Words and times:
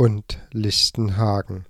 und 0.00 0.38
Lichtenhagen. 0.50 1.66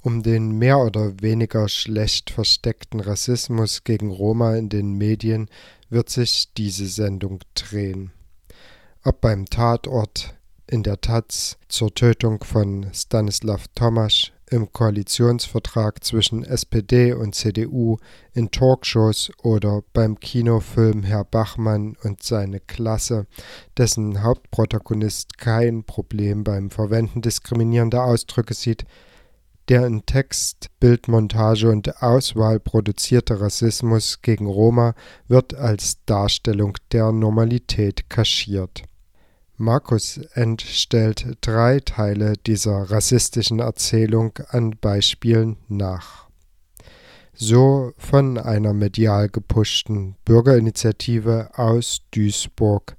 Um 0.00 0.22
den 0.22 0.52
mehr 0.52 0.78
oder 0.78 1.20
weniger 1.20 1.68
schlecht 1.68 2.30
versteckten 2.30 3.00
Rassismus 3.00 3.84
gegen 3.84 4.10
Roma 4.10 4.56
in 4.56 4.70
den 4.70 4.94
Medien 4.94 5.50
wird 5.90 6.08
sich 6.08 6.54
diese 6.54 6.86
Sendung 6.86 7.40
drehen. 7.52 8.12
Ob 9.04 9.20
beim 9.20 9.44
Tatort 9.44 10.36
in 10.66 10.82
der 10.82 11.02
Taz 11.02 11.58
zur 11.68 11.94
Tötung 11.94 12.42
von 12.42 12.90
Stanislav 12.94 13.66
Tomasz, 13.74 14.32
im 14.50 14.72
Koalitionsvertrag 14.72 16.04
zwischen 16.04 16.44
SPD 16.44 17.12
und 17.12 17.34
CDU, 17.34 17.98
in 18.32 18.50
Talkshows 18.50 19.30
oder 19.42 19.82
beim 19.92 20.18
Kinofilm 20.18 21.02
Herr 21.02 21.24
Bachmann 21.24 21.96
und 22.02 22.22
seine 22.22 22.60
Klasse, 22.60 23.26
dessen 23.76 24.22
Hauptprotagonist 24.22 25.38
kein 25.38 25.84
Problem 25.84 26.44
beim 26.44 26.70
Verwenden 26.70 27.22
diskriminierender 27.22 28.04
Ausdrücke 28.04 28.54
sieht, 28.54 28.84
der 29.68 29.86
in 29.86 30.06
Text, 30.06 30.70
Bildmontage 30.80 31.68
und 31.68 32.02
Auswahl 32.02 32.58
produzierte 32.58 33.40
Rassismus 33.40 34.22
gegen 34.22 34.46
Roma 34.46 34.94
wird 35.26 35.54
als 35.54 36.04
Darstellung 36.06 36.76
der 36.92 37.12
Normalität 37.12 38.08
kaschiert. 38.08 38.84
Markus 39.60 40.18
End 40.34 40.62
stellt 40.62 41.36
drei 41.40 41.80
Teile 41.80 42.34
dieser 42.46 42.92
rassistischen 42.92 43.58
Erzählung 43.58 44.38
an 44.50 44.76
Beispielen 44.80 45.56
nach. 45.66 46.28
So 47.34 47.92
von 47.98 48.38
einer 48.38 48.72
medial 48.72 49.28
gepushten 49.28 50.14
Bürgerinitiative 50.24 51.50
aus 51.56 52.02
Duisburg, 52.12 52.96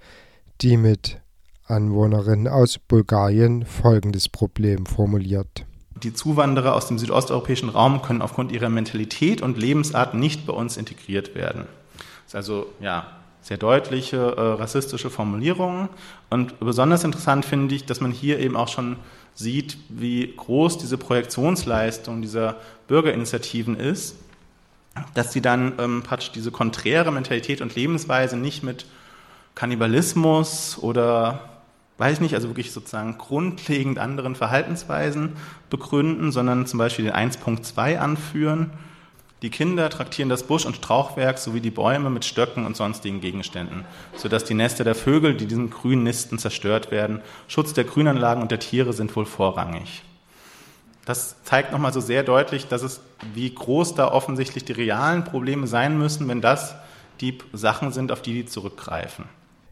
die 0.59 0.75
mit 0.75 1.21
Anwohnerinnen 1.63 2.49
aus 2.49 2.77
Bulgarien 2.77 3.65
folgendes 3.65 4.27
Problem 4.27 4.85
formuliert. 4.85 5.65
Die 6.03 6.13
Zuwanderer 6.13 6.75
aus 6.75 6.87
dem 6.87 6.99
südosteuropäischen 6.99 7.69
Raum 7.69 8.01
können 8.01 8.21
aufgrund 8.21 8.51
ihrer 8.51 8.69
Mentalität 8.69 9.41
und 9.41 9.57
Lebensart 9.57 10.13
nicht 10.13 10.45
bei 10.45 10.53
uns 10.53 10.75
integriert 10.75 11.35
werden. 11.35 11.67
Das 12.25 12.27
ist 12.27 12.35
also 12.35 12.65
ja 12.81 13.18
sehr 13.49 13.57
deutliche 13.57 14.17
äh, 14.17 14.41
rassistische 14.61 15.09
Formulierungen. 15.09 15.89
Und 16.29 16.59
besonders 16.59 17.03
interessant 17.03 17.45
finde 17.45 17.73
ich, 17.73 17.83
dass 17.83 17.99
man 17.99 18.11
hier 18.11 18.37
eben 18.37 18.55
auch 18.55 18.67
schon 18.67 18.97
sieht, 19.33 19.75
wie 19.89 20.35
groß 20.37 20.77
diese 20.77 20.99
Projektionsleistung 20.99 22.21
dieser 22.21 22.57
Bürgerinitiativen 22.87 23.75
ist, 23.75 24.17
dass 25.15 25.33
sie 25.33 25.41
dann 25.41 25.73
ähm, 25.79 26.03
praktisch 26.03 26.31
diese 26.31 26.51
konträre 26.51 27.11
Mentalität 27.11 27.61
und 27.61 27.73
Lebensweise 27.73 28.37
nicht 28.37 28.61
mit 28.61 28.85
Kannibalismus 29.55 30.77
oder 30.79 31.49
weiß 31.97 32.13
ich 32.13 32.21
nicht, 32.21 32.35
also 32.35 32.49
wirklich 32.49 32.71
sozusagen 32.71 33.17
grundlegend 33.17 33.97
anderen 33.97 34.35
Verhaltensweisen 34.35 35.33
begründen, 35.71 36.31
sondern 36.31 36.67
zum 36.67 36.77
Beispiel 36.77 37.05
den 37.05 37.15
1.2 37.15 37.97
anführen. 37.97 38.69
Die 39.41 39.49
Kinder 39.49 39.89
traktieren 39.89 40.27
das 40.27 40.43
Busch- 40.43 40.65
und 40.65 40.75
Strauchwerk 40.75 41.37
sowie 41.37 41.61
die 41.61 41.71
Bäume 41.71 42.09
mit 42.09 42.25
Stöcken 42.25 42.65
und 42.65 42.75
sonstigen 42.75 43.21
Gegenständen, 43.21 43.85
sodass 44.15 44.43
die 44.43 44.53
Nester 44.53 44.83
der 44.83 44.95
Vögel, 44.95 45.35
die 45.35 45.45
diesen 45.45 45.69
grünen 45.69 46.03
Nisten 46.03 46.37
zerstört 46.37 46.91
werden, 46.91 47.21
Schutz 47.47 47.73
der 47.73 47.85
Grünanlagen 47.85 48.41
und 48.41 48.51
der 48.51 48.59
Tiere 48.59 48.91
sind 48.91 49.15
wohl 49.15 49.25
vorrangig. 49.25 50.03
Das 51.05 51.41
zeigt 51.43 51.71
nochmal 51.71 51.93
so 51.93 52.01
sehr 52.01 52.23
deutlich, 52.23 52.67
dass 52.67 52.83
es, 52.83 52.99
wie 53.33 53.53
groß 53.53 53.95
da 53.95 54.11
offensichtlich 54.11 54.65
die 54.65 54.73
realen 54.73 55.23
Probleme 55.23 55.67
sein 55.67 55.97
müssen, 55.97 56.27
wenn 56.27 56.41
das 56.41 56.75
die 57.21 57.37
Sachen 57.53 57.91
sind, 57.93 58.11
auf 58.11 58.21
die 58.21 58.33
die 58.33 58.45
zurückgreifen. 58.45 59.25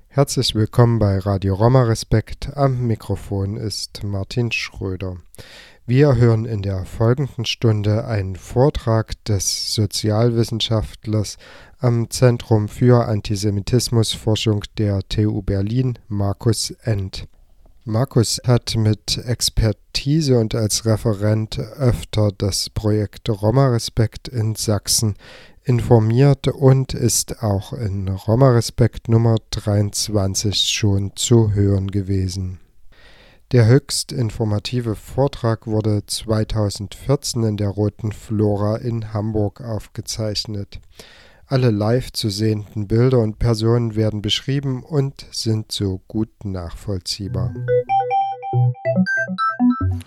Herzlich 0.07 0.55
willkommen 0.55 0.97
bei 0.97 1.19
Radio 1.19 1.53
Roma 1.53 1.83
Respekt. 1.83 2.49
Am 2.55 2.87
Mikrofon 2.87 3.57
ist 3.57 4.03
Martin 4.03 4.51
Schröder. 4.51 5.17
Wir 5.89 6.17
hören 6.17 6.43
in 6.43 6.63
der 6.63 6.83
folgenden 6.83 7.45
Stunde 7.45 8.03
einen 8.03 8.35
Vortrag 8.35 9.23
des 9.23 9.73
Sozialwissenschaftlers 9.73 11.37
am 11.79 12.09
Zentrum 12.09 12.67
für 12.67 13.07
Antisemitismusforschung 13.07 14.65
der 14.77 14.99
TU 15.07 15.41
Berlin, 15.41 15.97
Markus 16.09 16.71
End. 16.83 17.29
Markus 17.85 18.41
hat 18.45 18.75
mit 18.75 19.17
Expertise 19.17 20.37
und 20.37 20.55
als 20.55 20.85
Referent 20.85 21.57
öfter 21.57 22.33
das 22.37 22.69
Projekt 22.69 23.29
Roma 23.29 23.69
Respekt 23.69 24.27
in 24.27 24.55
Sachsen 24.55 25.15
informiert 25.63 26.49
und 26.49 26.95
ist 26.95 27.41
auch 27.41 27.71
in 27.71 28.09
Roma 28.09 28.51
Respekt 28.51 29.07
Nummer 29.07 29.37
23 29.51 30.67
schon 30.67 31.13
zu 31.15 31.53
hören 31.53 31.89
gewesen. 31.89 32.59
Der 33.53 33.65
höchst 33.65 34.11
informative 34.11 34.95
Vortrag 34.95 35.67
wurde 35.67 36.05
2014 36.05 37.43
in 37.43 37.55
der 37.55 37.69
Roten 37.69 38.11
Flora 38.11 38.75
in 38.75 39.13
Hamburg 39.13 39.61
aufgezeichnet. 39.61 40.81
Alle 41.47 41.71
live 41.71 42.11
zu 42.11 42.27
sehenden 42.27 42.89
Bilder 42.89 43.19
und 43.19 43.39
Personen 43.39 43.95
werden 43.95 44.21
beschrieben 44.21 44.83
und 44.83 45.25
sind 45.31 45.71
so 45.71 46.01
gut 46.09 46.27
nachvollziehbar. 46.43 47.53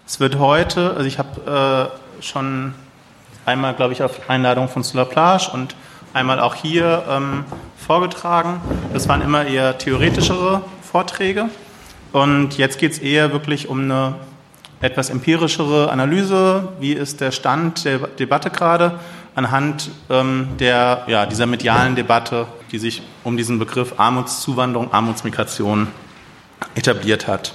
Es 0.06 0.20
wird 0.20 0.38
heute, 0.38 0.90
also 0.90 1.06
ich 1.06 1.18
habe 1.18 1.90
äh, 2.20 2.22
schon 2.22 2.74
einmal, 3.46 3.74
glaube 3.74 3.94
ich, 3.94 4.02
auf 4.02 4.28
Einladung 4.28 4.68
von 4.68 4.82
Solar 4.82 5.06
Plage 5.06 5.50
und 5.54 5.74
einmal 6.12 6.40
auch 6.40 6.56
hier 6.56 7.04
ähm, 7.08 7.44
vorgetragen. 7.78 8.60
Das 8.92 9.08
waren 9.08 9.22
immer 9.22 9.46
eher 9.46 9.78
theoretischere 9.78 10.62
Vorträge. 10.82 11.48
Und 12.12 12.58
jetzt 12.58 12.78
geht 12.78 12.92
es 12.92 12.98
eher 12.98 13.32
wirklich 13.32 13.68
um 13.68 13.80
eine 13.82 14.16
etwas 14.80 15.10
empirischere 15.10 15.90
Analyse. 15.90 16.68
Wie 16.80 16.92
ist 16.92 17.20
der 17.20 17.30
Stand 17.30 17.84
der 17.84 17.98
Debatte 17.98 18.50
gerade 18.50 18.98
anhand 19.34 19.90
ähm, 20.08 20.48
der, 20.58 21.04
ja, 21.06 21.26
dieser 21.26 21.46
medialen 21.46 21.94
Debatte, 21.94 22.46
die 22.72 22.78
sich 22.78 23.02
um 23.24 23.36
diesen 23.36 23.58
Begriff 23.58 23.94
Armutszuwanderung, 23.98 24.92
Armutsmigration 24.92 25.88
etabliert 26.74 27.26
hat. 27.26 27.54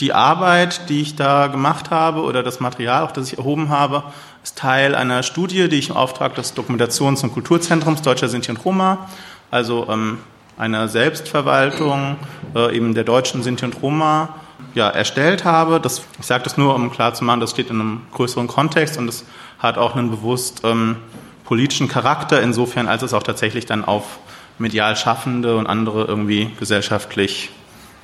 Die 0.00 0.12
Arbeit, 0.12 0.88
die 0.88 1.00
ich 1.00 1.16
da 1.16 1.46
gemacht 1.46 1.90
habe 1.90 2.22
oder 2.22 2.42
das 2.42 2.60
Material, 2.60 3.02
auch 3.02 3.12
das 3.12 3.32
ich 3.32 3.38
erhoben 3.38 3.70
habe, 3.70 4.04
ist 4.42 4.58
Teil 4.58 4.94
einer 4.94 5.22
Studie, 5.22 5.68
die 5.68 5.78
ich 5.78 5.88
im 5.90 5.96
Auftrag 5.96 6.34
des 6.34 6.54
Dokumentations- 6.54 7.22
und 7.22 7.32
Kulturzentrums 7.32 8.02
Deutscher 8.02 8.28
Sinti 8.28 8.50
und 8.50 8.64
Roma, 8.64 9.08
also 9.50 9.86
ähm, 9.88 10.18
einer 10.56 10.88
Selbstverwaltung 10.88 12.16
äh, 12.54 12.76
eben 12.76 12.94
der 12.94 13.04
deutschen 13.04 13.42
Sinti 13.42 13.64
und 13.64 13.82
Roma, 13.82 14.34
ja, 14.74 14.88
erstellt 14.88 15.44
habe. 15.44 15.80
Das, 15.80 16.02
ich 16.18 16.26
sage 16.26 16.44
das 16.44 16.56
nur, 16.56 16.74
um 16.74 16.90
klar 16.90 17.14
zu 17.14 17.24
machen, 17.24 17.40
das 17.40 17.50
steht 17.50 17.70
in 17.70 17.80
einem 17.80 18.00
größeren 18.12 18.46
Kontext 18.46 18.98
und 18.98 19.08
es 19.08 19.24
hat 19.58 19.78
auch 19.78 19.96
einen 19.96 20.10
bewusst 20.10 20.62
ähm, 20.64 20.96
politischen 21.44 21.88
Charakter, 21.88 22.42
insofern 22.42 22.88
als 22.88 23.02
es 23.02 23.14
auch 23.14 23.22
tatsächlich 23.22 23.66
dann 23.66 23.84
auf 23.84 24.18
medial 24.58 24.96
Schaffende 24.96 25.56
und 25.56 25.66
andere 25.66 26.04
irgendwie 26.04 26.50
gesellschaftlich 26.58 27.50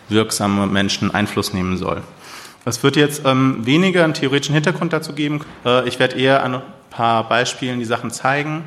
wirksame 0.09 0.67
Menschen 0.67 1.13
Einfluss 1.13 1.53
nehmen 1.53 1.77
soll. 1.77 2.03
Es 2.65 2.83
wird 2.83 2.97
jetzt 2.97 3.23
ähm, 3.25 3.67
weniger 3.67 4.05
einen 4.05 4.15
theoretischen 4.15 4.55
Hintergrund 4.55 4.93
dazu 4.93 5.15
geben. 5.15 5.41
Äh, 5.65 5.89
ich 5.89 5.99
werde 5.99 6.17
eher 6.17 6.45
an 6.45 6.57
ein 6.57 6.63
paar 6.91 7.29
Beispielen 7.29 7.79
die 7.79 7.85
Sachen 7.85 8.11
zeigen. 8.11 8.65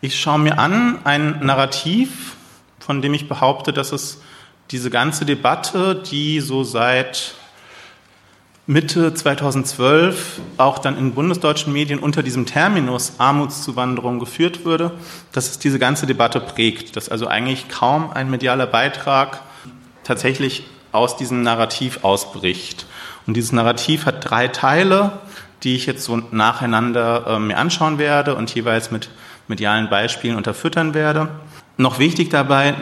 Ich 0.00 0.20
schaue 0.20 0.38
mir 0.38 0.58
an 0.58 0.98
ein 1.04 1.40
Narrativ, 1.40 2.36
von 2.88 3.02
dem 3.02 3.12
ich 3.12 3.28
behaupte, 3.28 3.74
dass 3.74 3.92
es 3.92 4.22
diese 4.70 4.88
ganze 4.88 5.26
Debatte, 5.26 5.94
die 6.10 6.40
so 6.40 6.64
seit 6.64 7.34
Mitte 8.66 9.12
2012 9.12 10.40
auch 10.56 10.78
dann 10.78 10.96
in 10.96 11.12
bundesdeutschen 11.12 11.70
Medien 11.70 11.98
unter 11.98 12.22
diesem 12.22 12.46
Terminus 12.46 13.12
Armutszuwanderung 13.18 14.18
geführt 14.18 14.64
würde, 14.64 14.92
dass 15.32 15.50
es 15.50 15.58
diese 15.58 15.78
ganze 15.78 16.06
Debatte 16.06 16.40
prägt, 16.40 16.96
dass 16.96 17.10
also 17.10 17.26
eigentlich 17.26 17.68
kaum 17.68 18.10
ein 18.10 18.30
medialer 18.30 18.66
Beitrag 18.66 19.42
tatsächlich 20.02 20.64
aus 20.90 21.18
diesem 21.18 21.42
Narrativ 21.42 22.04
ausbricht. 22.04 22.86
Und 23.26 23.34
dieses 23.34 23.52
Narrativ 23.52 24.06
hat 24.06 24.30
drei 24.30 24.48
Teile, 24.48 25.12
die 25.62 25.76
ich 25.76 25.84
jetzt 25.84 26.04
so 26.04 26.22
nacheinander 26.30 27.26
äh, 27.26 27.38
mir 27.38 27.58
anschauen 27.58 27.98
werde 27.98 28.34
und 28.34 28.54
jeweils 28.54 28.90
mit 28.90 29.10
medialen 29.46 29.90
Beispielen 29.90 30.36
unterfüttern 30.36 30.94
werde. 30.94 31.28
Noch 31.80 32.00
wichtig 32.00 32.28
dabei, 32.28 32.74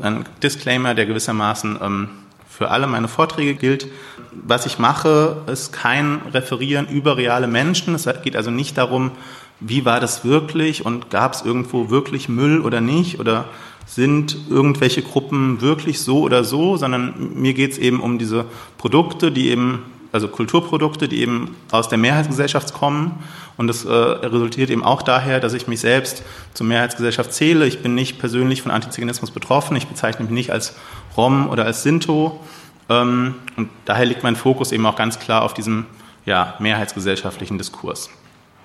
ein 0.00 0.24
Disclaimer, 0.42 0.94
der 0.94 1.06
gewissermaßen 1.06 1.78
ähm, 1.80 2.08
für 2.48 2.68
alle 2.68 2.88
meine 2.88 3.06
Vorträge 3.06 3.54
gilt. 3.54 3.86
Was 4.32 4.66
ich 4.66 4.80
mache, 4.80 5.42
ist 5.46 5.72
kein 5.72 6.20
Referieren 6.34 6.88
über 6.88 7.16
reale 7.16 7.46
Menschen. 7.46 7.94
Es 7.94 8.08
geht 8.24 8.34
also 8.34 8.50
nicht 8.50 8.76
darum, 8.76 9.12
wie 9.60 9.84
war 9.84 10.00
das 10.00 10.24
wirklich 10.24 10.84
und 10.84 11.10
gab 11.10 11.34
es 11.34 11.42
irgendwo 11.42 11.90
wirklich 11.90 12.28
Müll 12.28 12.60
oder 12.60 12.80
nicht 12.80 13.20
oder 13.20 13.44
sind 13.86 14.36
irgendwelche 14.50 15.02
Gruppen 15.02 15.60
wirklich 15.60 16.00
so 16.00 16.22
oder 16.22 16.42
so, 16.42 16.76
sondern 16.76 17.34
mir 17.34 17.54
geht 17.54 17.70
es 17.70 17.78
eben 17.78 18.00
um 18.00 18.18
diese 18.18 18.46
Produkte, 18.78 19.30
die 19.30 19.48
eben, 19.50 19.84
also 20.12 20.28
Kulturprodukte, 20.28 21.08
die 21.08 21.20
eben 21.20 21.56
aus 21.70 21.88
der 21.88 21.98
Mehrheitsgesellschaft 21.98 22.72
kommen. 22.72 23.22
Und 23.56 23.66
das 23.66 23.84
äh, 23.84 23.92
resultiert 23.92 24.70
eben 24.70 24.84
auch 24.84 25.02
daher, 25.02 25.40
dass 25.40 25.52
ich 25.52 25.68
mich 25.68 25.80
selbst 25.80 26.22
zur 26.54 26.66
Mehrheitsgesellschaft 26.66 27.32
zähle. 27.32 27.66
Ich 27.66 27.82
bin 27.82 27.94
nicht 27.94 28.18
persönlich 28.18 28.62
von 28.62 28.70
Antiziganismus 28.70 29.30
betroffen. 29.30 29.76
Ich 29.76 29.86
bezeichne 29.86 30.24
mich 30.24 30.32
nicht 30.32 30.50
als 30.50 30.76
Rom 31.16 31.48
oder 31.48 31.64
als 31.64 31.82
Sinto. 31.82 32.40
Ähm, 32.88 33.34
und 33.56 33.68
daher 33.84 34.06
liegt 34.06 34.22
mein 34.22 34.36
Fokus 34.36 34.72
eben 34.72 34.86
auch 34.86 34.96
ganz 34.96 35.18
klar 35.18 35.42
auf 35.42 35.54
diesem 35.54 35.86
ja, 36.24 36.54
mehrheitsgesellschaftlichen 36.58 37.58
Diskurs. 37.58 38.10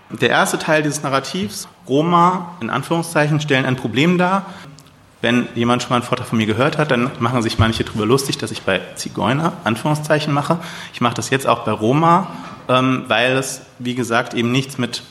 Der 0.10 0.30
erste 0.30 0.60
Teil 0.60 0.84
dieses 0.84 1.02
Narrativs, 1.02 1.68
Roma 1.88 2.56
in 2.62 2.70
Anführungszeichen, 2.70 3.40
stellen 3.40 3.66
ein 3.66 3.76
Problem 3.76 4.18
dar, 4.18 4.46
wenn 5.24 5.48
jemand 5.56 5.82
schon 5.82 5.92
mal 5.92 5.96
einen 5.96 6.04
Vortrag 6.04 6.28
von 6.28 6.38
mir 6.38 6.46
gehört 6.46 6.78
hat, 6.78 6.92
dann 6.92 7.10
machen 7.20 7.42
sich 7.42 7.58
manche 7.58 7.86
darüber 7.86 8.06
lustig, 8.06 8.38
dass 8.40 8.52
ich 8.52 8.64
bei 8.64 8.82
Zigeuner 8.96 9.54
Anführungszeichen 9.64 10.34
mache. 10.34 10.60
Ich 10.92 11.00
mache 11.00 11.14
das 11.14 11.30
jetzt 11.30 11.48
auch 11.48 11.60
bei 11.60 11.72
Roma, 11.72 12.28
ähm, 12.68 13.06
weil 13.08 13.38
es, 13.38 13.62
wie 13.80 13.96
gesagt, 13.96 14.34
eben 14.34 14.52
nichts 14.52 14.78
mit 14.78 15.02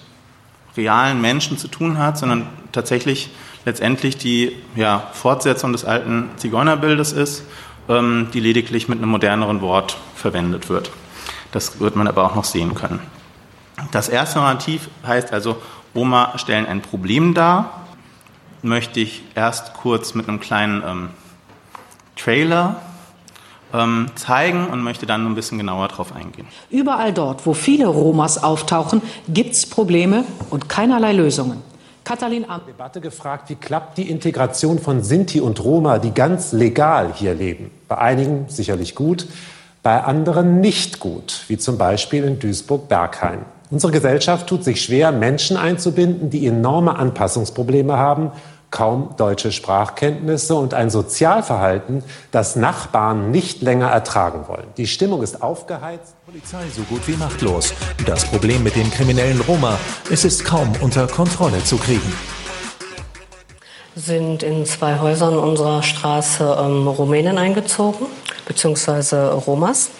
realen 0.76 1.22
Menschen 1.22 1.56
zu 1.56 1.66
tun 1.66 1.96
hat, 1.96 2.18
sondern 2.18 2.46
tatsächlich 2.72 3.30
letztendlich 3.64 4.18
die 4.18 4.54
ja, 4.76 5.08
Fortsetzung 5.14 5.72
des 5.72 5.86
alten 5.86 6.28
Zigeunerbildes 6.36 7.12
ist, 7.12 7.44
ähm, 7.88 8.28
die 8.34 8.40
lediglich 8.40 8.88
mit 8.88 8.98
einem 8.98 9.08
moderneren 9.08 9.62
Wort 9.62 9.96
verwendet 10.14 10.68
wird. 10.68 10.90
Das 11.52 11.80
wird 11.80 11.96
man 11.96 12.06
aber 12.06 12.24
auch 12.24 12.34
noch 12.34 12.44
sehen 12.44 12.74
können. 12.74 13.00
Das 13.92 14.10
erste 14.10 14.40
Narrativ 14.40 14.90
heißt 15.06 15.32
also, 15.32 15.56
Roma 15.94 16.34
stellen 16.36 16.66
ein 16.66 16.82
Problem 16.82 17.32
dar 17.32 17.81
möchte 18.62 19.00
ich 19.00 19.22
erst 19.34 19.74
kurz 19.74 20.14
mit 20.14 20.28
einem 20.28 20.40
kleinen 20.40 20.82
ähm, 20.86 21.08
Trailer 22.16 22.76
ähm, 23.74 24.06
zeigen 24.14 24.66
und 24.66 24.82
möchte 24.82 25.06
dann 25.06 25.26
ein 25.26 25.34
bisschen 25.34 25.58
genauer 25.58 25.88
darauf 25.88 26.14
eingehen. 26.14 26.46
Überall 26.70 27.12
dort, 27.12 27.46
wo 27.46 27.54
viele 27.54 27.86
Romas 27.86 28.42
auftauchen, 28.42 29.02
gibt 29.28 29.52
es 29.52 29.66
Probleme 29.68 30.24
und 30.50 30.68
keinerlei 30.68 31.12
Lösungen. 31.12 31.62
Katalin 32.04 32.48
Am 32.48 32.62
Debatte 32.66 33.00
gefragt, 33.00 33.48
wie 33.48 33.54
klappt 33.54 33.96
die 33.96 34.10
Integration 34.10 34.80
von 34.80 35.02
Sinti 35.02 35.40
und 35.40 35.62
Roma, 35.62 35.98
die 35.98 36.12
ganz 36.12 36.52
legal 36.52 37.12
hier 37.14 37.34
leben? 37.34 37.70
Bei 37.86 37.98
einigen 37.98 38.46
sicherlich 38.48 38.96
gut, 38.96 39.26
bei 39.84 40.02
anderen 40.02 40.60
nicht 40.60 40.98
gut, 40.98 41.44
wie 41.46 41.58
zum 41.58 41.78
Beispiel 41.78 42.24
in 42.24 42.38
Duisburg-Berghain. 42.40 43.40
Unsere 43.70 43.92
Gesellschaft 43.92 44.48
tut 44.48 44.64
sich 44.64 44.82
schwer, 44.82 45.12
Menschen 45.12 45.56
einzubinden, 45.56 46.28
die 46.28 46.46
enorme 46.46 46.96
Anpassungsprobleme 46.96 47.96
haben 47.96 48.32
kaum 48.72 49.14
deutsche 49.16 49.52
Sprachkenntnisse 49.52 50.56
und 50.56 50.74
ein 50.74 50.90
Sozialverhalten, 50.90 52.02
das 52.32 52.56
Nachbarn 52.56 53.30
nicht 53.30 53.62
länger 53.62 53.88
ertragen 53.88 54.48
wollen. 54.48 54.66
Die 54.76 54.88
Stimmung 54.88 55.22
ist 55.22 55.42
aufgeheizt. 55.42 56.16
Polizei 56.26 56.64
so 56.74 56.82
gut 56.82 57.06
wie 57.06 57.16
machtlos. 57.16 57.72
Das 58.04 58.24
Problem 58.24 58.64
mit 58.64 58.74
den 58.74 58.90
kriminellen 58.90 59.40
Roma, 59.42 59.78
es 60.10 60.24
ist 60.24 60.44
kaum 60.44 60.72
unter 60.80 61.06
Kontrolle 61.06 61.62
zu 61.62 61.76
kriegen 61.76 62.12
sind 63.94 64.42
in 64.42 64.64
zwei 64.64 64.98
Häusern 65.00 65.38
unserer 65.38 65.82
Straße 65.82 66.56
ähm, 66.58 66.88
Rumänen 66.88 67.36
eingezogen, 67.38 68.06
beziehungsweise 68.46 69.32
Romas, 69.32 69.90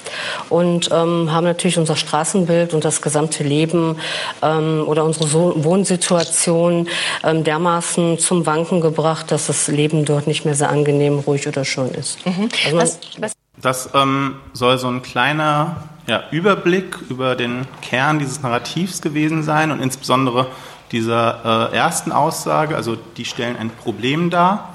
und 0.49 0.91
ähm, 0.93 1.33
haben 1.33 1.45
natürlich 1.45 1.79
unser 1.79 1.97
Straßenbild 1.97 2.75
und 2.75 2.85
das 2.85 3.03
gesamte 3.03 3.45
Leben 3.45 3.97
ähm, 4.43 4.85
oder 4.87 5.05
unsere 5.05 5.27
so 5.27 5.55
Wohnsituation 5.57 6.89
ähm, 7.25 7.45
dermaßen 7.45 8.19
zum 8.19 8.47
Wanken 8.47 8.81
gebracht, 8.81 9.31
dass 9.31 9.47
das 9.47 9.69
Leben 9.69 10.05
dort 10.05 10.27
nicht 10.27 10.45
mehr 10.45 10.55
sehr 10.55 10.71
angenehm, 10.71 11.19
ruhig 11.19 11.47
oder 11.49 11.65
schön 11.65 11.91
ist. 11.91 12.25
Mhm. 12.27 12.49
Also 12.67 12.77
was, 12.77 12.99
was 13.19 13.33
das 13.61 13.91
ähm, 13.95 14.37
soll 14.53 14.79
so 14.79 14.89
ein 14.89 15.03
kleiner 15.03 15.77
ja, 16.07 16.25
Überblick 16.31 16.99
über 17.09 17.37
den 17.37 17.67
Kern 17.81 18.19
dieses 18.19 18.43
Narrativs 18.43 19.03
gewesen 19.03 19.43
sein 19.43 19.71
und 19.71 19.81
insbesondere 19.81 20.49
dieser 20.91 21.71
äh, 21.73 21.77
ersten 21.77 22.13
Aussage, 22.13 22.77
also 22.77 22.97
die 23.17 23.25
stellen 23.25 23.57
ein 23.57 23.71
Problem 23.71 24.31
dar. 24.31 24.75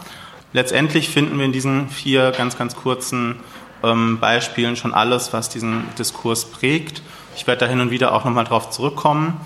Letztendlich 0.53 1.09
finden 1.09 1.37
wir 1.37 1.45
in 1.45 1.51
diesen 1.51 1.89
vier 1.89 2.31
ganz, 2.31 2.57
ganz 2.57 2.75
kurzen 2.75 3.35
ähm, 3.83 4.19
Beispielen 4.19 4.75
schon 4.75 4.93
alles, 4.93 5.33
was 5.33 5.49
diesen 5.49 5.83
Diskurs 5.97 6.45
prägt. 6.45 7.01
Ich 7.35 7.45
werde 7.45 7.65
da 7.65 7.65
hin 7.67 7.79
und 7.81 7.91
wieder 7.91 8.13
auch 8.13 8.25
nochmal 8.25 8.45
drauf 8.45 8.69
zurückkommen, 8.69 9.39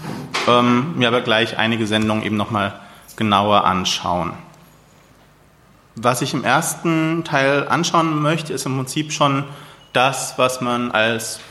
ähm, 0.47 0.97
mir 0.97 1.07
aber 1.07 1.21
gleich 1.21 1.57
einige 1.57 1.87
Sendungen 1.87 2.23
eben 2.23 2.37
nochmal 2.37 2.79
genauer 3.15 3.65
anschauen. 3.65 4.33
Was 5.95 6.21
ich 6.21 6.33
im 6.33 6.45
ersten 6.45 7.23
Teil 7.25 7.67
anschauen 7.67 8.21
möchte, 8.21 8.53
ist 8.53 8.65
im 8.65 8.77
Prinzip 8.77 9.11
schon 9.11 9.43
das, 9.91 10.37
was 10.37 10.61
man 10.61 10.91
als, 10.91 11.41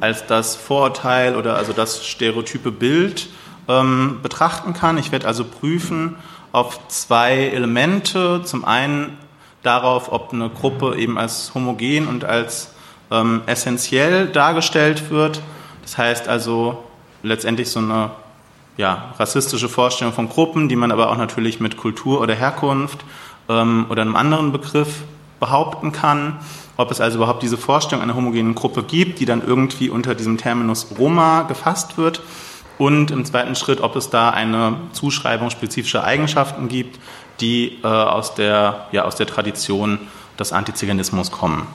als 0.00 0.26
das 0.26 0.56
Vorurteil 0.56 1.36
oder 1.36 1.56
also 1.56 1.74
das 1.74 2.06
stereotype 2.06 2.72
Bild 2.72 3.28
ähm, 3.68 4.20
betrachten 4.22 4.72
kann. 4.72 4.96
Ich 4.96 5.12
werde 5.12 5.26
also 5.26 5.44
prüfen 5.44 6.16
auf 6.52 6.86
zwei 6.88 7.48
Elemente. 7.48 8.42
Zum 8.44 8.64
einen 8.64 9.18
darauf, 9.62 10.12
ob 10.12 10.32
eine 10.32 10.50
Gruppe 10.50 10.96
eben 10.96 11.18
als 11.18 11.54
homogen 11.54 12.06
und 12.06 12.24
als 12.24 12.72
ähm, 13.10 13.42
essentiell 13.46 14.28
dargestellt 14.28 15.10
wird. 15.10 15.40
Das 15.82 15.98
heißt 15.98 16.28
also 16.28 16.84
letztendlich 17.22 17.70
so 17.70 17.80
eine 17.80 18.10
ja, 18.76 19.14
rassistische 19.18 19.68
Vorstellung 19.68 20.12
von 20.12 20.28
Gruppen, 20.28 20.68
die 20.68 20.76
man 20.76 20.92
aber 20.92 21.10
auch 21.10 21.16
natürlich 21.16 21.60
mit 21.60 21.76
Kultur 21.76 22.20
oder 22.20 22.34
Herkunft 22.34 23.00
ähm, 23.48 23.86
oder 23.88 24.02
einem 24.02 24.16
anderen 24.16 24.52
Begriff 24.52 25.02
behaupten 25.40 25.92
kann. 25.92 26.38
Ob 26.76 26.90
es 26.90 27.00
also 27.00 27.18
überhaupt 27.18 27.42
diese 27.42 27.58
Vorstellung 27.58 28.02
einer 28.02 28.14
homogenen 28.14 28.54
Gruppe 28.54 28.82
gibt, 28.82 29.20
die 29.20 29.26
dann 29.26 29.46
irgendwie 29.46 29.90
unter 29.90 30.14
diesem 30.14 30.38
Terminus 30.38 30.86
Roma 30.98 31.42
gefasst 31.42 31.98
wird 31.98 32.22
und 32.82 33.12
im 33.12 33.24
zweiten 33.24 33.54
Schritt, 33.54 33.80
ob 33.80 33.94
es 33.94 34.10
da 34.10 34.30
eine 34.30 34.76
Zuschreibung 34.90 35.50
spezifischer 35.50 36.02
Eigenschaften 36.02 36.66
gibt, 36.66 36.98
die 37.40 37.78
äh, 37.84 37.86
aus, 37.86 38.34
der, 38.34 38.88
ja, 38.90 39.04
aus 39.04 39.14
der 39.14 39.28
Tradition 39.28 40.00
des 40.36 40.52
Antiziganismus 40.52 41.30
kommen. 41.30 41.68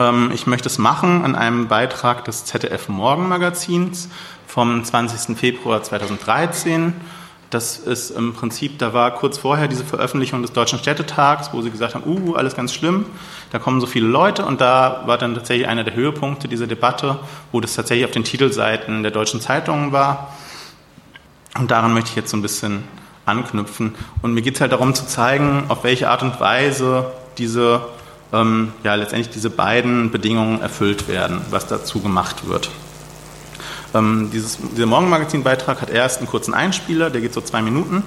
Ähm, 0.00 0.30
ich 0.32 0.46
möchte 0.46 0.70
es 0.70 0.78
machen 0.78 1.22
an 1.26 1.34
einem 1.34 1.68
Beitrag 1.68 2.24
des 2.24 2.46
ZDF 2.46 2.88
Morgenmagazins 2.88 4.08
vom 4.46 4.82
20. 4.82 5.36
Februar 5.36 5.82
2013 5.82 6.94
das 7.52 7.76
ist 7.76 8.10
im 8.10 8.32
Prinzip, 8.32 8.78
da 8.78 8.94
war 8.94 9.14
kurz 9.14 9.36
vorher 9.36 9.68
diese 9.68 9.84
Veröffentlichung 9.84 10.40
des 10.40 10.52
Deutschen 10.52 10.78
Städtetags, 10.78 11.50
wo 11.52 11.60
sie 11.60 11.70
gesagt 11.70 11.94
haben, 11.94 12.04
uh, 12.06 12.34
alles 12.34 12.56
ganz 12.56 12.72
schlimm, 12.72 13.04
da 13.50 13.58
kommen 13.58 13.80
so 13.80 13.86
viele 13.86 14.06
Leute 14.06 14.46
und 14.46 14.62
da 14.62 15.02
war 15.04 15.18
dann 15.18 15.34
tatsächlich 15.34 15.68
einer 15.68 15.84
der 15.84 15.94
Höhepunkte 15.94 16.48
dieser 16.48 16.66
Debatte, 16.66 17.18
wo 17.52 17.60
das 17.60 17.74
tatsächlich 17.74 18.06
auf 18.06 18.10
den 18.10 18.24
Titelseiten 18.24 19.02
der 19.02 19.12
deutschen 19.12 19.40
Zeitungen 19.42 19.92
war. 19.92 20.34
Und 21.58 21.70
daran 21.70 21.92
möchte 21.92 22.08
ich 22.08 22.16
jetzt 22.16 22.30
so 22.30 22.38
ein 22.38 22.42
bisschen 22.42 22.84
anknüpfen. 23.26 23.94
Und 24.22 24.32
mir 24.32 24.40
geht 24.40 24.54
es 24.54 24.60
halt 24.62 24.72
darum 24.72 24.94
zu 24.94 25.06
zeigen, 25.06 25.64
auf 25.68 25.84
welche 25.84 26.08
Art 26.08 26.22
und 26.22 26.40
Weise 26.40 27.12
diese, 27.36 27.82
ähm, 28.32 28.72
ja, 28.82 28.94
letztendlich 28.94 29.28
diese 29.28 29.50
beiden 29.50 30.10
Bedingungen 30.10 30.62
erfüllt 30.62 31.06
werden, 31.06 31.42
was 31.50 31.66
dazu 31.66 32.00
gemacht 32.00 32.48
wird. 32.48 32.70
Ähm, 33.94 34.30
dieses, 34.32 34.58
dieser 34.74 34.86
Morgenmagazin-Beitrag 34.86 35.80
hat 35.80 35.90
erst 35.90 36.18
einen 36.18 36.28
kurzen 36.28 36.54
Einspieler, 36.54 37.10
der 37.10 37.20
geht 37.20 37.34
so 37.34 37.40
zwei 37.40 37.62
Minuten 37.62 38.02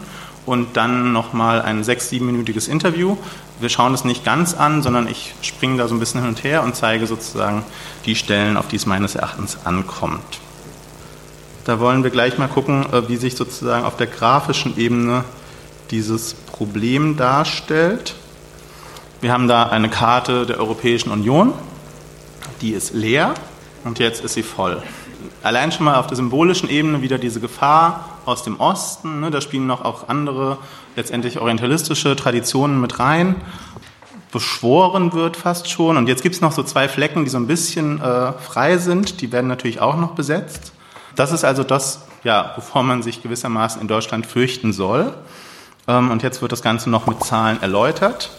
und 0.46 0.78
dann 0.78 1.12
nochmal 1.12 1.62
ein 1.62 1.84
sechs-, 1.84 2.10
siebenminütiges 2.10 2.68
Interview. 2.68 3.18
Wir 3.60 3.70
schauen 3.70 3.94
es 3.94 4.04
nicht 4.04 4.24
ganz 4.24 4.54
an, 4.54 4.84
sondern 4.84 5.08
ich 5.08 5.34
springe 5.42 5.78
da 5.78 5.88
so 5.88 5.96
ein 5.96 6.00
bisschen 6.00 6.22
hin 6.22 6.30
und 6.30 6.44
her 6.44 6.64
und 6.64 6.76
zeige 6.76 7.08
sozusagen 7.08 7.64
die 8.06 8.16
Stellen, 8.16 8.58
auf 8.58 8.68
die 8.68 8.76
es 8.76 8.86
meines 8.86 9.16
Erachtens 9.16 9.58
ankommt. 9.64 10.40
Da 11.66 11.80
wollen 11.80 12.04
wir 12.04 12.12
gleich 12.12 12.38
mal 12.38 12.48
gucken, 12.48 12.86
äh, 12.92 13.08
wie 13.10 13.18
sich 13.18 13.36
sozusagen 13.36 13.86
auf 13.86 13.98
der 13.98 14.08
grafischen 14.08 14.78
Ebene 14.78 15.24
dieses 15.92 16.34
Problem 16.34 17.18
darstellt. 17.18 18.16
Wir 19.22 19.32
haben 19.32 19.48
da 19.48 19.64
eine 19.64 19.90
Karte 19.90 20.46
der 20.46 20.60
Europäischen 20.60 21.12
Union, 21.12 21.54
die 22.62 22.72
ist 22.72 22.94
leer 22.94 23.34
und 23.84 24.00
jetzt 24.00 24.24
ist 24.24 24.34
sie 24.34 24.44
voll. 24.44 24.82
Allein 25.44 25.72
schon 25.72 25.86
mal 25.86 25.96
auf 25.96 26.08
der 26.08 26.16
symbolischen 26.16 26.70
Ebene 26.70 27.02
wieder 27.02 27.18
diese 27.18 27.40
Gefahr 27.40 28.18
aus 28.26 28.44
dem 28.44 28.60
Osten, 28.60 29.20
ne, 29.20 29.32
da 29.32 29.42
spielen 29.42 29.68
noch 29.68 29.84
auch 29.84 30.10
andere 30.10 30.58
letztendlich 30.96 31.40
orientalistische 31.40 32.16
Traditionen 32.16 32.82
mit 32.82 33.00
rein, 33.00 33.36
beschworen 34.32 35.14
wird 35.14 35.38
fast 35.38 35.70
schon. 35.70 35.98
Und 35.98 36.08
jetzt 36.08 36.24
gibt 36.24 36.36
es 36.36 36.42
noch 36.42 36.52
so 36.52 36.64
zwei 36.64 36.90
Flecken, 36.90 37.24
die 37.24 37.30
so 37.30 37.38
ein 37.38 37.48
bisschen 37.48 38.02
äh, 38.02 38.34
frei 38.34 38.78
sind, 38.78 39.22
die 39.22 39.32
werden 39.32 39.48
natürlich 39.48 39.80
auch 39.80 39.98
noch 39.98 40.12
besetzt. 40.12 40.74
Das 41.16 41.32
ist 41.32 41.46
also 41.46 41.64
das, 41.64 42.06
ja, 42.24 42.54
wovor 42.56 42.84
man 42.84 43.02
sich 43.02 43.24
gewissermaßen 43.24 43.82
in 43.82 43.88
Deutschland 43.88 44.26
fürchten 44.26 44.74
soll. 44.74 45.14
Ähm, 45.88 46.12
und 46.12 46.24
jetzt 46.24 46.42
wird 46.42 46.52
das 46.52 46.62
Ganze 46.62 46.90
noch 46.90 47.08
mit 47.08 47.24
Zahlen 47.24 47.62
erläutert. 47.62 48.32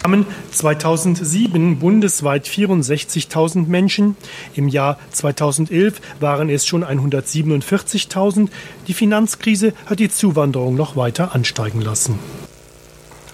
2007 0.50 1.78
bundesweit 1.78 2.46
64.000 2.46 3.66
Menschen. 3.68 4.16
Im 4.54 4.68
Jahr 4.68 4.98
2011 5.12 6.00
waren 6.20 6.50
es 6.50 6.66
schon 6.66 6.84
147.000. 6.84 8.48
Die 8.88 8.94
Finanzkrise 8.94 9.74
hat 9.86 10.00
die 10.00 10.10
Zuwanderung 10.10 10.74
noch 10.74 10.96
weiter 10.96 11.34
ansteigen 11.34 11.80
lassen. 11.80 12.18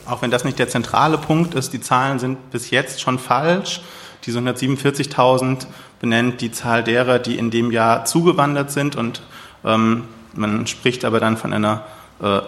Auch 0.07 0.21
wenn 0.21 0.31
das 0.31 0.45
nicht 0.45 0.59
der 0.59 0.69
zentrale 0.69 1.17
Punkt 1.17 1.55
ist, 1.55 1.73
die 1.73 1.81
Zahlen 1.81 2.19
sind 2.19 2.51
bis 2.51 2.71
jetzt 2.71 3.01
schon 3.01 3.19
falsch. 3.19 3.81
Diese 4.25 4.41
147.000 4.41 5.67
benennt 6.01 6.41
die 6.41 6.53
Zahl 6.53 6.85
derer, 6.85 7.19
die 7.19 7.39
in 7.39 7.51
dem 7.51 7.71
Jahr 7.71 8.05
zugewandert 8.05 8.71
sind 8.71 8.97
und 8.97 9.23
ähm, 9.65 10.05
man 10.35 10.67
spricht 10.67 11.05
aber 11.05 11.21
dann 11.21 11.37
von 11.37 11.53
einer 11.53 11.85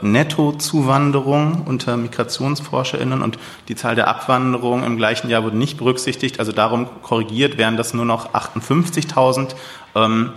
Nettozuwanderung 0.03 1.63
unter 1.67 1.97
MigrationsforscherInnen 1.97 3.23
und 3.23 3.39
die 3.69 3.75
Zahl 3.75 3.97
der 3.97 4.07
Abwanderung 4.07 4.85
im 4.85 4.97
gleichen 4.97 5.29
Jahr 5.29 5.43
wurde 5.43 5.57
nicht 5.57 5.79
berücksichtigt. 5.79 6.39
Also 6.39 6.53
darum 6.53 6.87
korrigiert 7.03 7.59
wären 7.59 7.77
das 7.77 7.93
nur 7.93 8.05
noch 8.05 8.35
58.000. 8.35 9.57
Ähm, 9.97 10.33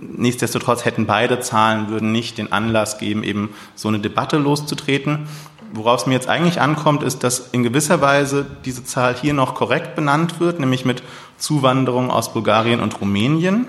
nichtsdestotrotz 0.00 0.84
hätten 0.84 1.06
beide 1.06 1.38
Zahlen 1.38 1.88
würden 1.88 2.10
nicht 2.10 2.38
den 2.38 2.52
Anlass 2.52 2.98
geben, 2.98 3.22
eben 3.22 3.50
so 3.76 3.88
eine 3.88 4.00
Debatte 4.00 4.38
loszutreten. 4.38 5.28
Worauf 5.72 6.00
es 6.00 6.06
mir 6.06 6.14
jetzt 6.14 6.28
eigentlich 6.28 6.60
ankommt, 6.60 7.02
ist, 7.02 7.24
dass 7.24 7.48
in 7.52 7.62
gewisser 7.62 8.00
Weise 8.00 8.44
diese 8.64 8.84
Zahl 8.84 9.14
hier 9.14 9.34
noch 9.34 9.54
korrekt 9.54 9.94
benannt 9.94 10.40
wird, 10.40 10.58
nämlich 10.60 10.84
mit 10.84 11.02
Zuwanderung 11.38 12.10
aus 12.10 12.32
Bulgarien 12.32 12.80
und 12.80 13.00
Rumänien. 13.00 13.66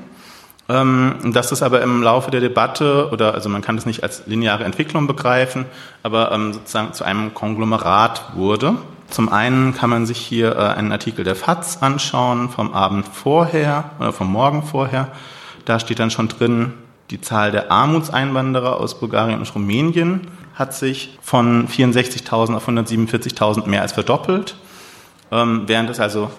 Ähm, 0.67 1.31
dass 1.33 1.49
das 1.49 1.61
aber 1.61 1.81
im 1.81 2.01
Laufe 2.01 2.31
der 2.31 2.41
Debatte, 2.41 3.09
oder 3.11 3.35
also 3.35 3.49
man 3.49 3.61
kann 3.61 3.75
das 3.75 3.85
nicht 3.85 4.01
als 4.01 4.23
lineare 4.25 4.63
Entwicklung 4.63 5.05
begreifen, 5.05 5.65
aber 6.01 6.31
ähm, 6.31 6.53
sozusagen 6.53 6.93
zu 6.93 7.03
einem 7.03 7.35
Konglomerat 7.35 8.31
wurde. 8.33 8.75
Zum 9.09 9.29
einen 9.31 9.75
kann 9.75 9.91
man 9.91 10.07
sich 10.07 10.17
hier 10.17 10.55
äh, 10.55 10.59
einen 10.59 10.91
Artikel 10.91 11.23
der 11.23 11.35
FAZ 11.35 11.83
anschauen 11.83 12.49
vom 12.49 12.73
Abend 12.73 13.07
vorher 13.07 13.91
oder 13.99 14.11
vom 14.11 14.31
Morgen 14.31 14.63
vorher. 14.63 15.09
Da 15.65 15.79
steht 15.79 15.99
dann 15.99 16.09
schon 16.09 16.29
drin, 16.29 16.73
die 17.11 17.21
Zahl 17.21 17.51
der 17.51 17.71
Armutseinwanderer 17.71 18.79
aus 18.79 18.99
Bulgarien 18.99 19.39
und 19.39 19.53
Rumänien 19.53 20.21
hat 20.55 20.73
sich 20.73 21.19
von 21.21 21.67
64.000 21.67 22.55
auf 22.55 22.67
147.000 22.67 23.67
mehr 23.67 23.83
als 23.83 23.91
verdoppelt, 23.91 24.55
ähm, 25.31 25.63
während 25.67 25.91
es 25.91 25.99
also 25.99 26.31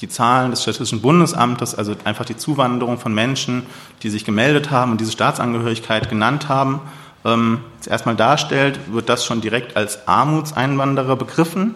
die 0.00 0.08
Zahlen 0.08 0.50
des 0.50 0.62
Statistischen 0.62 1.00
Bundesamtes, 1.00 1.74
also 1.74 1.94
einfach 2.04 2.24
die 2.24 2.36
Zuwanderung 2.36 2.98
von 2.98 3.14
Menschen, 3.14 3.64
die 4.02 4.10
sich 4.10 4.24
gemeldet 4.24 4.70
haben 4.70 4.92
und 4.92 5.00
diese 5.00 5.12
Staatsangehörigkeit 5.12 6.08
genannt 6.10 6.48
haben, 6.48 6.80
ähm, 7.24 7.60
erstmal 7.86 8.16
darstellt, 8.16 8.78
wird 8.92 9.08
das 9.08 9.24
schon 9.24 9.40
direkt 9.40 9.76
als 9.76 10.06
Armutseinwanderer 10.06 11.16
begriffen. 11.16 11.74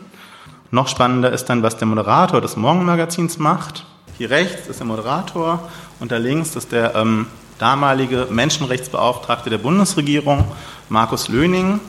Noch 0.70 0.86
spannender 0.86 1.32
ist 1.32 1.46
dann, 1.46 1.62
was 1.62 1.76
der 1.76 1.88
Moderator 1.88 2.40
des 2.40 2.56
Morgenmagazins 2.56 3.38
macht. 3.38 3.84
Hier 4.16 4.30
rechts 4.30 4.68
ist 4.68 4.80
der 4.80 4.86
Moderator 4.86 5.68
und 5.98 6.12
da 6.12 6.18
links 6.18 6.54
ist 6.54 6.72
der 6.72 6.94
ähm, 6.94 7.26
damalige 7.58 8.28
Menschenrechtsbeauftragte 8.30 9.50
der 9.50 9.58
Bundesregierung, 9.58 10.44
Markus 10.88 11.28
Löning. 11.28 11.80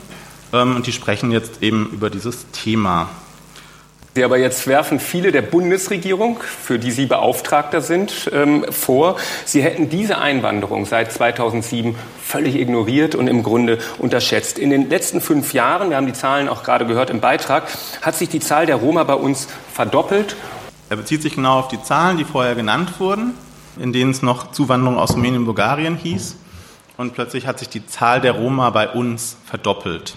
Ähm, 0.52 0.76
und 0.76 0.86
die 0.86 0.92
sprechen 0.92 1.30
jetzt 1.30 1.62
eben 1.62 1.90
über 1.92 2.10
dieses 2.10 2.50
Thema. 2.50 3.08
Sie 4.14 4.24
aber 4.24 4.36
jetzt 4.36 4.66
werfen 4.66 5.00
viele 5.00 5.32
der 5.32 5.40
Bundesregierung, 5.40 6.38
für 6.40 6.78
die 6.78 6.90
Sie 6.90 7.06
Beauftragter 7.06 7.80
sind, 7.80 8.30
ähm, 8.30 8.66
vor, 8.70 9.16
Sie 9.46 9.62
hätten 9.62 9.88
diese 9.88 10.18
Einwanderung 10.18 10.84
seit 10.84 11.10
2007 11.10 11.94
völlig 12.22 12.56
ignoriert 12.56 13.14
und 13.14 13.26
im 13.26 13.42
Grunde 13.42 13.78
unterschätzt. 13.98 14.58
In 14.58 14.68
den 14.68 14.90
letzten 14.90 15.22
fünf 15.22 15.54
Jahren, 15.54 15.88
wir 15.88 15.96
haben 15.96 16.06
die 16.06 16.12
Zahlen 16.12 16.50
auch 16.50 16.62
gerade 16.62 16.84
gehört 16.84 17.08
im 17.08 17.20
Beitrag, 17.20 17.68
hat 18.02 18.14
sich 18.14 18.28
die 18.28 18.40
Zahl 18.40 18.66
der 18.66 18.76
Roma 18.76 19.04
bei 19.04 19.14
uns 19.14 19.48
verdoppelt. 19.72 20.36
Er 20.90 20.96
bezieht 20.96 21.22
sich 21.22 21.34
genau 21.34 21.60
auf 21.60 21.68
die 21.68 21.82
Zahlen, 21.82 22.18
die 22.18 22.24
vorher 22.24 22.54
genannt 22.54 23.00
wurden, 23.00 23.32
in 23.80 23.94
denen 23.94 24.10
es 24.10 24.20
noch 24.20 24.52
Zuwanderung 24.52 24.98
aus 24.98 25.14
Rumänien 25.14 25.38
und 25.38 25.46
Bulgarien 25.46 25.96
hieß. 25.96 26.36
Und 26.98 27.14
plötzlich 27.14 27.46
hat 27.46 27.58
sich 27.58 27.70
die 27.70 27.86
Zahl 27.86 28.20
der 28.20 28.32
Roma 28.32 28.68
bei 28.68 28.90
uns 28.90 29.38
verdoppelt. 29.46 30.16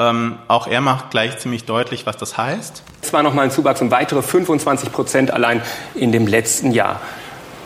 Ähm, 0.00 0.38
auch 0.46 0.68
er 0.68 0.80
macht 0.80 1.10
gleich 1.10 1.38
ziemlich 1.38 1.64
deutlich, 1.64 2.06
was 2.06 2.16
das 2.16 2.38
heißt. 2.38 2.82
Es 3.02 3.12
war 3.12 3.24
nochmal 3.24 3.46
ein 3.46 3.50
Zuwachs 3.50 3.80
um 3.80 3.90
weitere 3.90 4.22
25 4.22 4.92
Prozent 4.92 5.30
allein 5.32 5.60
in 5.94 6.12
dem 6.12 6.26
letzten 6.26 6.70
Jahr. 6.70 7.00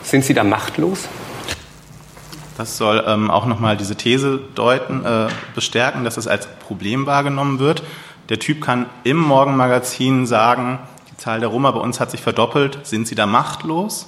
Sind 0.01 0.25
Sie 0.25 0.33
da 0.33 0.43
machtlos? 0.43 1.07
Das 2.57 2.77
soll 2.77 3.03
ähm, 3.07 3.29
auch 3.29 3.45
nochmal 3.45 3.77
diese 3.77 3.95
These 3.95 4.39
deuten, 4.55 5.05
äh, 5.05 5.27
bestärken, 5.53 6.03
dass 6.03 6.17
es 6.17 6.27
als 6.27 6.47
Problem 6.47 7.05
wahrgenommen 7.05 7.59
wird. 7.59 7.83
Der 8.29 8.39
Typ 8.39 8.61
kann 8.61 8.87
im 9.03 9.17
Morgenmagazin 9.17 10.25
sagen, 10.25 10.79
die 11.11 11.17
Zahl 11.17 11.39
der 11.39 11.49
Roma 11.49 11.71
bei 11.71 11.79
uns 11.79 11.99
hat 11.99 12.09
sich 12.09 12.21
verdoppelt, 12.21 12.79
sind 12.83 13.07
sie 13.07 13.15
da 13.15 13.25
machtlos? 13.25 14.07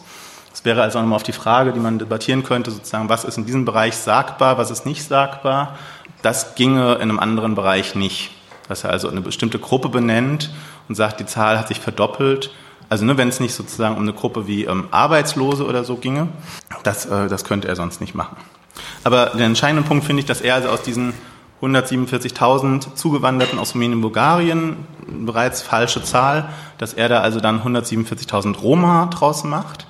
Das 0.52 0.64
wäre 0.64 0.82
also 0.82 1.00
nochmal 1.00 1.18
auf 1.18 1.24
die 1.24 1.34
Frage, 1.34 1.74
die 1.74 1.80
man 1.80 2.00
debattieren 2.00 2.44
könnte, 2.44 2.72
sozusagen, 2.72 3.10
was 3.10 3.24
ist 3.24 3.38
in 3.38 3.46
diesem 3.46 3.66
Bereich 3.66 3.96
sagbar, 3.96 4.58
was 4.58 4.72
ist 4.72 4.86
nicht 4.86 5.04
sagbar. 5.04 5.76
Das 6.22 6.56
ginge 6.56 6.96
in 6.96 7.02
einem 7.02 7.20
anderen 7.20 7.56
Bereich 7.56 7.96
nicht. 7.96 8.32
Dass 8.68 8.84
er 8.84 8.90
also 8.90 9.10
eine 9.10 9.22
bestimmte 9.22 9.60
Gruppe 9.60 9.90
benennt 9.90 10.52
und 10.90 10.96
sagt, 10.96 11.20
die 11.20 11.26
Zahl 11.26 11.60
hat 11.60 11.68
sich 11.68 11.80
verdoppelt. 11.80 12.52
Also 12.90 13.06
ne, 13.06 13.18
wenn 13.18 13.30
es 13.30 13.40
nicht 13.40 13.54
sozusagen 13.54 13.96
um 13.96 14.02
eine 14.02 14.14
Gruppe 14.14 14.48
wie 14.48 14.66
ähm, 14.66 14.88
Arbeitslose 14.92 15.66
oder 15.66 15.84
so 15.84 15.96
ginge, 15.98 16.28
das, 16.84 17.06
äh, 17.06 17.28
das 17.28 17.44
könnte 17.44 17.68
er 17.68 17.76
sonst 17.76 18.02
nicht 18.02 18.16
machen. 18.16 18.38
Aber 19.04 19.28
den 19.28 19.42
entscheidenden 19.42 19.86
Punkt 19.86 20.06
finde 20.06 20.22
ich, 20.22 20.26
dass 20.26 20.42
er 20.42 20.56
also 20.56 20.70
aus 20.70 20.82
diesen 20.82 21.14
147.000 21.62 22.96
Zugewanderten 22.96 23.60
aus 23.60 23.74
Rumänien 23.74 23.98
und 23.98 24.02
Bulgarien, 24.02 24.78
bereits 25.08 25.62
falsche 25.62 26.04
Zahl, 26.04 26.50
dass 26.78 26.94
er 26.94 27.10
da 27.10 27.22
also 27.22 27.40
dann 27.40 27.62
147.000 27.62 28.58
Roma 28.58 29.08
draus 29.08 29.44
macht. 29.44 29.88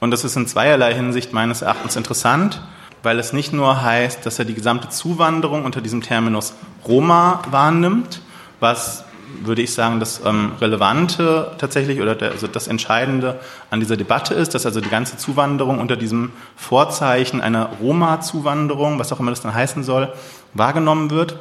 Und 0.00 0.10
das 0.10 0.24
ist 0.24 0.36
in 0.36 0.46
zweierlei 0.46 0.92
Hinsicht 0.92 1.32
meines 1.32 1.62
Erachtens 1.62 1.96
interessant 1.96 2.60
weil 3.04 3.18
es 3.18 3.32
nicht 3.32 3.52
nur 3.52 3.82
heißt, 3.82 4.24
dass 4.24 4.38
er 4.38 4.44
die 4.44 4.54
gesamte 4.54 4.88
Zuwanderung 4.88 5.64
unter 5.64 5.80
diesem 5.80 6.00
Terminus 6.00 6.54
Roma 6.86 7.42
wahrnimmt, 7.50 8.20
was 8.60 9.04
würde 9.42 9.62
ich 9.62 9.74
sagen, 9.74 10.00
das 10.00 10.20
ähm, 10.24 10.52
Relevante 10.60 11.52
tatsächlich 11.58 12.00
oder 12.00 12.14
der, 12.14 12.32
also 12.32 12.46
das 12.46 12.68
Entscheidende 12.68 13.40
an 13.70 13.80
dieser 13.80 13.96
Debatte 13.96 14.34
ist, 14.34 14.54
dass 14.54 14.64
also 14.64 14.80
die 14.80 14.88
ganze 14.88 15.16
Zuwanderung 15.16 15.80
unter 15.80 15.96
diesem 15.96 16.32
Vorzeichen 16.56 17.40
einer 17.40 17.70
Roma-Zuwanderung, 17.80 18.98
was 18.98 19.12
auch 19.12 19.20
immer 19.20 19.30
das 19.30 19.40
dann 19.40 19.54
heißen 19.54 19.82
soll, 19.82 20.12
wahrgenommen 20.54 21.10
wird. 21.10 21.36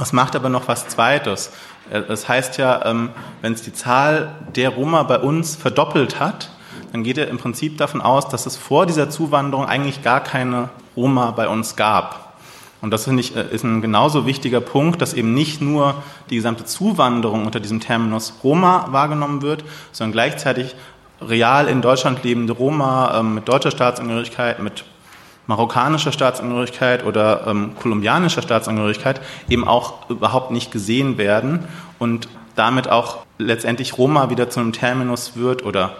Es 0.00 0.12
macht 0.12 0.36
aber 0.36 0.48
noch 0.48 0.68
was 0.68 0.88
Zweites. 0.88 1.52
Äh, 1.90 2.00
es 2.08 2.28
heißt 2.28 2.58
ja, 2.58 2.84
ähm, 2.84 3.10
wenn 3.40 3.54
es 3.54 3.62
die 3.62 3.72
Zahl 3.72 4.34
der 4.54 4.70
Roma 4.70 5.02
bei 5.04 5.18
uns 5.18 5.56
verdoppelt 5.56 6.20
hat, 6.20 6.50
dann 6.96 7.04
geht 7.04 7.18
er 7.18 7.28
im 7.28 7.36
Prinzip 7.36 7.76
davon 7.76 8.00
aus, 8.00 8.26
dass 8.30 8.46
es 8.46 8.56
vor 8.56 8.86
dieser 8.86 9.10
Zuwanderung 9.10 9.66
eigentlich 9.66 10.02
gar 10.02 10.20
keine 10.20 10.70
Roma 10.96 11.30
bei 11.30 11.46
uns 11.46 11.76
gab. 11.76 12.38
Und 12.80 12.90
das 12.90 13.04
finde 13.04 13.20
ich 13.20 13.36
äh, 13.36 13.44
ist 13.50 13.64
ein 13.64 13.82
genauso 13.82 14.24
wichtiger 14.24 14.62
Punkt, 14.62 15.02
dass 15.02 15.12
eben 15.12 15.34
nicht 15.34 15.60
nur 15.60 16.02
die 16.30 16.36
gesamte 16.36 16.64
Zuwanderung 16.64 17.44
unter 17.44 17.60
diesem 17.60 17.80
Terminus 17.80 18.32
Roma 18.42 18.86
wahrgenommen 18.92 19.42
wird, 19.42 19.62
sondern 19.92 20.12
gleichzeitig 20.12 20.74
real 21.20 21.68
in 21.68 21.82
Deutschland 21.82 22.24
lebende 22.24 22.54
Roma 22.54 23.18
ähm, 23.20 23.34
mit 23.34 23.46
deutscher 23.46 23.72
Staatsangehörigkeit, 23.72 24.60
mit 24.60 24.84
marokkanischer 25.46 26.12
Staatsangehörigkeit 26.12 27.04
oder 27.04 27.46
ähm, 27.46 27.72
kolumbianischer 27.78 28.40
Staatsangehörigkeit 28.40 29.20
eben 29.50 29.68
auch 29.68 30.08
überhaupt 30.08 30.50
nicht 30.50 30.72
gesehen 30.72 31.18
werden 31.18 31.64
und 31.98 32.26
damit 32.54 32.88
auch 32.88 33.18
letztendlich 33.36 33.98
Roma 33.98 34.30
wieder 34.30 34.48
zu 34.48 34.60
einem 34.60 34.72
Terminus 34.72 35.36
wird 35.36 35.62
oder 35.62 35.96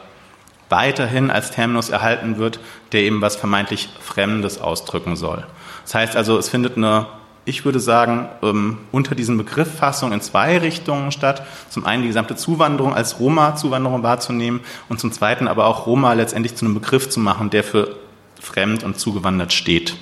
weiterhin 0.69 1.31
als 1.31 1.51
Terminus 1.51 1.91
erhalten 1.91 2.39
wird, 2.39 2.61
der 2.93 3.03
eben 3.03 3.21
was 3.21 3.37
vermeintlich 3.37 3.89
Fremdes 4.01 4.61
ausdrücken 4.61 5.17
soll. 5.17 5.45
Das 5.85 5.95
heißt 5.95 6.17
also, 6.17 6.37
es 6.39 6.49
findet 6.49 6.77
eine, 6.77 7.07
ich 7.45 7.65
würde 7.65 7.79
sagen, 7.79 8.29
ähm, 8.43 8.79
unter 8.91 9.15
diesen 9.15 9.37
Begrifffassung 9.37 10.13
in 10.13 10.21
zwei 10.21 10.59
Richtungen 10.59 11.13
statt. 11.13 11.43
Zum 11.71 11.87
einen 11.87 12.03
die 12.03 12.09
gesamte 12.09 12.35
Zuwanderung 12.35 12.95
als 12.95 13.21
Roma-Zuwanderung 13.21 14.03
wahrzunehmen 14.03 14.61
und 14.89 14.99
zum 14.99 15.13
zweiten 15.13 15.47
aber 15.47 15.67
auch 15.67 15.87
Roma 15.87 16.13
letztendlich 16.15 16.57
zu 16.57 16.65
einem 16.65 16.75
Begriff 16.75 17.09
zu 17.09 17.21
machen, 17.21 17.51
der 17.51 17.63
für 17.63 17.95
fremd 18.41 18.83
und 18.83 18.99
zugewandert 18.99 19.53
steht. 19.53 19.97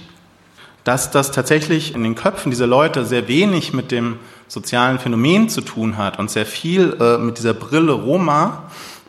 Dass 0.85 1.11
das 1.11 1.33
tatsächlich 1.33 1.94
in 1.94 2.02
den 2.02 2.14
Köpfen 2.14 2.50
dieser 2.50 2.66
Leute 2.66 3.04
sehr 3.04 3.28
wenig 3.28 3.73
mit 3.73 3.90
dem 3.90 4.18
sozialen 4.49 4.99
Phänomen 4.99 5.49
zu 5.49 5.62
tun 5.62 5.97
hat 5.97 6.18
und 6.18 6.30
sehr 6.30 6.47
viel 6.47 6.97
äh, 7.00 7.18
mit 7.18 7.38
dieser 7.38 7.54
Brille 7.54 7.92
Roma, 7.92 8.64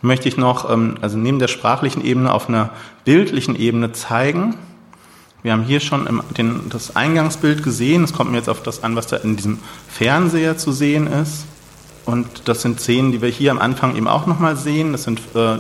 möchte 0.06 0.28
ich 0.28 0.38
noch, 0.38 0.70
ähm, 0.70 0.96
also 1.02 1.18
neben 1.18 1.40
der 1.40 1.48
sprachlichen 1.48 2.04
Ebene 2.04 2.34
auf 2.34 2.50
einer 2.50 2.70
bildlichen 3.04 3.56
Ebene 3.56 3.92
zeigen. 3.92 4.56
Wir 5.44 5.52
haben 5.52 5.64
hier 5.64 5.80
schon 5.80 6.24
das 6.70 6.96
Eingangsbild 6.96 7.62
gesehen. 7.62 8.04
Es 8.04 8.14
kommt 8.14 8.32
mir 8.32 8.38
jetzt 8.38 8.50
auf 8.50 8.64
das 8.64 8.84
an, 8.84 8.96
was 8.96 9.06
da 9.06 9.18
in 9.18 9.36
diesem 9.36 9.60
Fernseher 9.88 10.58
zu 10.58 10.72
sehen 10.72 11.06
ist. 11.06 11.46
Und 12.06 12.48
das 12.48 12.62
sind 12.64 12.80
Szenen, 12.80 13.12
die 13.12 13.22
wir 13.22 13.30
hier 13.30 13.52
am 13.52 13.60
Anfang 13.60 13.96
eben 13.96 14.08
auch 14.08 14.26
nochmal 14.26 14.56
sehen. 14.56 14.92
Das 14.92 15.04
sind 15.04 15.20
äh, 15.36 15.58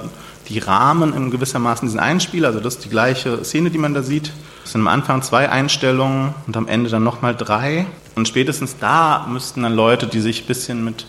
die 0.50 0.60
Rahmen 0.60 1.14
in 1.14 1.32
gewissermaßen 1.32 1.88
diesen 1.88 2.00
Einspiel. 2.00 2.46
Also 2.46 2.60
das 2.60 2.75
ist 2.75 2.86
die 2.86 2.90
gleiche 2.90 3.44
Szene, 3.44 3.70
die 3.70 3.78
man 3.78 3.94
da 3.94 4.02
sieht. 4.02 4.32
Es 4.64 4.72
sind 4.72 4.82
am 4.82 4.88
Anfang 4.88 5.22
zwei 5.22 5.50
Einstellungen 5.50 6.34
und 6.48 6.58
am 6.58 6.68
Ende 6.68 6.90
dann 6.90 7.04
nochmal 7.04 7.36
drei. 7.36 7.86
Und 8.16 8.28
spätestens 8.28 8.78
da 8.80 9.28
müssten 9.30 9.64
dann 9.64 9.74
Leute, 9.74 10.08
die 10.08 10.20
sich 10.20 10.44
ein 10.44 10.48
bisschen 10.48 10.84
mit 10.84 11.06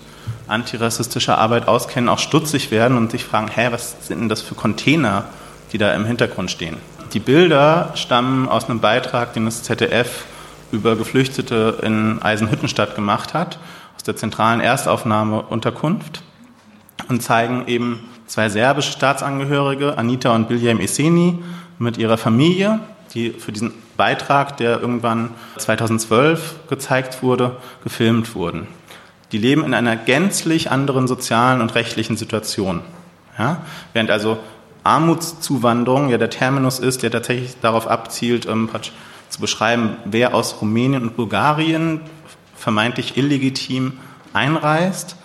antirassistischer 0.47 1.39
Arbeit 1.39 1.69
auskennen, 1.69 2.09
auch 2.09 2.19
stutzig 2.19 2.71
werden 2.71 2.97
und 2.97 3.11
sich 3.11 3.25
fragen, 3.25 3.49
hä, 3.49 3.69
was 3.71 4.07
sind 4.07 4.21
denn 4.21 4.29
das 4.29 4.43
für 4.43 4.55
Container, 4.55 5.25
die 5.73 5.79
da 5.79 5.95
im 5.95 6.05
Hintergrund 6.05 6.51
stehen? 6.51 6.77
Die 7.13 7.21
Bilder 7.21 7.93
stammen 7.95 8.49
aus 8.49 8.69
einem 8.69 8.81
Beitrag, 8.81 9.33
den 9.33 9.45
das 9.45 9.63
ZDF 9.63 10.25
über 10.73 10.97
Geflüchtete 10.97 11.79
in 11.83 12.21
Eisenhüttenstadt 12.23 12.95
gemacht 12.95 13.35
hat, 13.35 13.59
aus 13.97 14.03
der 14.03 14.17
zentralen 14.17 14.61
Erstaufnahmeunterkunft 14.61 16.23
und 17.09 17.23
zeigen 17.23 17.65
eben 17.67 18.09
zwei 18.27 18.49
serbische 18.49 18.93
Staatsangehörige, 18.93 19.97
Anita 19.97 20.35
und 20.35 20.49
Biljam 20.49 20.81
Eseni, 20.81 21.39
mit 21.79 21.99
ihrer 21.99 22.17
Familie, 22.17 22.81
die 23.15 23.31
für 23.31 23.53
diesen 23.53 23.73
Beitrag, 23.97 24.57
der 24.57 24.81
irgendwann 24.81 25.31
2012 25.59 26.69
gezeigt 26.69 27.23
wurde, 27.23 27.57
gefilmt 27.85 28.35
wurden. 28.35 28.67
Die 29.33 29.39
leben 29.39 29.65
in 29.65 29.75
einer 29.75 29.97
gänzlich 29.97 30.71
anderen 30.71 31.09
sozialen 31.09 31.61
und 31.61 31.75
rechtlichen 31.75 32.17
Situation. 32.17 32.81
Ja? 33.39 33.63
Während 33.93 34.11
also 34.11 34.39
Armutszuwanderung 34.85 36.09
ja 36.09 36.19
der 36.19 36.31
Terminus 36.31 36.79
ist, 36.79 37.03
der 37.03 37.11
tatsächlich 37.11 37.57
darauf 37.61 37.89
abzielt, 37.89 38.47
ähm, 38.47 38.71
zu 39.29 39.41
beschreiben, 39.41 39.97
wer 40.05 40.35
aus 40.35 40.61
Rumänien 40.61 41.03
und 41.03 41.17
Bulgarien 41.17 42.01
vermeintlich 42.55 43.17
illegitim 43.17 43.95
einreist, 44.33 45.17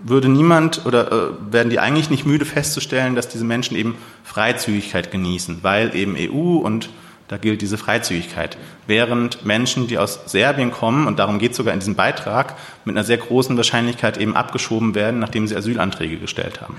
würde 0.00 0.28
niemand 0.28 0.86
oder 0.86 1.12
äh, 1.12 1.52
werden 1.52 1.70
die 1.70 1.78
eigentlich 1.78 2.10
nicht 2.10 2.26
müde 2.26 2.44
festzustellen, 2.44 3.14
dass 3.14 3.28
diese 3.28 3.44
Menschen 3.44 3.76
eben 3.76 3.96
Freizügigkeit 4.24 5.10
genießen, 5.10 5.58
weil 5.62 5.94
eben 5.94 6.16
EU 6.18 6.56
und 6.56 6.88
da 7.30 7.36
gilt 7.36 7.62
diese 7.62 7.78
Freizügigkeit. 7.78 8.58
Während 8.88 9.44
Menschen, 9.44 9.86
die 9.86 9.98
aus 9.98 10.18
Serbien 10.26 10.72
kommen, 10.72 11.06
und 11.06 11.20
darum 11.20 11.38
geht 11.38 11.52
es 11.52 11.58
sogar 11.58 11.72
in 11.72 11.78
diesem 11.78 11.94
Beitrag, 11.94 12.56
mit 12.84 12.96
einer 12.96 13.04
sehr 13.04 13.18
großen 13.18 13.56
Wahrscheinlichkeit 13.56 14.18
eben 14.18 14.34
abgeschoben 14.34 14.96
werden, 14.96 15.20
nachdem 15.20 15.46
sie 15.46 15.54
Asylanträge 15.54 16.16
gestellt 16.16 16.60
haben. 16.60 16.74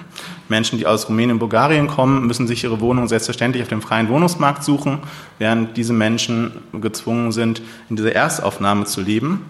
Menschen, 0.49 0.77
die 0.77 0.85
aus 0.85 1.07
Rumänien 1.07 1.35
und 1.35 1.39
Bulgarien 1.39 1.87
kommen, 1.87 2.27
müssen 2.27 2.47
sich 2.47 2.65
ihre 2.65 2.81
Wohnung 2.81 3.07
selbstverständlich 3.07 3.63
auf 3.63 3.69
dem 3.69 3.81
freien 3.81 4.09
Wohnungsmarkt 4.09 4.65
suchen, 4.65 4.99
während 5.39 5.77
diese 5.77 5.93
Menschen 5.93 6.51
gezwungen 6.81 7.31
sind, 7.31 7.61
in 7.89 7.95
dieser 7.95 8.13
Erstaufnahme 8.13 8.83
zu 8.83 8.99
leben. 8.99 9.45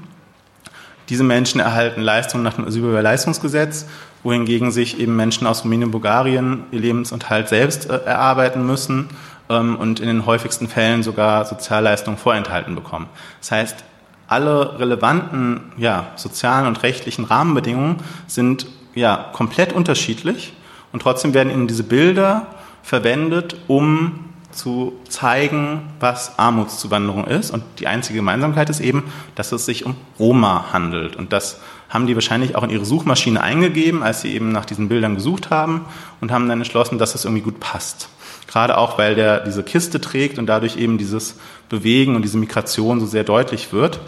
Diese 1.09 1.23
Menschen 1.23 1.59
erhalten 1.61 2.01
Leistungen 2.01 2.43
nach 2.43 2.53
dem 2.53 2.65
Asylbewerberleistungsgesetz, 2.65 3.87
wohingegen 4.21 4.69
sich 4.69 4.99
eben 4.99 5.15
Menschen 5.15 5.47
aus 5.47 5.63
Rumänien 5.63 5.87
und 5.87 5.93
Bulgarien 5.93 6.65
ihr 6.71 6.79
Lebensunterhalt 6.79 7.49
selbst 7.49 7.89
äh, 7.89 7.97
erarbeiten 8.05 8.67
müssen 8.67 9.09
ähm, 9.51 9.75
und 9.75 9.99
in 9.99 10.07
den 10.07 10.25
häufigsten 10.25 10.67
Fällen 10.67 11.03
sogar 11.03 11.45
Sozialleistungen 11.45 12.17
vorenthalten 12.17 12.73
bekommen. 12.73 13.07
Das 13.39 13.51
heißt, 13.51 13.83
alle 14.27 14.79
relevanten 14.79 15.73
ja, 15.77 16.07
sozialen 16.15 16.65
und 16.65 16.83
rechtlichen 16.83 17.25
Rahmenbedingungen 17.25 17.97
sind 18.27 18.67
ja, 18.95 19.29
komplett 19.33 19.73
unterschiedlich 19.73 20.53
und 20.93 21.01
trotzdem 21.01 21.33
werden 21.33 21.51
ihnen 21.51 21.67
diese 21.67 21.83
Bilder 21.83 22.47
verwendet, 22.81 23.57
um 23.67 24.31
zu 24.51 24.93
zeigen, 25.07 25.81
was 25.99 26.37
Armutszuwanderung 26.37 27.25
ist. 27.25 27.51
Und 27.51 27.63
die 27.79 27.87
einzige 27.87 28.19
Gemeinsamkeit 28.19 28.69
ist 28.69 28.79
eben, 28.79 29.03
dass 29.35 29.51
es 29.51 29.65
sich 29.65 29.85
um 29.85 29.95
Roma 30.19 30.73
handelt. 30.73 31.15
Und 31.15 31.31
das 31.33 31.59
haben 31.89 32.07
die 32.07 32.15
wahrscheinlich 32.15 32.55
auch 32.55 32.63
in 32.63 32.69
ihre 32.69 32.85
Suchmaschine 32.85 33.41
eingegeben, 33.41 34.03
als 34.03 34.21
sie 34.21 34.33
eben 34.33 34.51
nach 34.51 34.65
diesen 34.65 34.87
Bildern 34.89 35.15
gesucht 35.15 35.49
haben 35.49 35.85
und 36.19 36.31
haben 36.31 36.47
dann 36.47 36.59
entschlossen, 36.59 36.97
dass 36.97 37.13
das 37.13 37.25
irgendwie 37.25 37.43
gut 37.43 37.59
passt. 37.59 38.09
Gerade 38.47 38.77
auch, 38.77 38.97
weil 38.97 39.15
der 39.15 39.41
diese 39.41 39.63
Kiste 39.63 40.01
trägt 40.01 40.39
und 40.39 40.47
dadurch 40.47 40.77
eben 40.77 40.97
dieses 40.97 41.37
Bewegen 41.69 42.15
und 42.15 42.23
diese 42.23 42.37
Migration 42.37 42.99
so 42.99 43.05
sehr 43.05 43.23
deutlich 43.23 43.71
wird. 43.71 43.99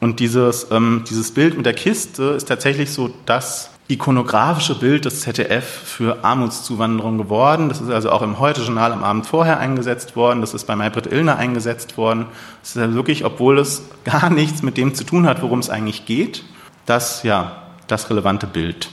Und 0.00 0.20
dieses, 0.20 0.68
ähm, 0.70 1.04
dieses 1.08 1.32
Bild 1.32 1.56
mit 1.56 1.66
der 1.66 1.74
Kiste 1.74 2.24
ist 2.24 2.48
tatsächlich 2.48 2.90
so 2.90 3.10
das 3.24 3.70
ikonografische 3.88 4.74
Bild 4.74 5.04
des 5.04 5.20
ZDF 5.20 5.64
für 5.64 6.24
Armutszuwanderung 6.24 7.18
geworden. 7.18 7.68
Das 7.68 7.80
ist 7.80 7.90
also 7.90 8.10
auch 8.10 8.22
im 8.22 8.38
Heute-Journal 8.38 8.92
am 8.92 9.04
Abend 9.04 9.26
vorher 9.26 9.58
eingesetzt 9.58 10.16
worden. 10.16 10.40
Das 10.40 10.54
ist 10.54 10.66
bei 10.66 10.76
Maybrit 10.76 11.06
Illner 11.06 11.36
eingesetzt 11.36 11.96
worden. 11.96 12.26
Das 12.60 12.70
ist 12.70 12.76
ja 12.76 12.82
also 12.82 12.94
wirklich, 12.94 13.24
obwohl 13.24 13.58
es 13.58 13.84
gar 14.04 14.30
nichts 14.30 14.62
mit 14.62 14.76
dem 14.76 14.94
zu 14.94 15.04
tun 15.04 15.26
hat, 15.26 15.42
worum 15.42 15.58
es 15.58 15.70
eigentlich 15.70 16.06
geht, 16.06 16.44
das, 16.86 17.22
ja, 17.22 17.62
das 17.86 18.08
relevante 18.10 18.46
Bild. 18.46 18.90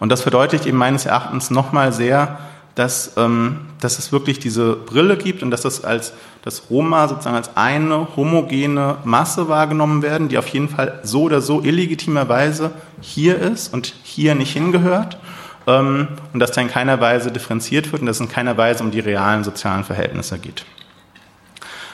Und 0.00 0.10
das 0.10 0.22
verdeutlicht 0.22 0.66
eben 0.66 0.76
meines 0.76 1.06
Erachtens 1.06 1.50
nochmal 1.50 1.92
sehr, 1.92 2.38
dass, 2.74 3.12
ähm, 3.16 3.60
dass 3.80 3.98
es 3.98 4.10
wirklich 4.10 4.38
diese 4.38 4.74
Brille 4.74 5.16
gibt 5.16 5.42
und 5.42 5.50
dass 5.50 5.62
das 5.62 5.84
als 5.84 6.12
das 6.42 6.64
Roma 6.68 7.08
sozusagen 7.08 7.36
als 7.36 7.56
eine 7.56 8.16
homogene 8.16 8.98
Masse 9.04 9.48
wahrgenommen 9.48 10.02
werden, 10.02 10.28
die 10.28 10.36
auf 10.36 10.48
jeden 10.48 10.68
Fall 10.68 11.00
so 11.02 11.22
oder 11.22 11.40
so 11.40 11.62
illegitimerweise 11.62 12.72
hier 13.00 13.38
ist 13.38 13.72
und 13.72 13.94
hier 14.02 14.34
nicht 14.34 14.52
hingehört 14.52 15.18
ähm, 15.66 16.08
und 16.32 16.40
dass 16.40 16.52
da 16.52 16.60
in 16.60 16.68
keiner 16.68 17.00
Weise 17.00 17.30
differenziert 17.30 17.92
wird 17.92 18.02
und 18.02 18.06
dass 18.06 18.16
es 18.16 18.20
in 18.20 18.28
keiner 18.28 18.56
Weise 18.56 18.82
um 18.82 18.90
die 18.90 19.00
realen 19.00 19.44
sozialen 19.44 19.84
Verhältnisse 19.84 20.38
geht. 20.38 20.64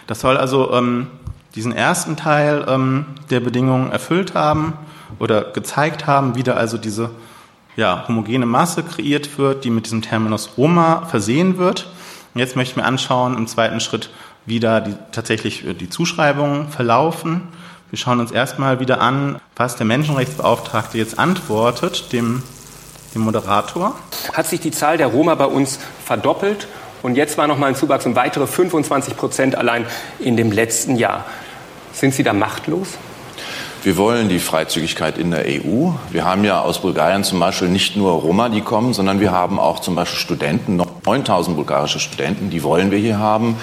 Das 0.06 0.20
soll 0.20 0.36
also 0.36 0.72
ähm, 0.72 1.06
diesen 1.54 1.72
ersten 1.72 2.16
Teil 2.16 2.64
ähm, 2.68 3.06
der 3.30 3.40
Bedingungen 3.40 3.92
erfüllt 3.92 4.34
haben 4.34 4.72
oder 5.18 5.42
gezeigt 5.42 6.06
haben, 6.06 6.34
wie 6.34 6.42
da 6.42 6.54
also 6.54 6.78
diese 6.78 7.10
ja, 7.76 8.04
homogene 8.08 8.46
Masse 8.46 8.82
kreiert 8.82 9.38
wird, 9.38 9.64
die 9.64 9.70
mit 9.70 9.86
diesem 9.86 10.02
Terminus 10.02 10.50
Roma 10.56 11.06
versehen 11.06 11.58
wird. 11.58 11.90
Und 12.34 12.40
jetzt 12.40 12.56
möchte 12.56 12.72
ich 12.72 12.76
mir 12.76 12.84
anschauen, 12.84 13.36
im 13.36 13.46
zweiten 13.46 13.80
Schritt, 13.80 14.10
wie 14.46 14.60
da 14.60 14.80
die, 14.80 14.94
tatsächlich 15.12 15.64
die 15.78 15.88
Zuschreibungen 15.88 16.68
verlaufen. 16.68 17.48
Wir 17.90 17.98
schauen 17.98 18.20
uns 18.20 18.30
erstmal 18.30 18.78
wieder 18.80 19.00
an, 19.00 19.40
was 19.56 19.76
der 19.76 19.86
Menschenrechtsbeauftragte 19.86 20.96
jetzt 20.96 21.18
antwortet, 21.18 22.12
dem, 22.12 22.42
dem 23.14 23.22
Moderator. 23.22 23.96
Hat 24.32 24.46
sich 24.46 24.60
die 24.60 24.70
Zahl 24.70 24.96
der 24.96 25.08
Roma 25.08 25.34
bei 25.34 25.46
uns 25.46 25.80
verdoppelt 26.04 26.68
und 27.02 27.16
jetzt 27.16 27.38
war 27.38 27.46
noch 27.46 27.58
mal 27.58 27.66
ein 27.66 27.74
Zuwachs 27.74 28.06
um 28.06 28.14
weitere 28.14 28.46
25 28.46 29.16
Prozent 29.16 29.54
allein 29.56 29.86
in 30.18 30.36
dem 30.36 30.52
letzten 30.52 30.96
Jahr. 30.96 31.24
Sind 31.92 32.14
Sie 32.14 32.22
da 32.22 32.32
machtlos? 32.32 32.98
Wir 33.82 33.96
wollen 33.96 34.28
die 34.28 34.40
Freizügigkeit 34.40 35.16
in 35.16 35.30
der 35.30 35.46
EU. 35.46 35.92
Wir 36.10 36.26
haben 36.26 36.44
ja 36.44 36.60
aus 36.60 36.82
Bulgarien 36.82 37.24
zum 37.24 37.40
Beispiel 37.40 37.68
nicht 37.68 37.96
nur 37.96 38.12
Roma, 38.12 38.50
die 38.50 38.60
kommen, 38.60 38.92
sondern 38.92 39.20
wir 39.20 39.32
haben 39.32 39.58
auch 39.58 39.80
zum 39.80 39.94
Beispiel 39.94 40.18
Studenten, 40.18 40.76
noch 40.76 41.02
9000 41.06 41.56
bulgarische 41.56 41.98
Studenten, 41.98 42.50
die 42.50 42.62
wollen 42.62 42.90
wir 42.90 42.98
hier 42.98 43.18
haben. 43.18 43.56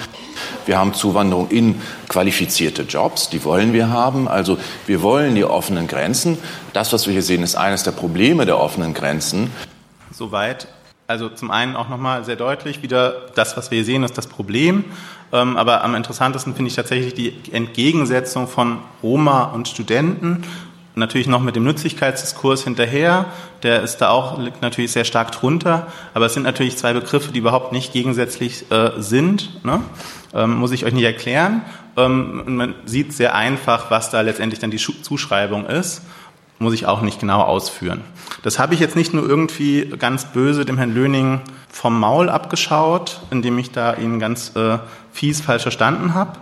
Wir 0.66 0.76
haben 0.76 0.92
Zuwanderung 0.92 1.50
in 1.50 1.80
qualifizierte 2.08 2.82
Jobs, 2.82 3.28
die 3.28 3.44
wollen 3.44 3.72
wir 3.72 3.90
haben. 3.90 4.26
Also 4.26 4.58
wir 4.86 5.02
wollen 5.02 5.36
die 5.36 5.44
offenen 5.44 5.86
Grenzen. 5.86 6.36
Das, 6.72 6.92
was 6.92 7.06
wir 7.06 7.12
hier 7.12 7.22
sehen, 7.22 7.44
ist 7.44 7.54
eines 7.54 7.84
der 7.84 7.92
Probleme 7.92 8.44
der 8.44 8.58
offenen 8.58 8.94
Grenzen. 8.94 9.52
Soweit 10.10 10.66
also 11.08 11.30
zum 11.30 11.50
einen 11.50 11.74
auch 11.74 11.88
nochmal 11.88 12.22
sehr 12.24 12.36
deutlich 12.36 12.82
wieder, 12.82 13.28
das, 13.34 13.56
was 13.56 13.70
wir 13.70 13.76
hier 13.76 13.84
sehen, 13.86 14.04
ist 14.04 14.18
das 14.18 14.26
Problem. 14.26 14.84
Ähm, 15.32 15.56
aber 15.56 15.82
am 15.82 15.94
interessantesten 15.94 16.54
finde 16.54 16.68
ich 16.68 16.76
tatsächlich 16.76 17.14
die 17.14 17.32
Entgegensetzung 17.50 18.46
von 18.46 18.78
Roma 19.02 19.44
und 19.44 19.68
Studenten. 19.68 20.42
Natürlich 20.94 21.26
noch 21.26 21.40
mit 21.40 21.56
dem 21.56 21.64
Nützlichkeitsdiskurs 21.64 22.62
hinterher. 22.62 23.24
Der 23.62 23.82
ist 23.82 23.98
da 23.98 24.10
auch, 24.10 24.38
liegt 24.38 24.60
natürlich 24.60 24.92
sehr 24.92 25.04
stark 25.04 25.32
drunter. 25.32 25.86
Aber 26.12 26.26
es 26.26 26.34
sind 26.34 26.42
natürlich 26.42 26.76
zwei 26.76 26.92
Begriffe, 26.92 27.32
die 27.32 27.38
überhaupt 27.38 27.72
nicht 27.72 27.94
gegensätzlich 27.94 28.70
äh, 28.70 28.90
sind. 28.98 29.64
Ne? 29.64 29.80
Ähm, 30.34 30.56
muss 30.56 30.72
ich 30.72 30.84
euch 30.84 30.92
nicht 30.92 31.04
erklären. 31.04 31.62
Ähm, 31.96 32.56
man 32.56 32.74
sieht 32.84 33.14
sehr 33.14 33.34
einfach, 33.34 33.90
was 33.90 34.10
da 34.10 34.20
letztendlich 34.20 34.60
dann 34.60 34.70
die 34.70 34.76
Zuschreibung 34.76 35.64
ist 35.64 36.02
muss 36.58 36.74
ich 36.74 36.86
auch 36.86 37.02
nicht 37.02 37.20
genau 37.20 37.42
ausführen. 37.42 38.02
Das 38.42 38.58
habe 38.58 38.74
ich 38.74 38.80
jetzt 38.80 38.96
nicht 38.96 39.14
nur 39.14 39.28
irgendwie 39.28 39.92
ganz 39.98 40.26
böse 40.26 40.64
dem 40.64 40.76
Herrn 40.76 40.94
Löning 40.94 41.40
vom 41.68 41.98
Maul 41.98 42.28
abgeschaut, 42.28 43.20
indem 43.30 43.58
ich 43.58 43.70
da 43.70 43.94
ihn 43.94 44.18
ganz 44.18 44.54
äh, 44.56 44.78
fies 45.12 45.40
falsch 45.40 45.62
verstanden 45.62 46.14
habe, 46.14 46.32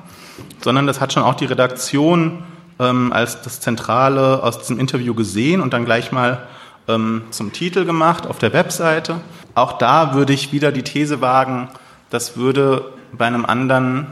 sondern 0.62 0.86
das 0.86 1.00
hat 1.00 1.12
schon 1.12 1.22
auch 1.22 1.34
die 1.34 1.44
Redaktion 1.44 2.44
ähm, 2.78 3.12
als 3.12 3.42
das 3.42 3.60
Zentrale 3.60 4.42
aus 4.42 4.58
diesem 4.58 4.78
Interview 4.78 5.14
gesehen 5.14 5.60
und 5.60 5.72
dann 5.72 5.84
gleich 5.84 6.12
mal 6.12 6.46
ähm, 6.88 7.22
zum 7.30 7.52
Titel 7.52 7.84
gemacht 7.84 8.26
auf 8.26 8.38
der 8.38 8.52
Webseite. 8.52 9.20
Auch 9.54 9.78
da 9.78 10.14
würde 10.14 10.32
ich 10.32 10.52
wieder 10.52 10.72
die 10.72 10.82
These 10.82 11.20
wagen, 11.20 11.68
das 12.10 12.36
würde 12.36 12.92
bei 13.12 13.26
einem 13.26 13.44
anderen 13.44 14.06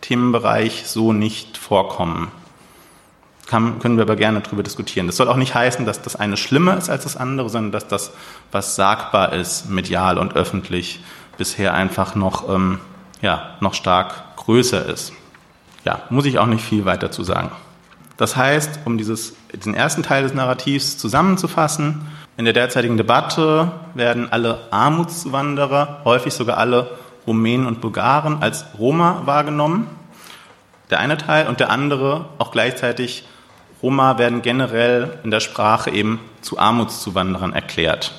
Themenbereich 0.00 0.84
so 0.86 1.12
nicht 1.12 1.58
vorkommen. 1.58 2.30
Kann, 3.46 3.78
können 3.78 3.96
wir 3.96 4.02
aber 4.02 4.16
gerne 4.16 4.40
darüber 4.40 4.62
diskutieren. 4.62 5.06
Das 5.06 5.16
soll 5.16 5.28
auch 5.28 5.36
nicht 5.36 5.54
heißen, 5.54 5.86
dass 5.86 6.02
das 6.02 6.16
eine 6.16 6.36
schlimmer 6.36 6.76
ist 6.76 6.90
als 6.90 7.04
das 7.04 7.16
andere, 7.16 7.48
sondern 7.48 7.72
dass 7.72 7.86
das, 7.88 8.12
was 8.52 8.76
sagbar 8.76 9.32
ist, 9.32 9.70
medial 9.70 10.18
und 10.18 10.34
öffentlich, 10.34 11.00
bisher 11.38 11.74
einfach 11.74 12.14
noch, 12.14 12.48
ähm, 12.48 12.80
ja, 13.22 13.56
noch 13.60 13.74
stark 13.74 14.36
größer 14.36 14.86
ist. 14.86 15.12
Ja, 15.84 16.02
muss 16.10 16.26
ich 16.26 16.38
auch 16.38 16.46
nicht 16.46 16.64
viel 16.64 16.84
weiter 16.84 17.10
zu 17.10 17.22
sagen. 17.22 17.50
Das 18.16 18.36
heißt, 18.36 18.80
um 18.84 18.98
dieses, 18.98 19.34
diesen 19.54 19.74
ersten 19.74 20.02
Teil 20.02 20.22
des 20.22 20.34
Narrativs 20.34 20.98
zusammenzufassen, 20.98 22.06
in 22.38 22.44
der 22.44 22.54
derzeitigen 22.54 22.96
Debatte 22.96 23.70
werden 23.94 24.30
alle 24.32 24.60
Armutswanderer, 24.70 26.00
häufig 26.04 26.34
sogar 26.34 26.58
alle 26.58 26.90
Rumänen 27.26 27.66
und 27.66 27.80
Bulgaren, 27.80 28.42
als 28.42 28.64
Roma 28.78 29.22
wahrgenommen. 29.24 29.88
Der 30.90 31.00
eine 31.00 31.16
Teil 31.16 31.48
und 31.48 31.60
der 31.60 31.70
andere 31.70 32.26
auch 32.38 32.50
gleichzeitig 32.50 33.24
Roma 33.82 34.18
werden 34.18 34.42
generell 34.42 35.18
in 35.22 35.30
der 35.30 35.40
Sprache 35.40 35.90
eben 35.90 36.20
zu 36.40 36.58
Armutszuwanderern 36.58 37.52
erklärt. 37.52 38.12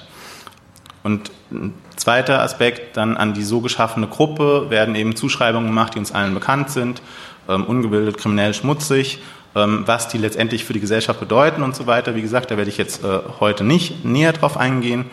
Und 1.03 1.31
ein 1.51 1.73
zweiter 1.95 2.41
Aspekt 2.41 2.97
dann 2.97 3.17
an 3.17 3.33
die 3.33 3.43
so 3.43 3.61
geschaffene 3.61 4.07
Gruppe 4.07 4.69
werden 4.69 4.95
eben 4.95 5.15
Zuschreibungen 5.15 5.69
gemacht, 5.69 5.95
die 5.95 5.99
uns 5.99 6.11
allen 6.11 6.33
bekannt 6.33 6.69
sind, 6.69 7.01
ähm, 7.47 7.63
ungebildet, 7.63 8.17
kriminell, 8.17 8.53
schmutzig, 8.53 9.19
ähm, 9.55 9.83
was 9.85 10.07
die 10.09 10.17
letztendlich 10.17 10.65
für 10.65 10.73
die 10.73 10.79
Gesellschaft 10.79 11.19
bedeuten 11.19 11.63
und 11.63 11.75
so 11.75 11.87
weiter. 11.87 12.15
Wie 12.15 12.21
gesagt, 12.21 12.51
da 12.51 12.57
werde 12.57 12.69
ich 12.69 12.77
jetzt 12.77 13.03
äh, 13.03 13.19
heute 13.39 13.63
nicht 13.63 14.05
näher 14.05 14.33
drauf 14.33 14.57
eingehen. 14.57 15.05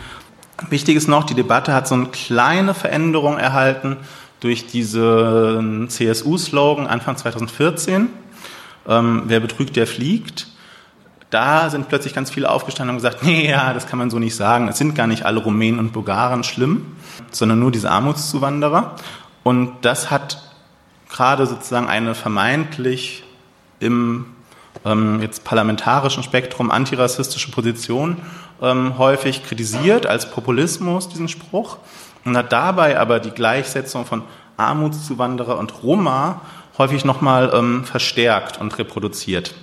Wichtig 0.68 0.96
ist 0.96 1.09
noch, 1.09 1.24
die 1.24 1.35
Debatte 1.35 1.72
hat 1.72 1.88
so 1.88 1.94
eine 1.94 2.07
kleine 2.07 2.74
Veränderung 2.74 3.38
erhalten 3.38 3.96
durch 4.40 4.66
diesen 4.66 5.88
CSU-Slogan 5.88 6.87
Anfang 6.87 7.16
2014. 7.16 8.09
Ähm, 8.88 9.23
wer 9.27 9.40
betrügt, 9.40 9.77
der 9.77 9.87
fliegt. 9.87 10.49
Da 11.31 11.68
sind 11.70 11.88
plötzlich 11.88 12.14
ganz 12.14 12.31
viele 12.31 12.51
aufgestanden 12.51 12.97
und 12.97 13.03
gesagt, 13.03 13.23
nee, 13.25 13.51
ja, 13.51 13.73
das 13.73 13.87
kann 13.87 13.99
man 13.99 14.11
so 14.11 14.18
nicht 14.18 14.37
sagen. 14.37 14.68
Es 14.68 14.79
sind 14.79 14.94
gar 14.94 15.07
nicht 15.07 15.25
alle 15.25 15.40
Rumänen 15.40 15.81
und 15.81 15.92
Bulgaren 15.92 16.44
schlimm, 16.44 16.97
sondern 17.31 17.59
nur 17.59 17.73
diese 17.73 17.90
Armutszuwanderer. 17.90 18.97
Und 19.42 19.73
das 19.83 20.11
hat 20.11 20.42
gerade 21.11 21.47
sozusagen 21.47 21.88
eine 21.88 22.14
vermeintlich 22.14 23.25
im 23.81 24.27
ähm, 24.85 25.20
jetzt 25.20 25.44
parlamentarischen 25.44 26.23
Spektrum 26.23 26.70
antirassistische 26.70 27.51
Position 27.51 28.16
ähm, 28.62 28.99
häufig 28.99 29.44
kritisiert 29.44 30.07
als 30.07 30.31
Populismus, 30.31 31.09
diesen 31.09 31.29
Spruch, 31.29 31.79
und 32.25 32.37
hat 32.37 32.53
dabei 32.53 32.99
aber 32.99 33.20
die 33.20 33.31
Gleichsetzung 33.31 34.07
von 34.07 34.23
Armutszuwanderer 34.57 35.59
und 35.59 35.83
Roma 35.83 36.40
häufig 36.79 37.05
nochmal 37.05 37.53
ähm, 37.55 37.85
verstärkt 37.85 38.61
und 38.61 38.79
reproduziert. 38.79 39.55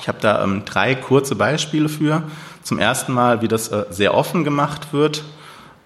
Ich 0.00 0.08
habe 0.08 0.18
da 0.20 0.42
ähm, 0.42 0.62
drei 0.64 0.94
kurze 0.94 1.34
Beispiele 1.34 1.88
für. 1.88 2.22
Zum 2.62 2.78
ersten 2.78 3.12
Mal, 3.12 3.42
wie 3.42 3.48
das 3.48 3.68
äh, 3.68 3.84
sehr 3.90 4.14
offen 4.14 4.44
gemacht 4.44 4.92
wird. 4.92 5.24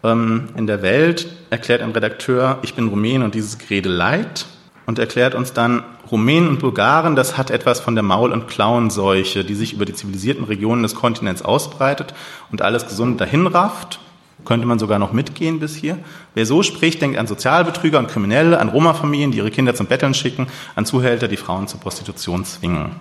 Ähm, 0.02 0.48
in 0.56 0.66
der 0.66 0.82
Welt 0.82 1.28
erklärt 1.50 1.80
ein 1.80 1.92
Redakteur, 1.92 2.58
ich 2.62 2.74
bin 2.74 2.88
Rumän 2.88 3.22
und 3.22 3.34
dieses 3.34 3.58
Gerede 3.58 3.88
leid 3.88 4.46
und 4.86 4.98
erklärt 4.98 5.34
uns 5.34 5.52
dann, 5.52 5.82
Rumänen 6.10 6.50
und 6.50 6.58
Bulgaren, 6.58 7.16
das 7.16 7.38
hat 7.38 7.50
etwas 7.50 7.80
von 7.80 7.94
der 7.94 8.04
Maul- 8.04 8.32
und 8.32 8.46
Klauenseuche, 8.46 9.42
die 9.42 9.54
sich 9.54 9.72
über 9.72 9.86
die 9.86 9.94
zivilisierten 9.94 10.44
Regionen 10.44 10.82
des 10.82 10.94
Kontinents 10.94 11.40
ausbreitet 11.40 12.14
und 12.52 12.60
alles 12.60 12.86
gesund 12.86 13.20
dahinrafft. 13.20 14.00
Könnte 14.44 14.66
man 14.66 14.78
sogar 14.78 14.98
noch 14.98 15.12
mitgehen 15.12 15.60
bis 15.60 15.74
hier. 15.74 15.98
Wer 16.34 16.46
so 16.46 16.62
spricht, 16.62 17.00
denkt 17.00 17.18
an 17.18 17.26
Sozialbetrüger 17.26 17.98
und 17.98 18.08
Kriminelle, 18.08 18.58
an 18.58 18.68
Roma-Familien, 18.68 19.30
die 19.30 19.38
ihre 19.38 19.50
Kinder 19.50 19.74
zum 19.74 19.86
Betteln 19.86 20.14
schicken, 20.14 20.46
an 20.74 20.86
Zuhälter, 20.86 21.28
die 21.28 21.36
Frauen 21.36 21.68
zur 21.68 21.80
Prostitution 21.80 22.44
zwingen. 22.44 22.92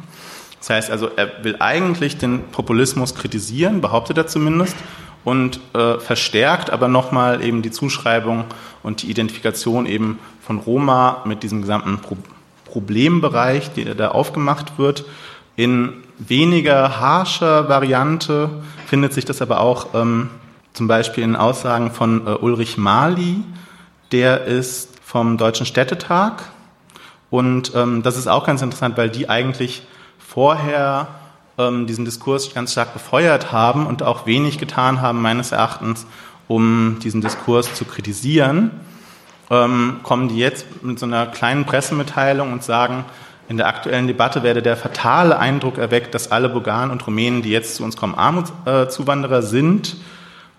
Das 0.60 0.70
heißt 0.70 0.92
also, 0.92 1.10
er 1.16 1.44
will 1.44 1.58
eigentlich 1.60 2.18
den 2.18 2.44
Populismus 2.52 3.16
kritisieren, 3.16 3.82
behauptet 3.82 4.18
er 4.18 4.28
zumindest, 4.28 4.76
und 5.24 5.60
äh, 5.74 6.00
verstärkt 6.00 6.70
aber 6.70 6.88
nochmal 6.88 7.44
eben 7.44 7.62
die 7.62 7.72
Zuschreibung 7.72 8.46
und 8.82 9.02
die 9.02 9.10
Identifikation 9.10 9.86
eben 9.86 10.20
von 10.42 10.60
Roma 10.60 11.24
mit 11.26 11.44
diesem 11.44 11.62
gesamten 11.62 12.00
Pro 12.00 12.18
Problembereich, 12.66 13.72
der 13.74 13.94
da 13.94 14.08
aufgemacht 14.08 14.80
wird. 14.80 15.06
In 15.56 15.94
weniger 16.18 17.00
harscher 17.00 17.70
Variante 17.70 18.50
findet 18.88 19.14
sich 19.14 19.26
das 19.26 19.44
aber 19.44 19.60
auch 19.60 19.94
ähm, 19.94 20.32
zum 20.74 20.88
Beispiel 20.88 21.24
in 21.24 21.36
Aussagen 21.36 21.92
von 21.92 22.28
äh, 22.28 22.32
Ulrich 22.32 22.78
Mali, 22.78 23.44
der 24.12 24.46
ist 24.46 24.90
vom 25.04 25.38
Deutschen 25.38 25.66
Städtetag. 25.66 26.44
Und 27.30 27.74
ähm, 27.76 28.04
das 28.04 28.18
ist 28.18 28.28
auch 28.28 28.46
ganz 28.46 28.62
interessant, 28.62 28.98
weil 28.98 29.10
die 29.10 29.30
eigentlich 29.30 29.84
vorher 30.18 31.08
ähm, 31.58 31.88
diesen 31.88 32.06
Diskurs 32.06 32.54
ganz 32.54 32.72
stark 32.72 32.94
befeuert 32.94 33.52
haben 33.52 33.86
und 33.86 34.04
auch 34.04 34.26
wenig 34.26 34.58
getan 34.58 35.02
haben, 35.02 35.22
meines 35.22 35.52
Erachtens, 35.52 36.06
um 36.48 36.98
diesen 37.04 37.22
Diskurs 37.22 37.74
zu 37.74 37.86
kritisieren, 37.86 38.72
ähm, 39.50 40.00
kommen 40.04 40.30
die 40.30 40.38
jetzt 40.38 40.84
mit 40.84 41.00
so 41.00 41.06
einer 41.06 41.28
kleinen 41.28 41.66
Pressemitteilung 41.66 42.52
und 42.52 42.64
sagen, 42.64 43.06
in 43.50 43.58
der 43.58 43.68
aktuellen 43.68 44.08
Debatte 44.08 44.42
werde 44.42 44.62
der 44.62 44.78
fatale 44.78 45.38
Eindruck 45.38 45.78
erweckt, 45.78 46.16
dass 46.16 46.32
alle 46.32 46.50
Bulgaren 46.50 46.92
und 46.92 47.06
Rumänen, 47.06 47.42
die 47.42 47.52
jetzt 47.52 47.76
zu 47.76 47.84
uns 47.84 47.98
kommen, 47.98 48.16
Armutszuwanderer 48.16 49.42
sind. 49.42 49.98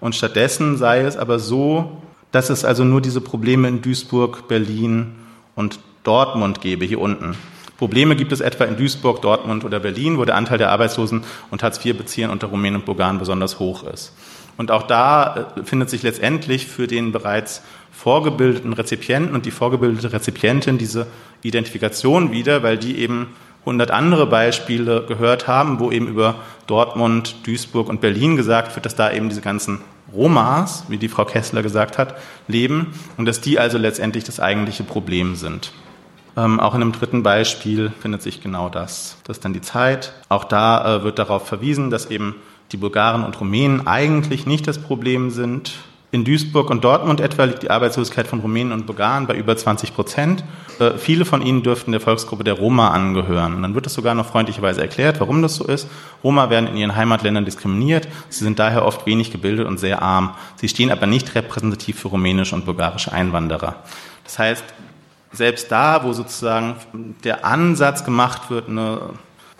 Und 0.04 0.14
stattdessen 0.14 0.76
sei 0.76 1.00
es 1.00 1.16
aber 1.16 1.38
so, 1.38 2.02
dass 2.30 2.50
es 2.50 2.62
also 2.62 2.84
nur 2.84 3.00
diese 3.00 3.22
Probleme 3.22 3.68
in 3.68 3.80
Duisburg, 3.80 4.48
Berlin 4.48 5.14
und 5.54 5.78
Dortmund 6.02 6.60
gebe, 6.60 6.84
hier 6.84 7.00
unten. 7.00 7.36
Probleme 7.78 8.14
gibt 8.14 8.30
es 8.30 8.42
etwa 8.42 8.64
in 8.64 8.76
Duisburg, 8.76 9.22
Dortmund 9.22 9.64
oder 9.64 9.80
Berlin, 9.80 10.18
wo 10.18 10.26
der 10.26 10.34
Anteil 10.34 10.58
der 10.58 10.70
Arbeitslosen 10.72 11.24
und 11.50 11.62
Hartz-IV-Beziehern 11.62 12.30
unter 12.30 12.48
Rumänen 12.48 12.80
und 12.80 12.84
Bulgaren 12.84 13.18
besonders 13.18 13.58
hoch 13.58 13.82
ist. 13.84 14.12
Und 14.58 14.70
auch 14.70 14.82
da 14.82 15.54
äh, 15.56 15.64
findet 15.64 15.88
sich 15.88 16.02
letztendlich 16.02 16.66
für 16.66 16.86
den 16.86 17.10
bereits 17.10 17.62
vorgebildeten 17.90 18.74
Rezipienten 18.74 19.34
und 19.34 19.46
die 19.46 19.50
vorgebildete 19.50 20.12
Rezipientin 20.12 20.76
diese 20.76 21.06
Identifikation 21.40 22.30
wieder, 22.30 22.62
weil 22.62 22.76
die 22.76 22.98
eben 22.98 23.28
100 23.60 23.90
andere 23.90 24.26
Beispiele 24.26 25.06
gehört 25.08 25.48
haben, 25.48 25.80
wo 25.80 25.90
eben 25.90 26.08
über 26.08 26.34
Dortmund, 26.66 27.36
Duisburg 27.46 27.88
und 27.88 28.02
Berlin 28.02 28.36
gesagt 28.36 28.76
wird, 28.76 28.84
dass 28.84 28.96
da 28.96 29.10
eben 29.10 29.30
diese 29.30 29.40
ganzen 29.40 29.80
Romas, 30.12 30.84
wie 30.88 30.98
die 30.98 31.08
Frau 31.08 31.24
Kessler 31.24 31.62
gesagt 31.62 31.98
hat, 31.98 32.16
leben 32.46 32.94
und 33.16 33.26
dass 33.26 33.40
die 33.40 33.58
also 33.58 33.78
letztendlich 33.78 34.24
das 34.24 34.40
eigentliche 34.40 34.84
Problem 34.84 35.34
sind. 35.34 35.72
Ähm, 36.36 36.58
auch 36.58 36.74
in 36.74 36.82
einem 36.82 36.92
dritten 36.92 37.22
Beispiel 37.22 37.92
findet 38.00 38.22
sich 38.22 38.42
genau 38.42 38.68
das. 38.68 39.18
Das 39.24 39.38
ist 39.38 39.44
dann 39.44 39.52
die 39.52 39.60
Zeit. 39.60 40.12
Auch 40.28 40.44
da 40.44 40.96
äh, 40.96 41.04
wird 41.04 41.18
darauf 41.18 41.46
verwiesen, 41.46 41.90
dass 41.90 42.10
eben 42.10 42.36
die 42.72 42.76
Bulgaren 42.76 43.24
und 43.24 43.40
Rumänen 43.40 43.86
eigentlich 43.86 44.46
nicht 44.46 44.66
das 44.66 44.78
Problem 44.78 45.30
sind. 45.30 45.74
In 46.14 46.22
Duisburg 46.24 46.70
und 46.70 46.84
Dortmund 46.84 47.18
etwa 47.18 47.42
liegt 47.42 47.64
die 47.64 47.70
Arbeitslosigkeit 47.70 48.28
von 48.28 48.38
Rumänen 48.38 48.72
und 48.72 48.86
Bulgaren 48.86 49.26
bei 49.26 49.34
über 49.34 49.56
20 49.56 49.96
Prozent. 49.96 50.44
Äh, 50.78 50.92
viele 50.96 51.24
von 51.24 51.42
ihnen 51.42 51.64
dürften 51.64 51.90
der 51.90 52.00
Volksgruppe 52.00 52.44
der 52.44 52.54
Roma 52.54 52.90
angehören. 52.90 53.52
Und 53.52 53.62
dann 53.62 53.74
wird 53.74 53.88
es 53.88 53.94
sogar 53.94 54.14
noch 54.14 54.26
freundlicherweise 54.26 54.80
erklärt, 54.80 55.18
warum 55.18 55.42
das 55.42 55.56
so 55.56 55.64
ist. 55.64 55.88
Roma 56.22 56.50
werden 56.50 56.68
in 56.68 56.76
ihren 56.76 56.94
Heimatländern 56.94 57.44
diskriminiert. 57.44 58.06
Sie 58.28 58.44
sind 58.44 58.60
daher 58.60 58.84
oft 58.84 59.06
wenig 59.06 59.32
gebildet 59.32 59.66
und 59.66 59.80
sehr 59.80 60.02
arm. 60.02 60.36
Sie 60.54 60.68
stehen 60.68 60.92
aber 60.92 61.08
nicht 61.08 61.34
repräsentativ 61.34 61.98
für 61.98 62.06
rumänische 62.06 62.54
und 62.54 62.64
bulgarische 62.64 63.12
Einwanderer. 63.12 63.74
Das 64.22 64.38
heißt, 64.38 64.64
selbst 65.32 65.72
da, 65.72 66.04
wo 66.04 66.12
sozusagen 66.12 66.76
der 67.24 67.44
Ansatz 67.44 68.04
gemacht 68.04 68.50
wird, 68.50 68.68
eine 68.68 69.00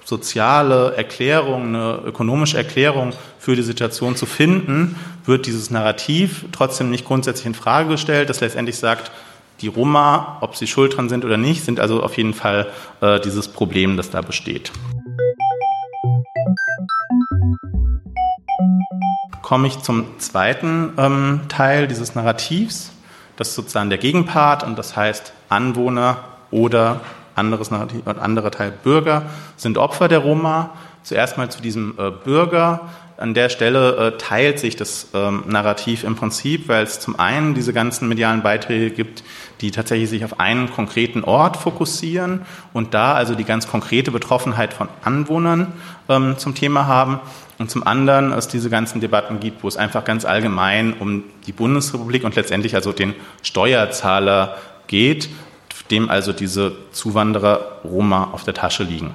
soziale 0.04 0.94
Erklärung, 0.96 1.68
eine 1.68 2.00
ökonomische 2.04 2.58
Erklärung 2.58 3.12
für 3.38 3.56
die 3.56 3.62
Situation 3.62 4.16
zu 4.16 4.26
finden, 4.26 4.96
wird 5.24 5.46
dieses 5.46 5.70
Narrativ 5.70 6.44
trotzdem 6.52 6.90
nicht 6.90 7.04
grundsätzlich 7.04 7.46
in 7.46 7.54
Frage 7.54 7.88
gestellt, 7.88 8.28
das 8.28 8.40
letztendlich 8.40 8.76
sagt, 8.76 9.10
die 9.60 9.68
Roma, 9.68 10.38
ob 10.40 10.56
sie 10.56 10.66
schuld 10.66 10.96
dran 10.96 11.08
sind 11.08 11.24
oder 11.24 11.36
nicht, 11.36 11.64
sind 11.64 11.80
also 11.80 12.02
auf 12.02 12.16
jeden 12.16 12.34
Fall 12.34 12.66
äh, 13.00 13.20
dieses 13.20 13.48
Problem, 13.48 13.96
das 13.96 14.10
da 14.10 14.20
besteht. 14.20 14.72
Komme 19.42 19.68
ich 19.68 19.78
zum 19.80 20.18
zweiten 20.18 20.92
ähm, 20.98 21.40
Teil 21.48 21.86
dieses 21.86 22.14
Narrativs. 22.14 22.90
Das 23.36 23.48
ist 23.48 23.54
sozusagen 23.54 23.90
der 23.90 23.98
Gegenpart 23.98 24.64
und 24.64 24.76
das 24.78 24.96
heißt 24.96 25.32
Anwohner 25.48 26.18
oder 26.50 27.00
anderes 27.34 27.70
Narrativ, 27.70 28.06
anderer 28.06 28.50
Teil 28.50 28.72
Bürger 28.82 29.22
sind 29.56 29.78
Opfer 29.78 30.08
der 30.08 30.20
Roma. 30.20 30.70
Zuerst 31.02 31.36
mal 31.36 31.50
zu 31.50 31.60
diesem 31.60 31.94
äh, 31.98 32.10
Bürger. 32.10 32.88
An 33.16 33.32
der 33.32 33.48
Stelle 33.48 33.96
äh, 33.96 34.18
teilt 34.18 34.58
sich 34.58 34.74
das 34.74 35.08
ähm, 35.14 35.44
Narrativ 35.46 36.02
im 36.02 36.16
Prinzip, 36.16 36.68
weil 36.68 36.82
es 36.82 36.98
zum 36.98 37.18
einen 37.20 37.54
diese 37.54 37.72
ganzen 37.72 38.08
medialen 38.08 38.42
Beiträge 38.42 38.90
gibt, 38.90 39.22
die 39.60 39.70
tatsächlich 39.70 40.10
sich 40.10 40.24
auf 40.24 40.40
einen 40.40 40.72
konkreten 40.72 41.22
Ort 41.22 41.56
fokussieren 41.56 42.40
und 42.72 42.92
da 42.92 43.14
also 43.14 43.36
die 43.36 43.44
ganz 43.44 43.68
konkrete 43.68 44.10
Betroffenheit 44.10 44.74
von 44.74 44.88
Anwohnern 45.04 45.72
ähm, 46.08 46.38
zum 46.38 46.56
Thema 46.56 46.86
haben 46.86 47.20
und 47.58 47.70
zum 47.70 47.86
anderen 47.86 48.32
es 48.32 48.48
diese 48.48 48.68
ganzen 48.68 49.00
Debatten 49.00 49.38
gibt, 49.38 49.62
wo 49.62 49.68
es 49.68 49.76
einfach 49.76 50.04
ganz 50.04 50.24
allgemein 50.24 50.94
um 50.94 51.22
die 51.46 51.52
Bundesrepublik 51.52 52.24
und 52.24 52.34
letztendlich 52.34 52.74
also 52.74 52.92
den 52.92 53.14
Steuerzahler 53.42 54.56
geht, 54.86 55.28
dem 55.90 56.08
also 56.10 56.32
diese 56.32 56.72
Zuwanderer 56.92 57.80
Roma 57.84 58.30
auf 58.32 58.44
der 58.44 58.54
Tasche 58.54 58.84
liegen. 58.84 59.14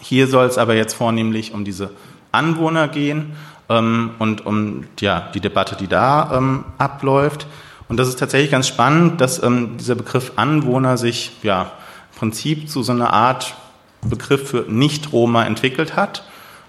Hier 0.00 0.26
soll 0.26 0.46
es 0.46 0.58
aber 0.58 0.74
jetzt 0.74 0.94
vornehmlich 0.94 1.54
um 1.54 1.64
diese 1.64 1.90
Anwohner 2.30 2.88
gehen 2.88 3.36
ähm, 3.68 4.10
und 4.18 4.46
um 4.46 4.84
ja, 5.00 5.30
die 5.34 5.40
Debatte, 5.40 5.76
die 5.76 5.88
da 5.88 6.36
ähm, 6.36 6.64
abläuft. 6.78 7.46
Und 7.88 7.96
das 7.96 8.08
ist 8.08 8.18
tatsächlich 8.18 8.50
ganz 8.50 8.68
spannend, 8.68 9.20
dass 9.20 9.42
ähm, 9.42 9.76
dieser 9.78 9.94
Begriff 9.94 10.32
Anwohner 10.36 10.96
sich 10.96 11.32
ja 11.42 11.72
im 12.12 12.18
Prinzip 12.18 12.68
zu 12.68 12.82
so 12.82 12.92
einer 12.92 13.12
Art 13.12 13.54
Begriff 14.02 14.50
für 14.50 14.64
Nicht-Roma 14.68 15.44
entwickelt 15.44 15.96
hat. 15.96 16.24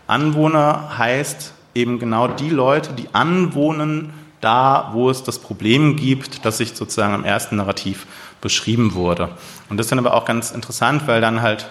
Anwohner 0.07 0.97
heißt 0.97 1.53
eben 1.75 1.99
genau 1.99 2.27
die 2.27 2.49
Leute, 2.49 2.93
die 2.93 3.07
anwohnen 3.13 4.13
da, 4.41 4.89
wo 4.91 5.09
es 5.09 5.23
das 5.23 5.39
Problem 5.39 5.95
gibt, 5.95 6.45
das 6.45 6.57
sich 6.57 6.75
sozusagen 6.75 7.15
im 7.15 7.23
ersten 7.23 7.55
Narrativ 7.55 8.05
beschrieben 8.43 8.93
wurde. 8.93 9.29
Und 9.69 9.77
das 9.77 9.87
ist 9.87 9.91
dann 9.91 9.99
aber 9.99 10.13
auch 10.13 10.25
ganz 10.25 10.51
interessant, 10.51 11.07
weil 11.07 11.21
dann 11.21 11.41
halt 11.41 11.67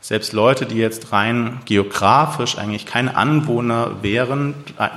selbst 0.00 0.32
Leute, 0.32 0.66
die 0.66 0.76
jetzt 0.76 1.12
rein 1.12 1.60
geografisch 1.64 2.58
eigentlich 2.58 2.86
keine 2.86 3.16
Anwohner 3.16 4.02
wären, 4.02 4.54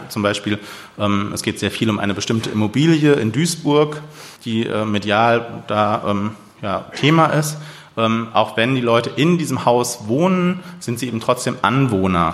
zum 0.08 0.22
Beispiel, 0.22 0.60
ähm, 0.98 1.32
es 1.34 1.44
geht 1.44 1.60
sehr 1.60 1.72
viel 1.72 1.90
um 1.90 2.00
eine 2.00 2.14
bestimmte 2.14 2.50
Immobilie 2.50 3.14
in 3.14 3.32
Duisburg, 3.32 4.02
die 4.46 4.66
äh, 4.66 4.86
medial 4.86 5.64
da 5.68 6.04
ähm, 6.08 6.32
ja, 6.62 6.86
Thema 6.96 7.28
ist. 7.28 7.58
Ähm, 7.98 8.28
auch 8.34 8.56
wenn 8.56 8.76
die 8.76 8.82
Leute 8.82 9.10
in 9.10 9.38
diesem 9.38 9.66
Haus 9.66 10.08
wohnen, 10.08 10.62
sind 10.80 11.00
sie 11.00 11.08
eben 11.08 11.20
trotzdem 11.20 11.58
Anwohner. 11.62 12.34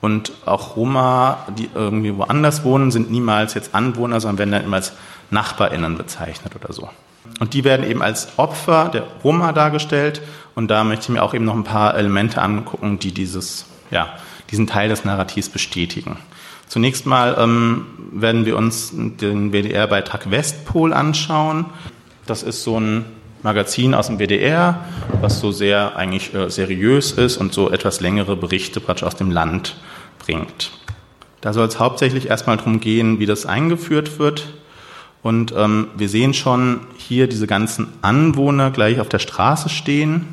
Und 0.00 0.32
auch 0.46 0.76
Roma, 0.76 1.38
die 1.58 1.68
irgendwie 1.74 2.16
woanders 2.16 2.62
wohnen, 2.62 2.90
sind 2.90 3.10
niemals 3.10 3.54
jetzt 3.54 3.74
Anwohner, 3.74 4.20
sondern 4.20 4.38
werden 4.38 4.52
dann 4.52 4.64
immer 4.64 4.76
als 4.76 4.92
NachbarInnen 5.30 5.96
bezeichnet 5.96 6.54
oder 6.54 6.72
so. 6.72 6.90
Und 7.40 7.54
die 7.54 7.64
werden 7.64 7.86
eben 7.86 8.02
als 8.02 8.38
Opfer 8.38 8.90
der 8.92 9.04
Roma 9.22 9.52
dargestellt. 9.52 10.22
Und 10.54 10.70
da 10.70 10.84
möchte 10.84 11.04
ich 11.04 11.08
mir 11.10 11.22
auch 11.22 11.34
eben 11.34 11.44
noch 11.44 11.54
ein 11.54 11.64
paar 11.64 11.96
Elemente 11.96 12.40
angucken, 12.40 12.98
die 12.98 13.12
dieses, 13.12 13.66
ja, 13.90 14.08
diesen 14.50 14.66
Teil 14.66 14.88
des 14.88 15.04
Narrativs 15.04 15.48
bestätigen. 15.48 16.16
Zunächst 16.68 17.06
mal 17.06 17.36
ähm, 17.38 17.86
werden 18.12 18.46
wir 18.46 18.56
uns 18.56 18.92
den 18.94 19.52
WDR-Beitrag 19.52 20.30
Westpol 20.30 20.92
anschauen. 20.92 21.66
Das 22.26 22.42
ist 22.42 22.62
so 22.62 22.78
ein 22.80 23.04
Magazin 23.42 23.94
aus 23.94 24.06
dem 24.06 24.18
WDR, 24.18 24.84
was 25.20 25.40
so 25.40 25.52
sehr 25.52 25.96
eigentlich 25.96 26.32
äh, 26.34 26.48
seriös 26.48 27.12
ist 27.12 27.36
und 27.36 27.52
so 27.52 27.70
etwas 27.70 28.00
längere 28.00 28.36
Berichte 28.36 28.80
praktisch 28.80 29.04
aus 29.04 29.16
dem 29.16 29.30
Land 29.30 29.76
bringt. 30.18 30.72
Da 31.42 31.52
soll 31.52 31.66
es 31.68 31.78
hauptsächlich 31.78 32.30
erstmal 32.30 32.56
darum 32.56 32.80
gehen, 32.80 33.18
wie 33.18 33.26
das 33.26 33.44
eingeführt 33.44 34.18
wird. 34.18 34.46
Und 35.24 35.54
ähm, 35.56 35.88
wir 35.96 36.10
sehen 36.10 36.34
schon 36.34 36.80
hier 36.98 37.26
diese 37.26 37.46
ganzen 37.46 37.88
Anwohner 38.02 38.70
gleich 38.70 39.00
auf 39.00 39.08
der 39.08 39.18
Straße 39.18 39.70
stehen. 39.70 40.26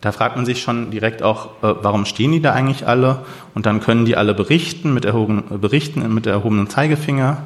Da 0.00 0.12
fragt 0.12 0.36
man 0.36 0.46
sich 0.46 0.62
schon 0.62 0.92
direkt 0.92 1.24
auch, 1.24 1.46
äh, 1.64 1.74
warum 1.82 2.04
stehen 2.04 2.30
die 2.30 2.40
da 2.40 2.52
eigentlich 2.52 2.86
alle? 2.86 3.24
Und 3.52 3.66
dann 3.66 3.80
können 3.80 4.04
die 4.04 4.14
alle 4.16 4.32
berichten 4.32 4.94
mit, 4.94 5.04
erhoben, 5.04 5.42
berichten 5.60 6.14
mit 6.14 6.26
erhobenem 6.28 6.70
Zeigefinger 6.70 7.42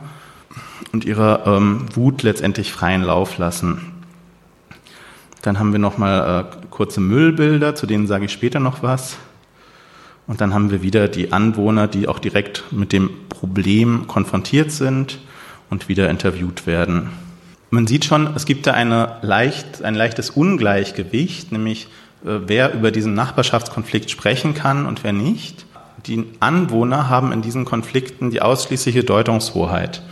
und 0.92 1.07
ihrer 1.07 1.46
ähm, 1.46 1.87
Wut 1.94 2.22
letztendlich 2.22 2.74
freien 2.74 3.02
Lauf 3.02 3.38
lassen. 3.38 3.80
Dann 5.40 5.59
haben 5.59 5.72
wir 5.72 5.78
nochmal 5.78 6.44
äh, 6.44 6.66
kurze 6.68 7.00
Müllbilder, 7.00 7.74
zu 7.74 7.87
denen 7.87 8.07
sage 8.07 8.26
ich 8.26 8.33
später 8.33 8.61
noch 8.61 8.83
was. 8.83 9.16
Und 10.26 10.42
dann 10.42 10.52
haben 10.52 10.70
wir 10.70 10.83
wieder 10.83 11.09
die 11.09 11.33
Anwohner, 11.33 11.88
die 11.88 12.07
auch 12.07 12.18
direkt 12.18 12.64
mit 12.70 12.92
dem 12.92 13.09
Problem 13.30 14.07
konfrontiert 14.09 14.72
sind 14.72 15.20
und 15.70 15.88
wieder 15.88 16.11
interviewt 16.11 16.66
werden. 16.66 17.11
Man 17.70 17.87
sieht 17.87 18.05
schon, 18.05 18.35
es 18.37 18.46
gibt 18.46 18.66
da 18.66 18.72
eine 18.72 19.16
leicht, 19.22 19.83
ein 19.83 19.94
leichtes 19.94 20.31
Ungleichgewicht, 20.31 21.50
nämlich 21.50 21.88
äh, 22.24 22.40
wer 22.46 22.72
über 22.72 22.90
diesen 22.90 23.14
Nachbarschaftskonflikt 23.14 24.11
sprechen 24.11 24.55
kann 24.55 24.87
und 24.87 25.05
wer 25.05 25.12
nicht. 25.12 25.66
Die 26.07 26.24
Anwohner 26.40 27.09
haben 27.09 27.33
in 27.33 27.42
diesen 27.42 27.64
Konflikten 27.64 28.31
die 28.31 28.42
ausschließliche 28.42 29.05
Deutungshoheit. 29.05 30.03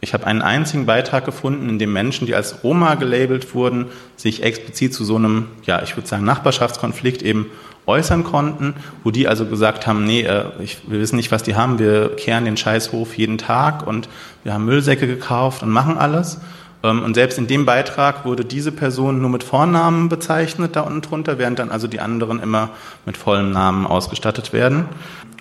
Ich 0.00 0.14
habe 0.14 0.26
einen 0.26 0.42
einzigen 0.42 0.86
Beitrag 0.86 1.24
gefunden, 1.24 1.68
in 1.68 1.78
dem 1.78 1.92
Menschen, 1.92 2.26
die 2.26 2.34
als 2.34 2.62
Roma 2.62 2.94
gelabelt 2.94 3.54
wurden, 3.54 3.86
sich 4.16 4.42
explizit 4.42 4.94
zu 4.94 5.04
so 5.04 5.16
einem, 5.16 5.46
ja, 5.64 5.82
ich 5.82 5.96
würde 5.96 6.08
sagen, 6.08 6.24
Nachbarschaftskonflikt 6.24 7.22
eben 7.22 7.46
äußern 7.86 8.24
konnten, 8.24 8.74
wo 9.04 9.10
die 9.10 9.28
also 9.28 9.46
gesagt 9.46 9.86
haben, 9.86 10.04
nee, 10.04 10.22
äh, 10.22 10.44
ich, 10.60 10.78
wir 10.88 11.00
wissen 11.00 11.16
nicht, 11.16 11.32
was 11.32 11.42
die 11.42 11.54
haben, 11.54 11.78
wir 11.78 12.16
kehren 12.16 12.44
den 12.44 12.56
Scheißhof 12.56 13.16
jeden 13.16 13.38
Tag 13.38 13.86
und 13.86 14.08
wir 14.44 14.52
haben 14.52 14.64
Müllsäcke 14.64 15.06
gekauft 15.06 15.62
und 15.62 15.70
machen 15.70 15.96
alles. 15.96 16.40
Ähm, 16.82 17.02
und 17.02 17.14
selbst 17.14 17.38
in 17.38 17.46
dem 17.46 17.64
Beitrag 17.64 18.24
wurde 18.24 18.44
diese 18.44 18.72
Person 18.72 19.20
nur 19.20 19.30
mit 19.30 19.44
Vornamen 19.44 20.08
bezeichnet 20.08 20.76
da 20.76 20.80
unten 20.82 21.02
drunter, 21.02 21.38
während 21.38 21.58
dann 21.58 21.70
also 21.70 21.86
die 21.86 22.00
anderen 22.00 22.40
immer 22.40 22.70
mit 23.04 23.16
vollem 23.16 23.52
Namen 23.52 23.86
ausgestattet 23.86 24.52
werden. 24.52 24.86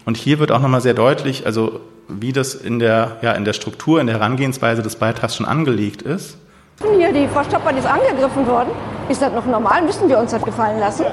Und 0.05 0.17
hier 0.17 0.39
wird 0.39 0.51
auch 0.51 0.61
nochmal 0.61 0.81
sehr 0.81 0.93
deutlich, 0.93 1.45
also 1.45 1.81
wie 2.07 2.31
das 2.31 2.53
in 2.53 2.77
der, 2.79 3.17
ja, 3.21 3.31
in 3.31 3.45
der 3.45 3.53
Struktur, 3.53 3.99
in 3.99 4.07
der 4.07 4.17
Herangehensweise 4.17 4.83
des 4.83 4.95
Beitrags 4.97 5.35
schon 5.35 5.47
angelegt 5.47 6.03
ist. 6.03 6.37
Hier, 6.97 7.11
die 7.11 7.27
Frau 7.27 7.43
Stoppmann 7.43 7.77
ist 7.77 7.87
angegriffen 7.87 8.45
worden. 8.45 8.69
Ist 9.09 9.21
das 9.21 9.31
noch 9.33 9.45
normal? 9.45 9.81
Müssen 9.83 10.09
wir 10.09 10.19
uns 10.19 10.31
das 10.31 10.43
gefallen 10.43 10.79
lassen? 10.79 11.05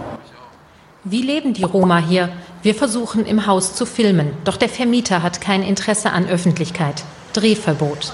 Wie 1.05 1.23
leben 1.23 1.53
die 1.53 1.65
Roma 1.65 1.99
hier? 1.99 2.29
Wir 2.63 2.77
versuchen 2.77 3.27
im 3.27 3.49
Haus 3.49 3.75
zu 3.75 3.87
filmen, 3.87 4.31
doch 4.45 4.57
der 4.57 4.69
Vermieter 4.69 5.25
hat 5.25 5.41
kein 5.41 5.65
Interesse 5.65 6.13
an 6.13 6.29
Öffentlichkeit. 6.29 7.03
Drehverbot. 7.33 8.13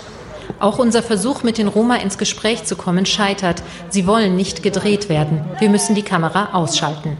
Auch 0.58 0.78
unser 0.78 1.02
Versuch, 1.02 1.42
mit 1.42 1.58
den 1.58 1.68
Roma 1.68 1.96
ins 1.96 2.16
Gespräch 2.16 2.64
zu 2.64 2.76
kommen, 2.76 3.04
scheitert. 3.04 3.62
Sie 3.90 4.06
wollen 4.06 4.36
nicht 4.36 4.62
gedreht 4.62 5.10
werden. 5.10 5.44
Wir 5.58 5.68
müssen 5.68 5.94
die 5.94 6.02
Kamera 6.02 6.54
ausschalten. 6.54 7.18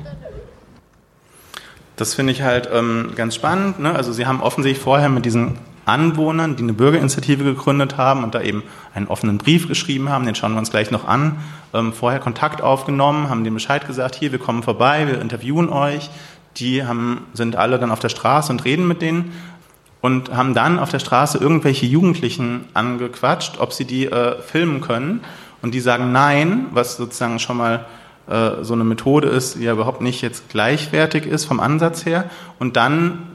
Das 1.98 2.14
finde 2.14 2.32
ich 2.32 2.42
halt 2.42 2.68
ähm, 2.72 3.10
ganz 3.16 3.34
spannend. 3.34 3.80
Ne? 3.80 3.92
Also 3.92 4.12
Sie 4.12 4.24
haben 4.24 4.40
offensichtlich 4.40 4.82
vorher 4.82 5.08
mit 5.08 5.24
diesen 5.24 5.58
Anwohnern, 5.84 6.54
die 6.54 6.62
eine 6.62 6.72
Bürgerinitiative 6.72 7.42
gegründet 7.42 7.96
haben 7.96 8.22
und 8.22 8.36
da 8.36 8.40
eben 8.40 8.62
einen 8.94 9.08
offenen 9.08 9.36
Brief 9.36 9.66
geschrieben 9.66 10.08
haben, 10.08 10.24
den 10.24 10.36
schauen 10.36 10.52
wir 10.52 10.60
uns 10.60 10.70
gleich 10.70 10.92
noch 10.92 11.08
an, 11.08 11.38
ähm, 11.74 11.92
vorher 11.92 12.20
Kontakt 12.20 12.62
aufgenommen, 12.62 13.28
haben 13.28 13.42
dem 13.42 13.54
Bescheid 13.54 13.84
gesagt, 13.84 14.14
hier, 14.14 14.30
wir 14.30 14.38
kommen 14.38 14.62
vorbei, 14.62 15.08
wir 15.08 15.20
interviewen 15.20 15.70
euch. 15.70 16.08
Die 16.58 16.84
haben, 16.84 17.26
sind 17.32 17.56
alle 17.56 17.80
dann 17.80 17.90
auf 17.90 18.00
der 18.00 18.10
Straße 18.10 18.52
und 18.52 18.64
reden 18.64 18.86
mit 18.86 19.02
denen 19.02 19.32
und 20.00 20.32
haben 20.32 20.54
dann 20.54 20.78
auf 20.78 20.90
der 20.90 21.00
Straße 21.00 21.38
irgendwelche 21.38 21.86
Jugendlichen 21.86 22.66
angequatscht, 22.74 23.58
ob 23.58 23.72
sie 23.72 23.86
die 23.86 24.06
äh, 24.06 24.40
filmen 24.40 24.80
können. 24.80 25.22
Und 25.62 25.74
die 25.74 25.80
sagen 25.80 26.12
nein, 26.12 26.66
was 26.70 26.96
sozusagen 26.96 27.40
schon 27.40 27.56
mal 27.56 27.86
äh, 28.28 28.62
so 28.62 28.74
eine 28.74 28.84
Methode 28.84 29.28
ist, 29.28 29.56
die 29.56 29.64
ja 29.64 29.72
überhaupt 29.72 30.00
nicht 30.00 30.22
jetzt 30.22 30.48
gleichwertig 30.48 31.26
ist 31.26 31.44
vom 31.44 31.60
Ansatz 31.60 32.04
her. 32.04 32.30
Und 32.58 32.76
dann 32.76 33.28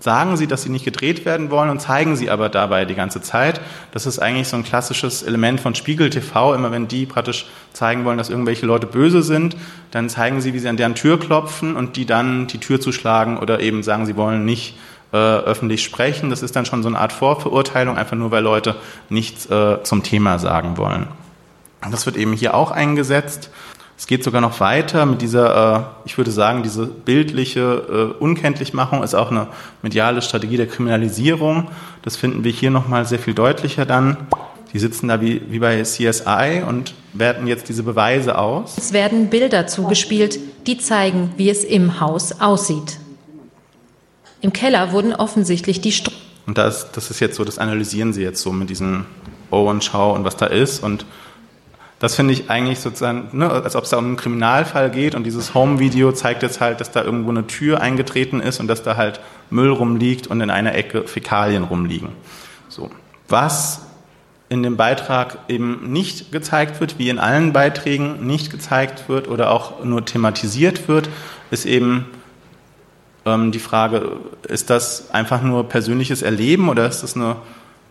sagen 0.00 0.36
sie, 0.36 0.46
dass 0.46 0.62
sie 0.62 0.68
nicht 0.68 0.84
gedreht 0.84 1.24
werden 1.24 1.50
wollen 1.50 1.70
und 1.70 1.80
zeigen 1.80 2.16
sie 2.16 2.30
aber 2.30 2.48
dabei 2.48 2.84
die 2.84 2.94
ganze 2.94 3.20
Zeit. 3.20 3.60
Das 3.90 4.06
ist 4.06 4.18
eigentlich 4.20 4.48
so 4.48 4.56
ein 4.56 4.62
klassisches 4.64 5.22
Element 5.22 5.60
von 5.60 5.74
Spiegel 5.74 6.10
TV. 6.10 6.54
Immer 6.54 6.70
wenn 6.70 6.86
die 6.86 7.04
praktisch 7.04 7.46
zeigen 7.72 8.04
wollen, 8.04 8.18
dass 8.18 8.30
irgendwelche 8.30 8.66
Leute 8.66 8.86
böse 8.86 9.22
sind, 9.22 9.56
dann 9.90 10.08
zeigen 10.08 10.40
sie, 10.40 10.54
wie 10.54 10.60
sie 10.60 10.68
an 10.68 10.76
deren 10.76 10.94
Tür 10.94 11.18
klopfen 11.18 11.76
und 11.76 11.96
die 11.96 12.06
dann 12.06 12.46
die 12.46 12.58
Tür 12.58 12.80
zuschlagen 12.80 13.38
oder 13.38 13.60
eben 13.60 13.82
sagen, 13.82 14.06
sie 14.06 14.16
wollen 14.16 14.44
nicht 14.44 14.76
äh, 15.12 15.16
öffentlich 15.16 15.82
sprechen. 15.82 16.30
Das 16.30 16.42
ist 16.42 16.54
dann 16.54 16.64
schon 16.64 16.82
so 16.82 16.88
eine 16.88 16.98
Art 16.98 17.12
Vorverurteilung, 17.12 17.96
einfach 17.96 18.16
nur 18.16 18.30
weil 18.30 18.42
Leute 18.42 18.76
nichts 19.08 19.46
äh, 19.46 19.82
zum 19.82 20.04
Thema 20.04 20.38
sagen 20.38 20.76
wollen. 20.76 21.08
Das 21.90 22.06
wird 22.06 22.16
eben 22.16 22.32
hier 22.32 22.54
auch 22.54 22.70
eingesetzt. 22.70 23.50
Es 23.98 24.06
geht 24.06 24.22
sogar 24.22 24.40
noch 24.40 24.60
weiter 24.60 25.06
mit 25.06 25.22
dieser, 25.22 25.76
äh, 26.04 26.06
ich 26.06 26.16
würde 26.16 26.30
sagen, 26.30 26.62
diese 26.62 26.86
bildliche 26.86 28.14
äh, 28.16 28.22
Unkenntlichmachung 28.22 29.02
ist 29.02 29.14
auch 29.14 29.32
eine 29.32 29.48
mediale 29.82 30.22
Strategie 30.22 30.56
der 30.56 30.68
Kriminalisierung. 30.68 31.66
Das 32.02 32.16
finden 32.16 32.44
wir 32.44 32.52
hier 32.52 32.70
nochmal 32.70 33.06
sehr 33.06 33.18
viel 33.18 33.34
deutlicher 33.34 33.86
dann. 33.86 34.16
Die 34.72 34.78
sitzen 34.78 35.08
da 35.08 35.20
wie, 35.20 35.42
wie 35.50 35.58
bei 35.58 35.82
CSI 35.82 36.62
und 36.66 36.94
werten 37.12 37.48
jetzt 37.48 37.68
diese 37.68 37.82
Beweise 37.82 38.38
aus. 38.38 38.78
Es 38.78 38.92
werden 38.92 39.30
Bilder 39.30 39.66
zugespielt, 39.66 40.38
die 40.68 40.78
zeigen, 40.78 41.32
wie 41.36 41.50
es 41.50 41.64
im 41.64 41.98
Haus 41.98 42.40
aussieht. 42.40 43.00
Im 44.40 44.52
Keller 44.52 44.92
wurden 44.92 45.12
offensichtlich 45.12 45.80
die 45.80 45.90
Stro 45.90 46.12
Und 46.46 46.56
das, 46.56 46.92
das 46.92 47.10
ist 47.10 47.18
jetzt 47.18 47.34
so, 47.34 47.44
das 47.44 47.58
analysieren 47.58 48.12
sie 48.12 48.22
jetzt 48.22 48.42
so 48.42 48.52
mit 48.52 48.70
diesen 48.70 49.06
Oh 49.50 49.68
und 49.68 49.82
Schau 49.82 50.14
und 50.14 50.24
was 50.24 50.36
da 50.36 50.46
ist 50.46 50.84
und 50.84 51.04
das 51.98 52.14
finde 52.14 52.32
ich 52.32 52.48
eigentlich 52.48 52.78
sozusagen, 52.78 53.28
ne, 53.32 53.50
als 53.50 53.74
ob 53.74 53.84
es 53.84 53.90
da 53.90 53.96
um 53.96 54.04
einen 54.04 54.16
Kriminalfall 54.16 54.90
geht 54.90 55.14
und 55.14 55.24
dieses 55.24 55.54
Home-Video 55.54 56.12
zeigt 56.12 56.42
jetzt 56.42 56.60
halt, 56.60 56.80
dass 56.80 56.92
da 56.92 57.02
irgendwo 57.02 57.30
eine 57.30 57.46
Tür 57.46 57.80
eingetreten 57.80 58.40
ist 58.40 58.60
und 58.60 58.68
dass 58.68 58.82
da 58.82 58.96
halt 58.96 59.20
Müll 59.50 59.70
rumliegt 59.70 60.28
und 60.28 60.40
in 60.40 60.50
einer 60.50 60.74
Ecke 60.74 61.08
Fäkalien 61.08 61.64
rumliegen. 61.64 62.10
So. 62.68 62.90
Was 63.28 63.82
in 64.48 64.62
dem 64.62 64.76
Beitrag 64.76 65.38
eben 65.48 65.92
nicht 65.92 66.32
gezeigt 66.32 66.80
wird, 66.80 66.98
wie 66.98 67.10
in 67.10 67.18
allen 67.18 67.52
Beiträgen 67.52 68.26
nicht 68.26 68.50
gezeigt 68.50 69.08
wird 69.08 69.28
oder 69.28 69.50
auch 69.50 69.84
nur 69.84 70.04
thematisiert 70.04 70.88
wird, 70.88 71.08
ist 71.50 71.66
eben 71.66 72.06
ähm, 73.26 73.52
die 73.52 73.58
Frage, 73.58 74.18
ist 74.46 74.70
das 74.70 75.10
einfach 75.10 75.42
nur 75.42 75.68
persönliches 75.68 76.22
Erleben 76.22 76.68
oder 76.68 76.86
ist 76.88 77.02
das 77.02 77.16
eine 77.16 77.36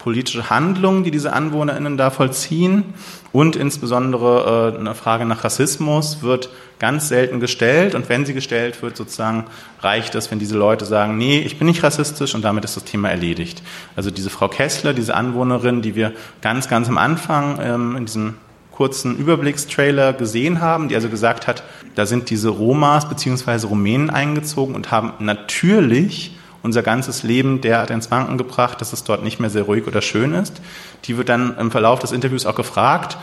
politische 0.07 0.49
Handlungen, 0.49 1.03
die 1.03 1.11
diese 1.11 1.33
AnwohnerInnen 1.33 1.97
da 1.97 2.11
vollziehen. 2.11 2.93
Und 3.33 3.57
insbesondere 3.57 4.73
äh, 4.73 4.79
eine 4.79 4.95
Frage 4.95 5.25
nach 5.25 5.43
Rassismus 5.43 6.23
wird 6.23 6.49
ganz 6.79 7.09
selten 7.09 7.41
gestellt. 7.41 7.93
Und 7.93 8.07
wenn 8.07 8.25
sie 8.25 8.33
gestellt 8.33 8.81
wird, 8.81 8.95
sozusagen 8.95 9.47
reicht 9.81 10.15
es, 10.15 10.31
wenn 10.31 10.39
diese 10.39 10.57
Leute 10.57 10.85
sagen, 10.85 11.17
nee, 11.17 11.39
ich 11.39 11.59
bin 11.59 11.67
nicht 11.67 11.83
rassistisch 11.83 12.35
und 12.35 12.41
damit 12.45 12.63
ist 12.63 12.77
das 12.77 12.85
Thema 12.85 13.09
erledigt. 13.09 13.61
Also 13.97 14.09
diese 14.09 14.29
Frau 14.29 14.47
Kessler, 14.47 14.93
diese 14.93 15.13
Anwohnerin, 15.13 15.81
die 15.81 15.95
wir 15.95 16.13
ganz, 16.41 16.69
ganz 16.69 16.87
am 16.87 16.97
Anfang 16.97 17.59
ähm, 17.61 17.97
in 17.97 18.05
diesem 18.05 18.35
kurzen 18.71 19.17
Überblickstrailer 19.17 20.13
gesehen 20.13 20.61
haben, 20.61 20.87
die 20.87 20.95
also 20.95 21.09
gesagt 21.09 21.47
hat, 21.47 21.63
da 21.95 22.05
sind 22.05 22.29
diese 22.29 22.47
Romas 22.47 23.09
bzw. 23.09 23.67
Rumänen 23.67 24.09
eingezogen 24.09 24.73
und 24.73 24.89
haben 24.89 25.11
natürlich 25.19 26.36
unser 26.67 26.83
ganzes 26.83 27.23
Leben 27.23 27.61
derart 27.61 27.91
ins 27.91 28.11
Wanken 28.11 28.37
gebracht, 28.37 28.81
dass 28.81 28.91
es 28.91 29.05
dort 29.05 29.23
nicht 29.23 29.39
mehr 29.39 29.49
sehr 29.49 29.63
ruhig 29.63 29.87
oder 29.87 30.01
schön 30.01 30.33
ist. 30.33 30.61
Die 31.05 31.15
wird 31.15 31.29
dann 31.29 31.57
im 31.57 31.71
Verlauf 31.71 31.99
des 31.99 32.11
Interviews 32.11 32.45
auch 32.45 32.55
gefragt. 32.55 33.17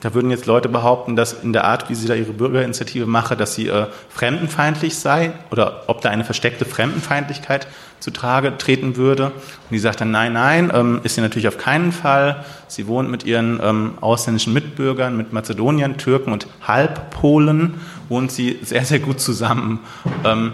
Da 0.00 0.12
würden 0.12 0.30
jetzt 0.30 0.44
Leute 0.44 0.68
behaupten, 0.68 1.16
dass 1.16 1.32
in 1.32 1.54
der 1.54 1.64
Art, 1.64 1.88
wie 1.88 1.94
sie 1.94 2.06
da 2.06 2.14
ihre 2.14 2.32
Bürgerinitiative 2.32 3.06
mache, 3.06 3.36
dass 3.36 3.54
sie 3.54 3.68
äh, 3.68 3.86
fremdenfeindlich 4.10 4.98
sei 4.98 5.32
oder 5.50 5.84
ob 5.86 6.02
da 6.02 6.10
eine 6.10 6.24
versteckte 6.24 6.66
Fremdenfeindlichkeit 6.66 7.66
zutage 8.00 8.58
treten 8.58 8.96
würde. 8.96 9.26
Und 9.26 9.70
die 9.70 9.78
sagt 9.78 10.02
dann, 10.02 10.10
nein, 10.10 10.34
nein, 10.34 10.70
ähm, 10.74 11.00
ist 11.02 11.14
sie 11.14 11.22
natürlich 11.22 11.48
auf 11.48 11.56
keinen 11.56 11.92
Fall. 11.92 12.44
Sie 12.68 12.86
wohnt 12.86 13.10
mit 13.10 13.24
ihren 13.24 13.60
ähm, 13.62 13.94
ausländischen 14.02 14.52
Mitbürgern, 14.52 15.16
mit 15.16 15.32
Mazedoniern, 15.32 15.96
Türken 15.96 16.34
und 16.34 16.46
Halbpolen, 16.66 17.80
wohnt 18.10 18.30
sie 18.30 18.58
sehr, 18.62 18.84
sehr 18.84 18.98
gut 18.98 19.20
zusammen. 19.20 19.80
Ähm, 20.24 20.52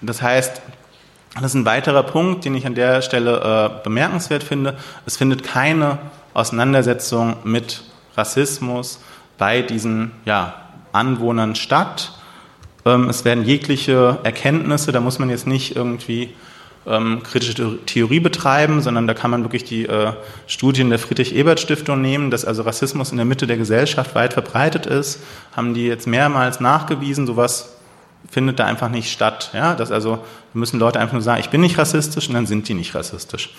das 0.00 0.22
heißt, 0.22 0.60
das 1.34 1.46
ist 1.46 1.54
ein 1.54 1.66
weiterer 1.66 2.04
Punkt, 2.04 2.44
den 2.44 2.54
ich 2.54 2.66
an 2.66 2.74
der 2.74 3.02
Stelle 3.02 3.80
äh, 3.80 3.82
bemerkenswert 3.82 4.44
finde. 4.44 4.76
Es 5.04 5.16
findet 5.16 5.42
keine 5.42 5.98
Auseinandersetzung 6.32 7.36
mit 7.44 7.82
Rassismus 8.16 9.00
bei 9.36 9.62
diesen 9.62 10.12
ja, 10.24 10.54
Anwohnern 10.92 11.56
statt. 11.56 12.12
Ähm, 12.84 13.08
es 13.08 13.24
werden 13.24 13.44
jegliche 13.44 14.18
Erkenntnisse, 14.22 14.92
da 14.92 15.00
muss 15.00 15.18
man 15.18 15.28
jetzt 15.28 15.46
nicht 15.46 15.74
irgendwie 15.74 16.34
ähm, 16.86 17.22
kritische 17.22 17.84
Theorie 17.84 18.20
betreiben, 18.20 18.80
sondern 18.80 19.06
da 19.06 19.14
kann 19.14 19.30
man 19.30 19.42
wirklich 19.42 19.64
die 19.64 19.86
äh, 19.86 20.12
Studien 20.46 20.90
der 20.90 20.98
Friedrich-Ebert-Stiftung 20.98 22.00
nehmen, 22.00 22.30
dass 22.30 22.44
also 22.44 22.62
Rassismus 22.62 23.10
in 23.10 23.16
der 23.16 23.26
Mitte 23.26 23.46
der 23.46 23.56
Gesellschaft 23.56 24.14
weit 24.14 24.34
verbreitet 24.34 24.86
ist, 24.86 25.20
haben 25.56 25.74
die 25.74 25.86
jetzt 25.86 26.06
mehrmals 26.06 26.60
nachgewiesen, 26.60 27.26
sowas 27.26 27.73
findet 28.30 28.58
da 28.58 28.64
einfach 28.64 28.88
nicht 28.88 29.10
statt. 29.10 29.50
Ja? 29.52 29.74
Dass 29.74 29.90
also 29.90 30.18
müssen 30.52 30.78
Leute 30.78 31.00
einfach 31.00 31.14
nur 31.14 31.22
sagen, 31.22 31.40
ich 31.40 31.50
bin 31.50 31.60
nicht 31.60 31.78
rassistisch 31.78 32.28
und 32.28 32.34
dann 32.34 32.46
sind 32.46 32.68
die 32.68 32.74
nicht 32.74 32.94
rassistisch. 32.94 33.54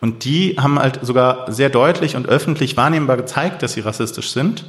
Und 0.00 0.24
die 0.24 0.56
haben 0.58 0.78
halt 0.78 1.00
sogar 1.02 1.50
sehr 1.50 1.70
deutlich 1.70 2.16
und 2.16 2.28
öffentlich 2.28 2.76
wahrnehmbar 2.76 3.16
gezeigt, 3.16 3.62
dass 3.62 3.72
sie 3.72 3.80
rassistisch 3.80 4.30
sind. 4.30 4.64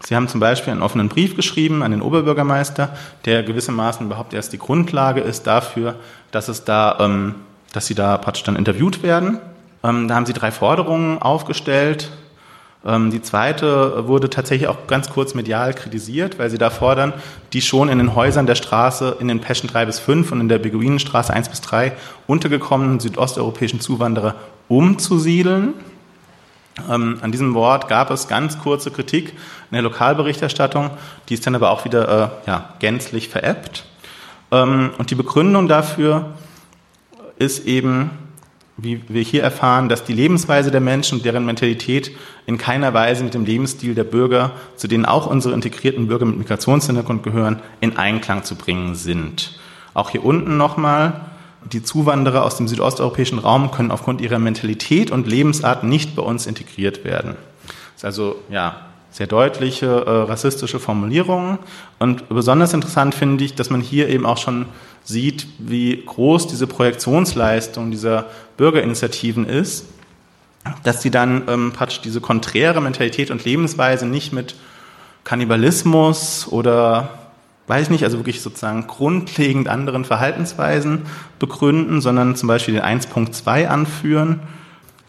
Sie 0.00 0.14
haben 0.14 0.28
zum 0.28 0.40
Beispiel 0.40 0.72
einen 0.72 0.82
offenen 0.82 1.08
Brief 1.08 1.34
geschrieben 1.34 1.82
an 1.82 1.90
den 1.90 2.02
Oberbürgermeister, 2.02 2.90
der 3.24 3.42
gewissermaßen 3.42 4.06
überhaupt 4.06 4.32
erst 4.32 4.52
die 4.52 4.58
Grundlage 4.58 5.20
ist 5.20 5.46
dafür, 5.46 5.96
dass 6.30 6.48
es 6.48 6.64
da, 6.64 6.98
ähm, 7.00 7.34
dass 7.72 7.86
sie 7.86 7.94
da 7.94 8.16
praktisch 8.18 8.44
dann 8.44 8.56
interviewt 8.56 9.02
werden. 9.02 9.38
Ähm, 9.82 10.06
da 10.06 10.14
haben 10.14 10.26
sie 10.26 10.32
drei 10.32 10.52
Forderungen 10.52 11.20
aufgestellt. 11.20 12.10
Ähm, 12.84 13.10
die 13.10 13.22
zweite 13.22 14.06
wurde 14.06 14.30
tatsächlich 14.30 14.68
auch 14.68 14.86
ganz 14.86 15.10
kurz 15.10 15.34
medial 15.34 15.74
kritisiert, 15.74 16.38
weil 16.38 16.50
sie 16.50 16.58
da 16.58 16.70
fordern, 16.70 17.12
die 17.52 17.60
schon 17.60 17.88
in 17.88 17.98
den 17.98 18.14
Häusern 18.14 18.46
der 18.46 18.54
Straße 18.54 19.16
in 19.20 19.28
den 19.28 19.40
Peschen 19.40 19.68
3 19.68 19.86
bis 19.86 19.98
5 19.98 20.32
und 20.32 20.40
in 20.40 20.48
der 20.48 20.58
Beguinenstraße 20.58 21.32
1 21.32 21.48
bis 21.48 21.60
3 21.60 21.92
untergekommenen 22.26 23.00
südosteuropäischen 23.00 23.80
Zuwanderer 23.80 24.36
umzusiedeln. 24.68 25.74
Ähm, 26.88 27.18
an 27.22 27.32
diesem 27.32 27.54
Wort 27.54 27.88
gab 27.88 28.10
es 28.10 28.28
ganz 28.28 28.58
kurze 28.58 28.90
Kritik 28.90 29.30
in 29.30 29.74
der 29.74 29.82
Lokalberichterstattung, 29.82 30.90
die 31.28 31.34
ist 31.34 31.46
dann 31.46 31.54
aber 31.54 31.70
auch 31.70 31.84
wieder 31.84 32.08
äh, 32.46 32.48
ja, 32.48 32.74
gänzlich 32.78 33.28
veräppt. 33.28 33.84
Ähm, 34.52 34.90
und 34.98 35.10
die 35.10 35.16
Begründung 35.16 35.66
dafür 35.68 36.26
ist 37.38 37.66
eben, 37.66 38.10
wie 38.78 39.02
wir 39.08 39.22
hier 39.22 39.42
erfahren, 39.42 39.88
dass 39.88 40.04
die 40.04 40.12
Lebensweise 40.12 40.70
der 40.70 40.80
Menschen 40.80 41.18
und 41.18 41.24
deren 41.24 41.44
Mentalität 41.44 42.12
in 42.46 42.58
keiner 42.58 42.94
Weise 42.94 43.24
mit 43.24 43.34
dem 43.34 43.44
Lebensstil 43.44 43.94
der 43.94 44.04
Bürger, 44.04 44.52
zu 44.76 44.86
denen 44.86 45.04
auch 45.04 45.26
unsere 45.26 45.52
integrierten 45.52 46.06
Bürger 46.06 46.24
mit 46.24 46.38
Migrationshintergrund 46.38 47.24
gehören, 47.24 47.60
in 47.80 47.96
Einklang 47.96 48.44
zu 48.44 48.54
bringen 48.54 48.94
sind. 48.94 49.58
Auch 49.94 50.10
hier 50.10 50.24
unten 50.24 50.56
nochmal, 50.56 51.22
die 51.72 51.82
Zuwanderer 51.82 52.44
aus 52.44 52.56
dem 52.56 52.68
südosteuropäischen 52.68 53.40
Raum 53.40 53.72
können 53.72 53.90
aufgrund 53.90 54.20
ihrer 54.20 54.38
Mentalität 54.38 55.10
und 55.10 55.26
Lebensart 55.26 55.82
nicht 55.82 56.14
bei 56.14 56.22
uns 56.22 56.46
integriert 56.46 57.04
werden. 57.04 57.36
Das 57.66 57.96
ist 57.96 58.04
also 58.04 58.36
ja 58.48 58.87
sehr 59.10 59.26
deutliche 59.26 59.86
äh, 59.86 60.10
rassistische 60.10 60.78
Formulierungen. 60.78 61.58
Und 61.98 62.28
besonders 62.28 62.72
interessant 62.74 63.14
finde 63.14 63.44
ich, 63.44 63.54
dass 63.54 63.70
man 63.70 63.80
hier 63.80 64.08
eben 64.08 64.26
auch 64.26 64.38
schon 64.38 64.66
sieht, 65.04 65.46
wie 65.58 66.02
groß 66.04 66.46
diese 66.48 66.66
Projektionsleistung 66.66 67.90
dieser 67.90 68.26
Bürgerinitiativen 68.56 69.46
ist, 69.46 69.86
dass 70.84 71.02
sie 71.02 71.10
dann 71.10 71.44
ähm, 71.48 71.72
praktisch 71.72 72.00
diese 72.00 72.20
konträre 72.20 72.80
Mentalität 72.80 73.30
und 73.30 73.44
Lebensweise 73.44 74.06
nicht 74.06 74.32
mit 74.32 74.54
Kannibalismus 75.24 76.46
oder 76.50 77.10
weiß 77.68 77.84
ich 77.84 77.90
nicht, 77.90 78.04
also 78.04 78.18
wirklich 78.18 78.40
sozusagen 78.40 78.86
grundlegend 78.86 79.68
anderen 79.68 80.04
Verhaltensweisen 80.04 81.02
begründen, 81.38 82.00
sondern 82.00 82.34
zum 82.34 82.48
Beispiel 82.48 82.74
den 82.74 82.82
1.2 82.82 83.66
anführen. 83.66 84.40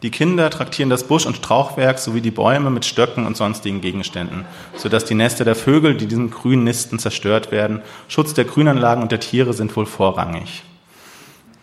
Die 0.02 0.12
Kinder 0.12 0.50
traktieren 0.50 0.90
das 0.90 1.04
Busch- 1.04 1.26
und 1.26 1.36
Strauchwerk 1.36 2.00
sowie 2.00 2.22
die 2.22 2.32
Bäume 2.32 2.70
mit 2.70 2.86
Stöcken 2.86 3.26
und 3.26 3.36
sonstigen 3.36 3.82
Gegenständen, 3.82 4.46
sodass 4.76 5.04
die 5.04 5.14
Nester 5.14 5.44
der 5.44 5.56
Vögel, 5.56 5.96
die 5.96 6.08
diesen 6.08 6.32
grünen 6.32 6.64
Nisten 6.64 7.00
zerstört 7.00 7.52
werden, 7.52 7.82
Schutz 8.08 8.34
der 8.34 8.46
Grünanlagen 8.46 9.04
und 9.04 9.12
der 9.12 9.20
Tiere 9.20 9.54
sind 9.54 9.76
wohl 9.76 9.86
vorrangig. 9.86 10.64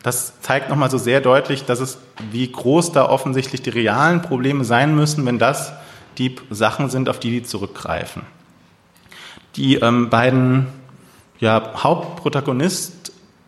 Das 0.02 0.40
zeigt 0.40 0.68
nochmal 0.68 0.90
so 0.90 0.98
sehr 0.98 1.20
deutlich, 1.20 1.64
dass 1.64 1.80
es, 1.80 1.98
wie 2.30 2.50
groß 2.50 2.92
da 2.92 3.08
offensichtlich 3.08 3.62
die 3.62 3.70
realen 3.70 4.22
Probleme 4.22 4.64
sein 4.64 4.94
müssen, 4.94 5.24
wenn 5.26 5.38
das 5.38 5.72
die 6.18 6.36
Sachen 6.50 6.90
sind, 6.90 7.08
auf 7.08 7.18
die 7.18 7.30
die 7.30 7.42
zurückgreifen. 7.42 8.22
Die 9.56 9.76
ähm, 9.76 10.10
beiden 10.10 10.66
ja, 11.40 11.60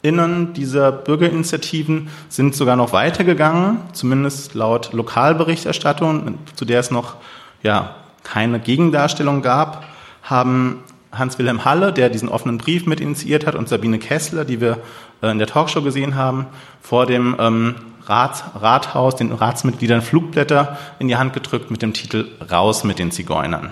HauptprotagonistInnen 0.04 0.52
dieser 0.54 0.92
Bürgerinitiativen 0.92 2.08
sind 2.28 2.54
sogar 2.54 2.76
noch 2.76 2.92
weitergegangen, 2.92 3.78
zumindest 3.92 4.54
laut 4.54 4.92
Lokalberichterstattung, 4.92 6.38
zu 6.54 6.64
der 6.64 6.80
es 6.80 6.90
noch 6.90 7.16
ja, 7.62 7.96
keine 8.22 8.60
Gegendarstellung 8.60 9.42
gab, 9.42 9.84
haben 10.22 10.82
Hans-Wilhelm 11.10 11.64
Halle, 11.64 11.92
der 11.92 12.10
diesen 12.10 12.28
offenen 12.28 12.58
Brief 12.58 12.86
mit 12.86 13.00
initiiert 13.00 13.46
hat, 13.46 13.54
und 13.54 13.68
Sabine 13.68 13.98
Kessler, 13.98 14.44
die 14.44 14.60
wir 14.60 14.78
äh, 15.22 15.30
in 15.30 15.38
der 15.38 15.46
Talkshow 15.46 15.82
gesehen 15.82 16.14
haben, 16.14 16.46
vor 16.80 17.06
dem 17.06 17.34
ähm, 17.38 17.74
Rat, 18.06 18.44
Rathaus 18.54 19.16
den 19.16 19.32
Ratsmitgliedern 19.32 20.02
Flugblätter 20.02 20.78
in 20.98 21.08
die 21.08 21.16
Hand 21.16 21.32
gedrückt 21.32 21.70
mit 21.70 21.82
dem 21.82 21.92
Titel 21.92 22.28
Raus 22.50 22.84
mit 22.84 22.98
den 22.98 23.10
Zigeunern. 23.10 23.70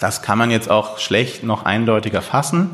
Das 0.00 0.22
kann 0.22 0.38
man 0.38 0.50
jetzt 0.50 0.70
auch 0.70 0.98
schlecht 0.98 1.44
noch 1.44 1.64
eindeutiger 1.64 2.22
fassen. 2.22 2.70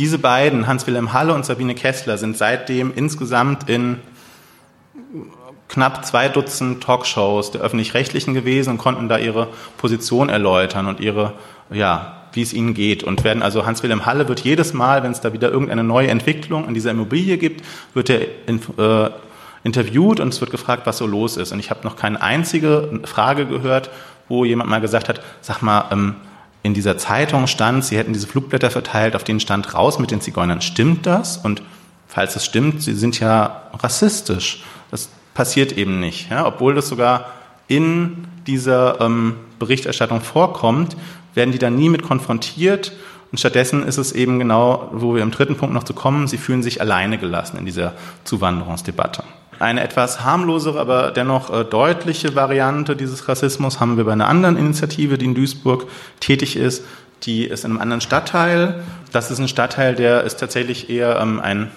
Diese 0.00 0.18
beiden, 0.18 0.66
Hans-Wilhelm 0.66 1.12
Halle 1.12 1.34
und 1.34 1.44
Sabine 1.44 1.74
Kessler, 1.74 2.16
sind 2.16 2.34
seitdem 2.34 2.90
insgesamt 2.96 3.68
in 3.68 3.98
knapp 5.68 6.06
zwei 6.06 6.30
Dutzend 6.30 6.82
Talkshows 6.82 7.50
der 7.50 7.60
öffentlich-rechtlichen 7.60 8.32
gewesen 8.32 8.70
und 8.70 8.78
konnten 8.78 9.10
da 9.10 9.18
ihre 9.18 9.48
Position 9.76 10.30
erläutern 10.30 10.86
und 10.86 11.00
ihre, 11.00 11.34
ja, 11.70 12.16
wie 12.32 12.40
es 12.40 12.54
ihnen 12.54 12.72
geht. 12.72 13.04
Und 13.04 13.24
werden 13.24 13.42
also 13.42 13.66
Hans-Wilhelm 13.66 14.06
Halle 14.06 14.26
wird 14.26 14.40
jedes 14.40 14.72
Mal, 14.72 15.02
wenn 15.02 15.12
es 15.12 15.20
da 15.20 15.34
wieder 15.34 15.50
irgendeine 15.50 15.84
neue 15.84 16.08
Entwicklung 16.08 16.66
in 16.66 16.72
dieser 16.72 16.92
Immobilie 16.92 17.36
gibt, 17.36 17.62
wird 17.92 18.08
er 18.08 18.20
in, 18.46 18.58
äh, 18.78 19.10
interviewt 19.64 20.18
und 20.18 20.28
es 20.28 20.40
wird 20.40 20.50
gefragt, 20.50 20.86
was 20.86 20.96
so 20.96 21.06
los 21.06 21.36
ist. 21.36 21.52
Und 21.52 21.58
ich 21.58 21.68
habe 21.68 21.80
noch 21.84 21.96
keine 21.96 22.22
einzige 22.22 23.00
Frage 23.04 23.44
gehört, 23.44 23.90
wo 24.30 24.46
jemand 24.46 24.70
mal 24.70 24.80
gesagt 24.80 25.10
hat, 25.10 25.20
sag 25.42 25.60
mal, 25.60 25.84
ähm, 25.90 26.14
in 26.62 26.74
dieser 26.74 26.98
Zeitung 26.98 27.46
stand, 27.46 27.84
sie 27.84 27.96
hätten 27.96 28.12
diese 28.12 28.26
Flugblätter 28.26 28.70
verteilt, 28.70 29.16
auf 29.16 29.24
denen 29.24 29.40
stand 29.40 29.74
raus 29.74 29.98
mit 29.98 30.10
den 30.10 30.20
Zigeunern. 30.20 30.60
Stimmt 30.60 31.06
das? 31.06 31.38
Und 31.38 31.62
falls 32.06 32.36
es 32.36 32.44
stimmt, 32.44 32.82
sie 32.82 32.94
sind 32.94 33.18
ja 33.18 33.62
rassistisch. 33.78 34.62
Das 34.90 35.08
passiert 35.32 35.72
eben 35.72 36.00
nicht. 36.00 36.30
Ja? 36.30 36.46
Obwohl 36.46 36.74
das 36.74 36.88
sogar 36.88 37.30
in 37.68 38.26
dieser 38.46 39.00
ähm, 39.00 39.36
Berichterstattung 39.58 40.20
vorkommt, 40.20 40.96
werden 41.34 41.52
die 41.52 41.58
dann 41.58 41.76
nie 41.76 41.88
mit 41.88 42.02
konfrontiert. 42.02 42.92
Und 43.30 43.38
stattdessen 43.38 43.86
ist 43.86 43.96
es 43.96 44.12
eben 44.12 44.38
genau, 44.38 44.90
wo 44.92 45.14
wir 45.14 45.22
im 45.22 45.30
dritten 45.30 45.56
Punkt 45.56 45.74
noch 45.74 45.84
zu 45.84 45.94
kommen, 45.94 46.26
sie 46.26 46.36
fühlen 46.36 46.62
sich 46.62 46.80
alleine 46.80 47.16
gelassen 47.16 47.56
in 47.58 47.64
dieser 47.64 47.94
Zuwanderungsdebatte. 48.24 49.22
Eine 49.60 49.82
etwas 49.82 50.24
harmlosere, 50.24 50.80
aber 50.80 51.10
dennoch 51.10 51.50
äh, 51.50 51.64
deutliche 51.64 52.34
Variante 52.34 52.96
dieses 52.96 53.28
Rassismus 53.28 53.78
haben 53.78 53.98
wir 53.98 54.04
bei 54.04 54.12
einer 54.12 54.26
anderen 54.26 54.56
Initiative, 54.56 55.18
die 55.18 55.26
in 55.26 55.34
Duisburg 55.34 55.86
tätig 56.18 56.56
ist. 56.56 56.82
Die 57.24 57.44
ist 57.44 57.66
in 57.66 57.72
einem 57.72 57.80
anderen 57.80 58.00
Stadtteil. 58.00 58.82
Das 59.12 59.30
ist 59.30 59.38
ein 59.38 59.48
Stadtteil, 59.48 59.94
der 59.94 60.24
ist 60.24 60.40
tatsächlich 60.40 60.88
eher 60.88 61.20
ähm, 61.20 61.40
ein 61.40 61.70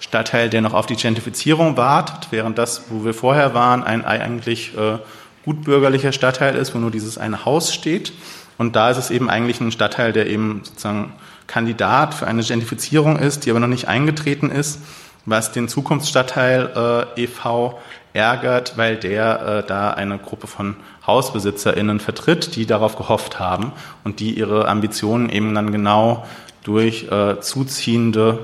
Stadtteil, 0.00 0.50
der 0.50 0.60
noch 0.60 0.74
auf 0.74 0.86
die 0.86 0.96
Gentrifizierung 0.96 1.76
wartet, 1.76 2.32
während 2.32 2.58
das, 2.58 2.82
wo 2.90 3.04
wir 3.04 3.14
vorher 3.14 3.54
waren, 3.54 3.84
ein 3.84 4.04
eigentlich 4.04 4.76
äh, 4.76 4.98
gutbürgerlicher 5.44 6.10
Stadtteil 6.10 6.56
ist, 6.56 6.74
wo 6.74 6.78
nur 6.78 6.90
dieses 6.90 7.16
eine 7.16 7.44
Haus 7.44 7.72
steht. 7.72 8.12
Und 8.58 8.74
da 8.74 8.90
ist 8.90 8.98
es 8.98 9.12
eben 9.12 9.30
eigentlich 9.30 9.60
ein 9.60 9.70
Stadtteil, 9.70 10.12
der 10.12 10.26
eben 10.26 10.62
sozusagen 10.64 11.12
Kandidat 11.46 12.12
für 12.12 12.26
eine 12.26 12.42
Gentrifizierung 12.42 13.20
ist, 13.20 13.46
die 13.46 13.50
aber 13.50 13.60
noch 13.60 13.68
nicht 13.68 13.86
eingetreten 13.86 14.50
ist, 14.50 14.80
was 15.26 15.52
den 15.52 15.68
Zukunftsstadtteil 15.68 17.06
äh, 17.16 17.22
e.V. 17.22 17.78
ärgert, 18.12 18.76
weil 18.76 18.96
der 18.96 19.62
äh, 19.64 19.66
da 19.66 19.90
eine 19.90 20.18
Gruppe 20.18 20.46
von 20.46 20.76
HausbesitzerInnen 21.06 22.00
vertritt, 22.00 22.56
die 22.56 22.66
darauf 22.66 22.96
gehofft 22.96 23.38
haben 23.38 23.72
und 24.04 24.20
die 24.20 24.38
ihre 24.38 24.68
Ambitionen 24.68 25.28
eben 25.28 25.54
dann 25.54 25.72
genau 25.72 26.24
durch 26.62 27.10
äh, 27.10 27.40
zuziehende 27.40 28.38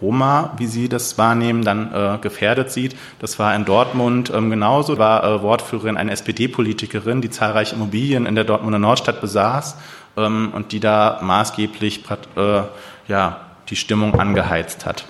Roma, 0.00 0.52
wie 0.58 0.66
sie 0.66 0.88
das 0.88 1.16
wahrnehmen, 1.18 1.64
dann 1.64 1.92
äh, 1.94 2.18
gefährdet 2.20 2.70
sieht. 2.70 2.96
Das 3.20 3.38
war 3.38 3.54
in 3.54 3.64
Dortmund 3.64 4.30
ähm, 4.34 4.50
genauso, 4.50 4.98
war 4.98 5.24
äh, 5.24 5.42
Wortführerin 5.42 5.96
eine 5.96 6.10
SPD-Politikerin, 6.12 7.22
die 7.22 7.30
zahlreiche 7.30 7.74
Immobilien 7.74 8.26
in 8.26 8.34
der 8.34 8.44
Dortmunder 8.44 8.78
Nordstadt 8.78 9.20
besaß 9.20 9.76
ähm, 10.16 10.52
und 10.54 10.72
die 10.72 10.80
da 10.80 11.20
maßgeblich 11.22 12.04
äh, 12.36 12.62
ja, 13.08 13.40
die 13.70 13.76
Stimmung 13.76 14.18
angeheizt 14.18 14.84
hat. 14.84 15.06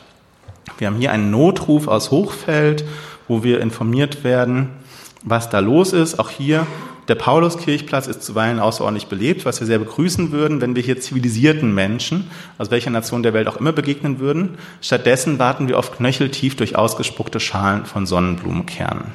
Wir 0.79 0.87
haben 0.87 0.97
hier 0.97 1.13
einen 1.13 1.31
Notruf 1.31 1.89
aus 1.89 2.11
Hochfeld, 2.11 2.85
wo 3.29 3.43
wir 3.43 3.61
informiert 3.61 4.25
werden, 4.25 4.71
was 5.23 5.51
da 5.51 5.61
los 5.61 5.93
ist. 5.93 6.19
Auch 6.19 6.31
hier 6.31 6.67
der 7.09 7.17
Pauluskirchplatz 7.17 8.07
ist 8.07 8.23
zuweilen 8.23 8.59
außerordentlich 8.59 9.09
belebt, 9.09 9.45
was 9.45 9.61
wir 9.61 9.67
sehr 9.67 9.79
begrüßen 9.79 10.33
würden, 10.33 10.61
wenn 10.61 10.75
wir 10.75 10.83
hier 10.83 11.01
zivilisierten 11.01 11.75
Menschen, 11.75 12.31
aus 12.57 12.71
welcher 12.71 12.91
Nation 12.91 13.23
der 13.23 13.35
Welt 13.35 13.47
auch 13.47 13.57
immer, 13.57 13.73
begegnen 13.73 14.21
würden. 14.21 14.57
Stattdessen 14.81 15.39
warten 15.39 15.69
wir 15.69 15.77
oft 15.77 15.97
knöcheltief 15.97 16.57
durch 16.57 16.77
ausgespuckte 16.77 17.41
Schalen 17.41 17.85
von 17.85 18.07
Sonnenblumenkernen. 18.07 19.09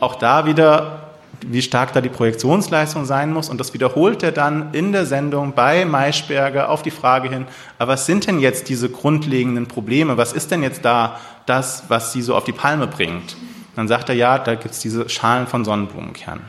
Auch 0.00 0.16
da 0.16 0.44
wieder, 0.44 1.03
wie 1.46 1.62
stark 1.62 1.92
da 1.92 2.00
die 2.00 2.08
Projektionsleistung 2.08 3.04
sein 3.04 3.32
muss. 3.32 3.48
Und 3.48 3.58
das 3.58 3.74
wiederholt 3.74 4.22
er 4.22 4.32
dann 4.32 4.72
in 4.72 4.92
der 4.92 5.06
Sendung 5.06 5.52
bei 5.52 5.84
Maischberger 5.84 6.68
auf 6.68 6.82
die 6.82 6.90
Frage 6.90 7.28
hin, 7.28 7.46
aber 7.78 7.92
was 7.92 8.06
sind 8.06 8.26
denn 8.26 8.40
jetzt 8.40 8.68
diese 8.68 8.88
grundlegenden 8.88 9.66
Probleme? 9.66 10.16
Was 10.16 10.32
ist 10.32 10.50
denn 10.50 10.62
jetzt 10.62 10.84
da 10.84 11.20
das, 11.46 11.84
was 11.88 12.12
sie 12.12 12.22
so 12.22 12.34
auf 12.34 12.44
die 12.44 12.52
Palme 12.52 12.86
bringt? 12.86 13.36
Dann 13.76 13.88
sagt 13.88 14.08
er, 14.08 14.14
ja, 14.14 14.38
da 14.38 14.54
gibt 14.54 14.74
es 14.74 14.80
diese 14.80 15.08
Schalen 15.08 15.46
von 15.46 15.64
Sonnenblumenkernen. 15.64 16.44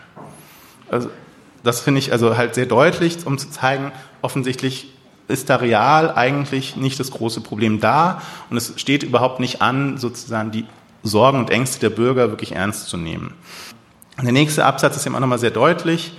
Also, 0.89 1.09
das 1.63 1.81
finde 1.81 1.99
ich 1.99 2.11
also 2.11 2.37
halt 2.37 2.53
sehr 2.53 2.67
deutlich, 2.67 3.25
um 3.25 3.37
zu 3.37 3.49
zeigen, 3.49 3.91
offensichtlich 4.21 4.93
ist 5.27 5.49
da 5.49 5.55
real 5.55 6.13
eigentlich 6.13 6.75
nicht 6.75 6.99
das 6.99 7.09
große 7.09 7.41
Problem 7.41 7.79
da 7.79 8.21
und 8.51 8.57
es 8.57 8.73
steht 8.77 9.01
überhaupt 9.01 9.39
nicht 9.39 9.61
an, 9.61 9.97
sozusagen 9.97 10.51
die 10.51 10.65
Sorgen 11.01 11.39
und 11.39 11.49
Ängste 11.49 11.79
der 11.79 11.89
Bürger 11.89 12.29
wirklich 12.29 12.53
ernst 12.53 12.87
zu 12.87 12.97
nehmen. 12.97 13.33
Der 14.21 14.31
nächste 14.31 14.65
Absatz 14.65 14.95
ist 14.95 15.05
eben 15.05 15.15
auch 15.15 15.19
nochmal 15.19 15.39
sehr 15.39 15.51
deutlich. 15.51 16.13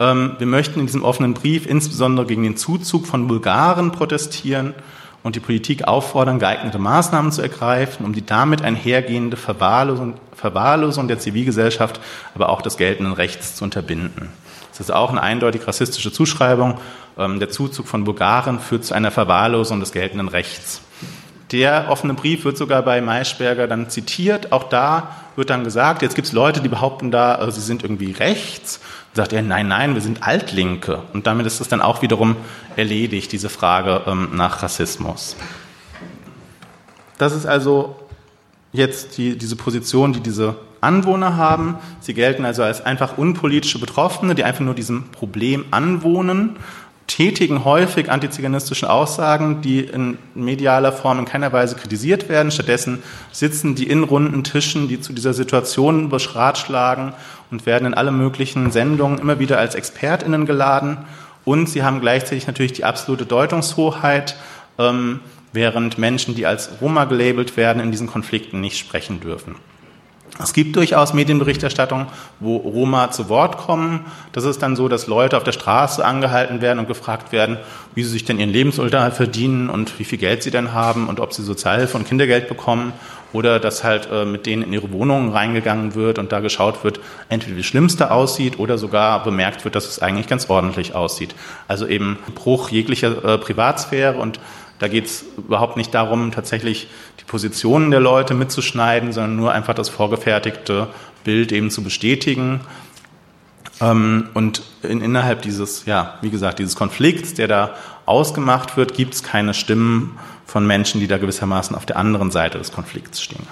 Ähm, 0.00 0.36
wir 0.38 0.46
möchten 0.46 0.80
in 0.80 0.86
diesem 0.86 1.02
offenen 1.02 1.34
Brief 1.34 1.66
insbesondere 1.66 2.26
gegen 2.26 2.42
den 2.42 2.56
Zuzug 2.56 3.06
von 3.06 3.26
Bulgaren 3.26 3.90
protestieren 3.90 4.74
und 5.22 5.34
die 5.34 5.40
Politik 5.40 5.88
auffordern, 5.88 6.38
geeignete 6.38 6.78
Maßnahmen 6.78 7.32
zu 7.32 7.42
ergreifen, 7.42 8.04
um 8.06 8.12
die 8.12 8.24
damit 8.24 8.62
einhergehende 8.62 9.36
Verwahrlosung, 9.36 10.14
Verwahrlosung 10.34 11.08
der 11.08 11.18
Zivilgesellschaft, 11.18 12.00
aber 12.34 12.50
auch 12.50 12.62
des 12.62 12.76
geltenden 12.76 13.14
Rechts 13.14 13.56
zu 13.56 13.64
unterbinden. 13.64 14.28
Das 14.70 14.80
ist 14.80 14.90
auch 14.90 15.10
eine 15.10 15.22
eindeutig 15.22 15.66
rassistische 15.66 16.12
Zuschreibung. 16.12 16.78
Ähm, 17.18 17.40
der 17.40 17.50
Zuzug 17.50 17.88
von 17.88 18.04
Bulgaren 18.04 18.60
führt 18.60 18.84
zu 18.84 18.94
einer 18.94 19.10
Verwahrlosung 19.10 19.80
des 19.80 19.92
geltenden 19.92 20.28
Rechts. 20.28 20.82
Der 21.52 21.86
offene 21.88 22.14
Brief 22.14 22.44
wird 22.44 22.58
sogar 22.58 22.82
bei 22.82 23.00
Maischberger 23.00 23.66
dann 23.66 23.88
zitiert. 23.88 24.52
Auch 24.52 24.64
da 24.64 25.16
wird 25.34 25.50
dann 25.50 25.64
gesagt, 25.64 26.02
jetzt 26.02 26.14
gibt 26.14 26.26
es 26.26 26.32
Leute, 26.32 26.60
die 26.60 26.68
behaupten 26.68 27.10
da, 27.10 27.46
äh, 27.46 27.50
sie 27.50 27.60
sind 27.60 27.82
irgendwie 27.82 28.12
rechts 28.12 28.80
sagt 29.18 29.32
er, 29.32 29.42
nein, 29.42 29.68
nein, 29.68 29.94
wir 29.94 30.00
sind 30.00 30.22
Altlinke. 30.22 31.02
Und 31.12 31.26
damit 31.26 31.44
ist 31.44 31.60
es 31.60 31.68
dann 31.68 31.80
auch 31.80 32.02
wiederum 32.02 32.36
erledigt, 32.76 33.32
diese 33.32 33.48
Frage 33.48 34.02
ähm, 34.06 34.30
nach 34.34 34.62
Rassismus. 34.62 35.36
Das 37.18 37.34
ist 37.34 37.44
also 37.44 37.96
jetzt 38.72 39.18
die, 39.18 39.36
diese 39.36 39.56
Position, 39.56 40.12
die 40.12 40.20
diese 40.20 40.54
Anwohner 40.80 41.36
haben. 41.36 41.78
Sie 42.00 42.14
gelten 42.14 42.44
also 42.44 42.62
als 42.62 42.86
einfach 42.86 43.18
unpolitische 43.18 43.80
Betroffene, 43.80 44.36
die 44.36 44.44
einfach 44.44 44.64
nur 44.64 44.74
diesem 44.74 45.10
Problem 45.10 45.64
anwohnen 45.72 46.56
tätigen 47.08 47.64
häufig 47.64 48.10
antiziganistische 48.10 48.88
Aussagen, 48.88 49.60
die 49.62 49.80
in 49.80 50.18
medialer 50.34 50.92
Form 50.92 51.18
in 51.18 51.24
keiner 51.24 51.52
Weise 51.52 51.74
kritisiert 51.74 52.28
werden. 52.28 52.52
Stattdessen 52.52 53.02
sitzen 53.32 53.74
die 53.74 53.88
in 53.88 54.04
runden 54.04 54.44
Tischen, 54.44 54.86
die 54.86 55.00
zu 55.00 55.12
dieser 55.12 55.34
Situation 55.34 56.10
beschratschlagen 56.10 57.14
und 57.50 57.66
werden 57.66 57.86
in 57.86 57.94
alle 57.94 58.12
möglichen 58.12 58.70
Sendungen 58.70 59.18
immer 59.18 59.40
wieder 59.40 59.58
als 59.58 59.74
ExpertInnen 59.74 60.46
geladen. 60.46 60.98
Und 61.44 61.68
sie 61.68 61.82
haben 61.82 62.00
gleichzeitig 62.00 62.46
natürlich 62.46 62.74
die 62.74 62.84
absolute 62.84 63.26
Deutungshoheit, 63.26 64.36
ähm, 64.78 65.20
während 65.52 65.96
Menschen, 65.98 66.34
die 66.34 66.46
als 66.46 66.70
Roma 66.80 67.06
gelabelt 67.06 67.56
werden, 67.56 67.80
in 67.80 67.90
diesen 67.90 68.06
Konflikten 68.06 68.60
nicht 68.60 68.78
sprechen 68.78 69.20
dürfen. 69.20 69.56
Es 70.40 70.52
gibt 70.52 70.76
durchaus 70.76 71.14
Medienberichterstattung, 71.14 72.06
wo 72.38 72.56
Roma 72.56 73.10
zu 73.10 73.28
Wort 73.28 73.58
kommen. 73.58 74.04
Das 74.32 74.44
ist 74.44 74.62
dann 74.62 74.76
so, 74.76 74.86
dass 74.86 75.08
Leute 75.08 75.36
auf 75.36 75.42
der 75.42 75.52
Straße 75.52 76.04
angehalten 76.04 76.60
werden 76.60 76.78
und 76.78 76.86
gefragt 76.86 77.32
werden, 77.32 77.58
wie 77.94 78.04
sie 78.04 78.10
sich 78.10 78.24
denn 78.24 78.38
ihren 78.38 78.50
Lebensunterhalt 78.50 79.14
verdienen 79.14 79.68
und 79.68 79.98
wie 79.98 80.04
viel 80.04 80.18
Geld 80.18 80.44
sie 80.44 80.52
denn 80.52 80.72
haben 80.72 81.08
und 81.08 81.18
ob 81.18 81.32
sie 81.32 81.42
Sozialhilfe 81.42 81.96
und 81.96 82.06
Kindergeld 82.06 82.48
bekommen. 82.48 82.92
Oder 83.32 83.58
dass 83.60 83.84
halt 83.84 84.08
äh, 84.10 84.24
mit 84.24 84.46
denen 84.46 84.62
in 84.62 84.72
ihre 84.72 84.90
Wohnungen 84.90 85.32
reingegangen 85.32 85.94
wird 85.94 86.18
und 86.18 86.32
da 86.32 86.40
geschaut 86.40 86.82
wird, 86.82 87.00
entweder 87.28 87.56
wie 87.56 87.60
das 87.60 87.66
Schlimmste 87.66 88.10
aussieht 88.10 88.58
oder 88.58 88.78
sogar 88.78 89.22
bemerkt 89.22 89.64
wird, 89.64 89.74
dass 89.74 89.86
es 89.86 90.00
eigentlich 90.00 90.28
ganz 90.28 90.48
ordentlich 90.48 90.94
aussieht. 90.94 91.34
Also 91.66 91.86
eben 91.86 92.18
Bruch 92.34 92.70
jeglicher 92.70 93.24
äh, 93.24 93.36
Privatsphäre 93.36 94.16
und 94.16 94.40
da 94.78 94.88
geht 94.88 95.06
es 95.06 95.24
überhaupt 95.36 95.76
nicht 95.76 95.92
darum, 95.94 96.30
tatsächlich 96.32 96.88
die 97.20 97.24
Positionen 97.24 97.90
der 97.90 98.00
Leute 98.00 98.34
mitzuschneiden, 98.34 99.12
sondern 99.12 99.36
nur 99.36 99.52
einfach 99.52 99.74
das 99.74 99.88
vorgefertigte 99.88 100.88
Bild 101.24 101.52
eben 101.52 101.70
zu 101.70 101.82
bestätigen. 101.82 102.60
Ähm, 103.80 104.28
und 104.34 104.62
in, 104.82 105.00
innerhalb 105.00 105.42
dieses, 105.42 105.84
ja, 105.86 106.18
wie 106.22 106.30
gesagt, 106.30 106.58
dieses 106.58 106.76
Konflikts, 106.76 107.34
der 107.34 107.48
da 107.48 107.74
ausgemacht 108.06 108.76
wird, 108.76 108.94
gibt 108.94 109.14
es 109.14 109.22
keine 109.22 109.54
Stimmen 109.54 110.18
von 110.46 110.66
Menschen, 110.66 111.00
die 111.00 111.08
da 111.08 111.18
gewissermaßen 111.18 111.76
auf 111.76 111.86
der 111.86 111.96
anderen 111.96 112.30
Seite 112.30 112.58
des 112.58 112.72
Konflikts 112.72 113.20
stehen. 113.20 113.46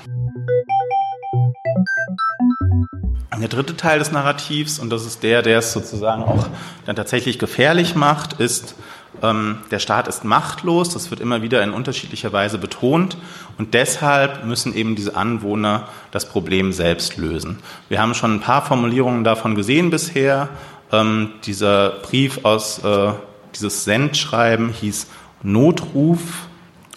Der 3.39 3.49
dritte 3.49 3.77
Teil 3.77 3.99
des 3.99 4.13
Narrativs, 4.13 4.79
und 4.79 4.91
das 4.91 5.05
ist 5.05 5.23
der, 5.23 5.43
der 5.43 5.59
es 5.59 5.73
sozusagen 5.73 6.25
auch 6.25 6.49
dann 6.87 6.97
tatsächlich 6.97 7.39
gefährlich 7.39 7.95
macht, 7.95 8.41
ist, 8.41 8.75
der 9.23 9.79
Staat 9.79 10.09
ist 10.09 10.25
machtlos, 10.25 10.91
das 10.91 11.11
wird 11.11 11.21
immer 11.21 11.41
wieder 11.43 11.63
in 11.63 11.71
unterschiedlicher 11.71 12.33
Weise 12.33 12.59
betont 12.59 13.17
und 13.57 13.75
deshalb 13.75 14.45
müssen 14.45 14.75
eben 14.75 14.95
diese 14.95 15.17
Anwohner 15.17 15.89
das 16.11 16.29
Problem 16.29 16.73
selbst 16.73 17.17
lösen. 17.17 17.59
Wir 17.89 18.01
haben 18.01 18.15
schon 18.15 18.35
ein 18.35 18.41
paar 18.41 18.63
Formulierungen 18.63 19.25
davon 19.25 19.55
gesehen 19.55 19.91
bisher. 19.91 20.49
Ähm, 20.93 21.31
dieser 21.45 21.91
Brief 22.03 22.45
aus, 22.45 22.85
äh, 22.85 23.13
dieses 23.55 23.85
Sendschreiben 23.85 24.71
hieß 24.71 25.07
Notruf 25.43 26.21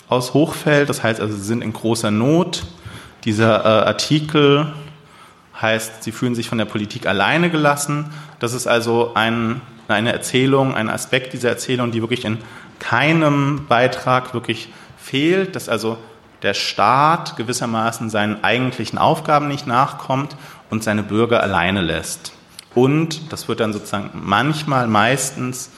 aus 0.10 0.34
Hochfeld, 0.34 0.90
das 0.90 1.04
heißt 1.04 1.22
also, 1.22 1.36
sie 1.36 1.44
sind 1.44 1.64
in 1.64 1.74
großer 1.74 2.12
Not. 2.12 2.66
Dieser 3.24 3.64
äh, 3.64 3.88
Artikel 3.88 4.74
heißt, 5.62 6.04
sie 6.04 6.12
fühlen 6.12 6.36
sich 6.36 6.50
von 6.50 6.58
der 6.58 6.66
Politik 6.66 7.06
alleine 7.06 7.50
gelassen. 7.50 8.12
Das 8.40 8.54
ist 8.54 8.68
also 8.68 9.14
ein 9.14 9.62
eine 9.96 10.14
Erzählung, 10.14 10.76
ein 10.76 10.90
Aspekt 10.90 11.34
dieser 11.34 11.50
Erzählung, 11.50 11.92
die 11.92 12.02
wirklich 12.02 12.26
in 12.26 12.40
keinem 12.80 13.66
Beitrag 13.68 14.34
wirklich 14.34 14.70
fehlt, 14.98 15.56
dass 15.56 15.70
also 15.70 15.98
der 16.42 16.54
Staat 16.54 17.36
gewissermaßen 17.36 18.10
seinen 18.10 18.44
eigentlichen 18.44 18.98
Aufgaben 18.98 19.48
nicht 19.48 19.68
nachkommt 19.68 20.36
und 20.70 20.84
seine 20.84 21.04
Bürger 21.04 21.44
alleine 21.44 21.82
lässt. 21.82 22.34
Und 22.76 23.32
das 23.32 23.48
wird 23.48 23.60
dann 23.60 23.74
sozusagen 23.74 24.12
manchmal, 24.14 24.88
meistens 24.88 25.72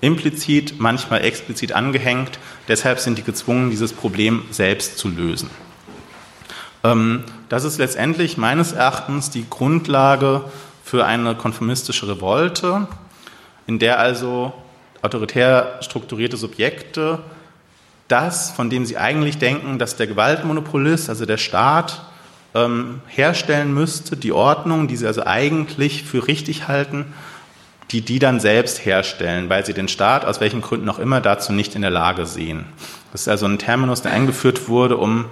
implizit, 0.00 0.80
manchmal 0.80 1.24
explizit 1.24 1.72
angehängt. 1.72 2.38
Deshalb 2.68 3.00
sind 3.00 3.18
die 3.18 3.22
gezwungen, 3.22 3.70
dieses 3.70 3.92
Problem 3.92 4.44
selbst 4.50 4.98
zu 4.98 5.08
lösen. 5.08 5.50
Ähm, 6.84 7.24
das 7.48 7.64
ist 7.64 7.78
letztendlich 7.78 8.36
meines 8.36 8.72
Erachtens 8.72 9.30
die 9.30 9.48
Grundlage 9.48 10.44
für 10.84 11.04
eine 11.04 11.34
konformistische 11.34 12.08
Revolte 12.08 12.86
in 13.70 13.78
der 13.78 14.00
also 14.00 14.52
autoritär 15.00 15.78
strukturierte 15.80 16.36
Subjekte 16.36 17.20
das, 18.08 18.50
von 18.50 18.68
dem 18.68 18.84
sie 18.84 18.96
eigentlich 18.96 19.38
denken, 19.38 19.78
dass 19.78 19.94
der 19.94 20.08
Gewaltmonopolist, 20.08 21.08
also 21.08 21.24
der 21.24 21.36
Staat, 21.36 22.02
ähm, 22.52 23.00
herstellen 23.06 23.72
müsste, 23.72 24.16
die 24.16 24.32
Ordnung, 24.32 24.88
die 24.88 24.96
sie 24.96 25.06
also 25.06 25.24
eigentlich 25.24 26.02
für 26.02 26.26
richtig 26.26 26.66
halten, 26.66 27.14
die 27.92 28.00
die 28.00 28.18
dann 28.18 28.40
selbst 28.40 28.84
herstellen, 28.84 29.48
weil 29.48 29.64
sie 29.64 29.72
den 29.72 29.86
Staat 29.86 30.24
aus 30.24 30.40
welchen 30.40 30.62
Gründen 30.62 30.88
auch 30.88 30.98
immer 30.98 31.20
dazu 31.20 31.52
nicht 31.52 31.76
in 31.76 31.82
der 31.82 31.92
Lage 31.92 32.26
sehen. 32.26 32.64
Das 33.12 33.20
ist 33.20 33.28
also 33.28 33.46
ein 33.46 33.60
Terminus, 33.60 34.02
der 34.02 34.10
eingeführt 34.10 34.68
wurde, 34.68 34.96
um 34.96 35.26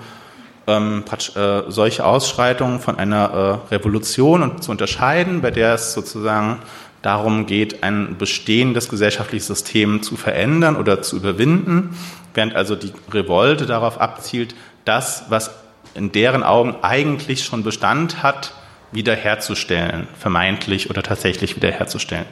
ähm, 0.68 1.02
äh, 1.34 1.62
solche 1.66 2.04
Ausschreitungen 2.04 2.78
von 2.78 3.00
einer 3.00 3.60
äh, 3.70 3.74
Revolution 3.74 4.62
zu 4.62 4.70
unterscheiden, 4.70 5.40
bei 5.40 5.50
der 5.50 5.74
es 5.74 5.92
sozusagen 5.92 6.58
darum 7.02 7.46
geht, 7.46 7.82
ein 7.82 8.16
bestehendes 8.18 8.88
gesellschaftliches 8.88 9.46
System 9.46 10.02
zu 10.02 10.16
verändern 10.16 10.76
oder 10.76 11.02
zu 11.02 11.16
überwinden, 11.16 11.96
während 12.34 12.54
also 12.54 12.76
die 12.76 12.92
Revolte 13.10 13.66
darauf 13.66 14.00
abzielt, 14.00 14.54
das, 14.84 15.24
was 15.28 15.50
in 15.94 16.12
deren 16.12 16.42
Augen 16.42 16.76
eigentlich 16.82 17.44
schon 17.44 17.62
Bestand 17.62 18.22
hat, 18.22 18.54
wiederherzustellen, 18.92 20.08
vermeintlich 20.18 20.90
oder 20.90 21.02
tatsächlich 21.02 21.56
wiederherzustellen. 21.56 22.26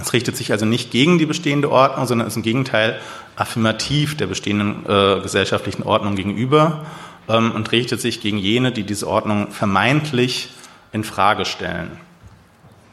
Es 0.00 0.12
richtet 0.12 0.36
sich 0.36 0.52
also 0.52 0.66
nicht 0.66 0.90
gegen 0.90 1.18
die 1.18 1.26
bestehende 1.26 1.70
Ordnung, 1.70 2.06
sondern 2.06 2.26
ist 2.26 2.36
im 2.36 2.42
Gegenteil 2.42 3.00
affirmativ 3.36 4.16
der 4.16 4.26
bestehenden 4.26 4.84
äh, 4.86 5.20
gesellschaftlichen 5.20 5.82
Ordnung 5.82 6.14
gegenüber 6.16 6.86
ähm, 7.28 7.52
und 7.52 7.72
richtet 7.72 8.00
sich 8.00 8.20
gegen 8.20 8.38
jene, 8.38 8.72
die 8.72 8.84
diese 8.84 9.08
Ordnung 9.08 9.50
vermeintlich 9.50 10.50
in 10.92 11.04
Frage 11.04 11.44
stellen. 11.44 11.90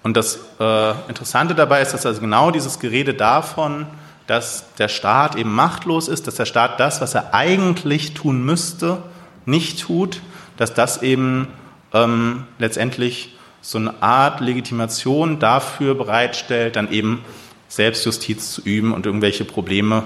Und 0.05 0.15
das 0.15 0.37
äh, 0.59 0.91
Interessante 1.07 1.55
dabei 1.55 1.81
ist, 1.81 1.95
dass 1.95 2.05
also 2.05 2.21
genau 2.21 2.51
dieses 2.51 2.79
Gerede 2.79 3.15
davon, 3.15 3.87
dass 4.27 4.75
der 4.75 4.87
Staat 4.87 5.35
eben 5.35 5.51
machtlos 5.51 6.09
ist, 6.09 6.27
dass 6.27 6.35
der 6.35 6.45
Staat 6.45 6.79
das, 6.79 7.01
was 7.01 7.15
er 7.15 7.33
eigentlich 7.33 8.13
tun 8.13 8.45
müsste, 8.45 9.01
nicht 9.47 9.81
tut, 9.81 10.21
dass 10.57 10.75
das 10.75 11.01
eben 11.01 11.47
ähm, 11.91 12.43
letztendlich 12.59 13.35
so 13.61 13.79
eine 13.79 14.03
Art 14.03 14.41
Legitimation 14.41 15.39
dafür 15.39 15.95
bereitstellt, 15.95 16.75
dann 16.75 16.91
eben 16.91 17.25
Selbstjustiz 17.67 18.51
zu 18.51 18.61
üben 18.61 18.93
und 18.93 19.07
irgendwelche 19.07 19.43
Probleme 19.43 20.03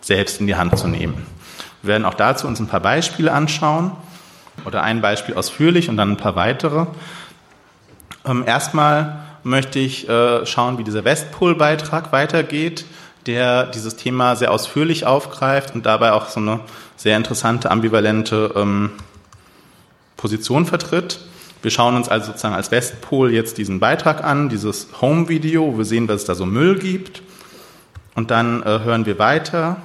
selbst 0.00 0.40
in 0.40 0.46
die 0.46 0.56
Hand 0.56 0.78
zu 0.78 0.88
nehmen. 0.88 1.26
Wir 1.82 1.88
werden 1.88 2.06
auch 2.06 2.14
dazu 2.14 2.46
uns 2.46 2.58
ein 2.58 2.68
paar 2.68 2.80
Beispiele 2.80 3.32
anschauen 3.32 3.90
oder 4.64 4.82
ein 4.82 5.02
Beispiel 5.02 5.34
ausführlich 5.34 5.90
und 5.90 5.98
dann 5.98 6.12
ein 6.12 6.16
paar 6.16 6.36
weitere. 6.36 6.86
Ähm, 8.24 8.42
erstmal 8.46 9.25
möchte 9.46 9.78
ich 9.78 10.08
äh, 10.08 10.44
schauen, 10.44 10.76
wie 10.76 10.84
dieser 10.84 11.04
Westpol-Beitrag 11.04 12.10
weitergeht, 12.10 12.84
der 13.26 13.66
dieses 13.66 13.94
Thema 13.94 14.34
sehr 14.34 14.50
ausführlich 14.50 15.06
aufgreift 15.06 15.74
und 15.74 15.86
dabei 15.86 16.12
auch 16.12 16.28
so 16.28 16.40
eine 16.40 16.60
sehr 16.96 17.16
interessante, 17.16 17.70
ambivalente 17.70 18.52
ähm, 18.56 18.90
Position 20.16 20.66
vertritt. 20.66 21.20
Wir 21.62 21.70
schauen 21.70 21.94
uns 21.94 22.08
also 22.08 22.26
sozusagen 22.26 22.54
als 22.54 22.72
Westpol 22.72 23.32
jetzt 23.32 23.56
diesen 23.56 23.78
Beitrag 23.78 24.24
an, 24.24 24.48
dieses 24.48 24.88
Home-Video, 25.00 25.72
wo 25.72 25.78
wir 25.78 25.84
sehen, 25.84 26.08
was 26.08 26.22
es 26.22 26.24
da 26.24 26.34
so 26.34 26.44
Müll 26.44 26.78
gibt. 26.78 27.22
Und 28.16 28.32
dann 28.32 28.62
äh, 28.62 28.80
hören 28.80 29.06
wir 29.06 29.18
weiter. 29.20 29.76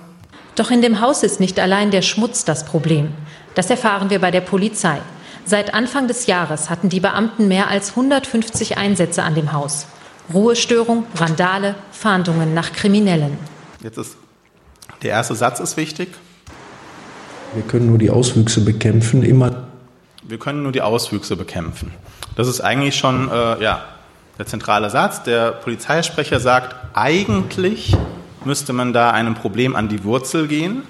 Doch 0.55 0.72
in 0.72 0.82
dem 0.82 1.01
Haus 1.01 1.22
ist 1.22 1.39
nicht 1.39 1.59
allein 1.59 1.91
der 1.91 2.01
Schmutz 2.01 2.45
das 2.45 2.66
Problem. 2.66 3.09
Das 3.53 3.70
erfahren 3.70 4.09
wir 4.09 4.20
bei 4.20 4.32
der 4.32 4.41
Polizei. 4.41 5.01
Seit 5.45 5.73
Anfang 5.73 6.07
des 6.07 6.27
Jahres 6.27 6.69
hatten 6.69 6.89
die 6.89 6.99
Beamten 6.99 7.47
mehr 7.47 7.69
als 7.69 7.91
150 7.91 8.77
Einsätze 8.77 9.23
an 9.23 9.35
dem 9.35 9.53
Haus. 9.53 9.87
Ruhestörung, 10.33 11.05
Randale, 11.15 11.75
Fahndungen 11.91 12.53
nach 12.53 12.73
Kriminellen. 12.73 13.37
Jetzt 13.83 13.97
ist 13.97 14.17
der 15.01 15.11
erste 15.11 15.35
Satz 15.35 15.59
ist 15.59 15.77
wichtig. 15.77 16.09
Wir 17.53 17.63
können 17.63 17.87
nur 17.87 17.97
die 17.97 18.11
Auswüchse 18.11 18.61
bekämpfen, 18.61 19.23
immer 19.23 19.67
wir 20.23 20.37
können 20.37 20.63
nur 20.63 20.71
die 20.71 20.81
Auswüchse 20.81 21.35
bekämpfen. 21.35 21.91
Das 22.35 22.47
ist 22.47 22.61
eigentlich 22.61 22.95
schon 22.95 23.29
äh, 23.29 23.61
ja, 23.61 23.83
der 24.37 24.45
zentrale 24.45 24.89
Satz. 24.89 25.23
Der 25.23 25.51
Polizeisprecher 25.51 26.39
sagt, 26.39 26.75
eigentlich 26.93 27.95
müsste 28.45 28.71
man 28.71 28.93
da 28.93 29.11
einem 29.11 29.35
Problem 29.35 29.75
an 29.75 29.89
die 29.89 30.03
Wurzel 30.03 30.47
gehen. 30.47 30.83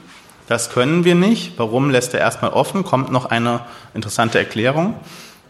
Das 0.52 0.70
können 0.70 1.06
wir 1.06 1.16
nicht. 1.16 1.54
Warum 1.56 1.90
lässt 1.90 2.14
er 2.14 2.20
erstmal 2.20 2.52
offen? 2.52 2.84
Kommt 2.84 3.10
noch 3.10 3.24
eine 3.24 3.62
interessante 3.94 4.38
Erklärung. 4.38 4.96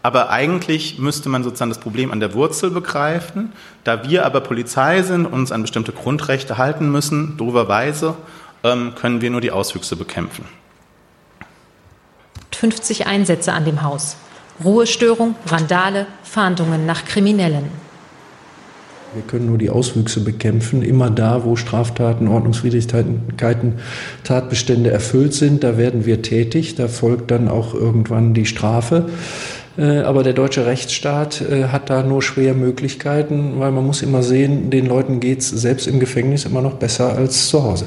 Aber 0.04 0.30
eigentlich 0.30 1.00
müsste 1.00 1.28
man 1.28 1.42
sozusagen 1.42 1.72
das 1.72 1.80
Problem 1.80 2.12
an 2.12 2.20
der 2.20 2.34
Wurzel 2.34 2.70
begreifen. 2.70 3.52
Da 3.82 4.08
wir 4.08 4.24
aber 4.24 4.42
Polizei 4.42 5.02
sind, 5.02 5.26
uns 5.26 5.50
an 5.50 5.62
bestimmte 5.62 5.90
Grundrechte 5.90 6.56
halten 6.56 6.92
müssen, 6.92 7.36
doverweise, 7.36 8.14
ähm, 8.62 8.94
können 8.94 9.20
wir 9.20 9.30
nur 9.30 9.40
die 9.40 9.50
Auswüchse 9.50 9.96
bekämpfen. 9.96 10.44
50 12.52 13.08
Einsätze 13.08 13.54
an 13.54 13.64
dem 13.64 13.82
Haus. 13.82 14.16
Ruhestörung, 14.62 15.34
Randale, 15.46 16.06
Fahndungen 16.22 16.86
nach 16.86 17.04
Kriminellen. 17.06 17.72
Wir 19.14 19.22
können 19.22 19.46
nur 19.46 19.58
die 19.58 19.68
Auswüchse 19.68 20.20
bekämpfen. 20.20 20.80
Immer 20.80 21.10
da, 21.10 21.44
wo 21.44 21.54
Straftaten, 21.56 22.28
Ordnungswidrigkeiten, 22.28 23.74
Tatbestände 24.24 24.90
erfüllt 24.90 25.34
sind, 25.34 25.62
da 25.62 25.76
werden 25.76 26.06
wir 26.06 26.22
tätig. 26.22 26.76
Da 26.76 26.88
folgt 26.88 27.30
dann 27.30 27.48
auch 27.48 27.74
irgendwann 27.74 28.32
die 28.32 28.46
Strafe. 28.46 29.10
Äh, 29.76 29.98
aber 29.98 30.22
der 30.22 30.32
deutsche 30.32 30.64
Rechtsstaat 30.64 31.42
äh, 31.42 31.68
hat 31.68 31.90
da 31.90 32.02
nur 32.02 32.22
schwer 32.22 32.54
Möglichkeiten, 32.54 33.58
weil 33.58 33.70
man 33.70 33.86
muss 33.86 34.00
immer 34.00 34.22
sehen, 34.22 34.70
den 34.70 34.86
Leuten 34.86 35.20
geht 35.20 35.40
es 35.40 35.50
selbst 35.50 35.86
im 35.86 36.00
Gefängnis 36.00 36.46
immer 36.46 36.62
noch 36.62 36.74
besser 36.74 37.14
als 37.14 37.48
zu 37.48 37.62
Hause. 37.62 37.86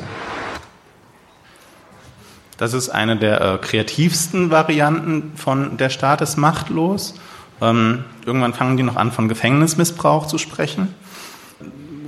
Das 2.58 2.74
ist 2.74 2.90
eine 2.90 3.18
der 3.18 3.42
äh, 3.42 3.58
kreativsten 3.58 4.52
Varianten 4.52 5.34
von 5.36 5.78
der 5.78 5.90
Staat 5.90 6.22
ist 6.22 6.38
machtlos. 6.38 7.16
Ähm, 7.62 8.04
irgendwann 8.26 8.54
fangen 8.54 8.78
die 8.78 8.84
noch 8.84 8.96
an, 8.96 9.12
von 9.12 9.28
Gefängnismissbrauch 9.28 10.28
zu 10.28 10.38
sprechen. 10.38 10.94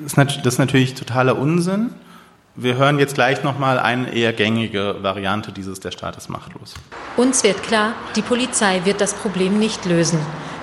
Das 0.07 0.13
ist, 0.17 0.45
das 0.45 0.53
ist 0.53 0.59
natürlich 0.59 0.93
totaler 0.93 1.37
Unsinn. 1.37 1.89
Wir 2.55 2.77
hören 2.77 2.97
jetzt 2.97 3.15
gleich 3.15 3.43
nochmal 3.43 3.77
eine 3.77 4.13
eher 4.13 4.31
gängige 4.31 4.95
Variante 5.01 5.51
dieses 5.51 5.81
Der 5.81 5.91
Staat 5.91 6.15
ist 6.15 6.29
machtlos. 6.29 6.75
Uns 7.17 7.43
wird 7.43 7.61
klar, 7.61 7.91
die 8.15 8.21
Polizei 8.21 8.81
wird 8.85 9.01
das 9.01 9.13
Problem 9.13 9.59
nicht 9.59 9.85
lösen. 9.85 10.19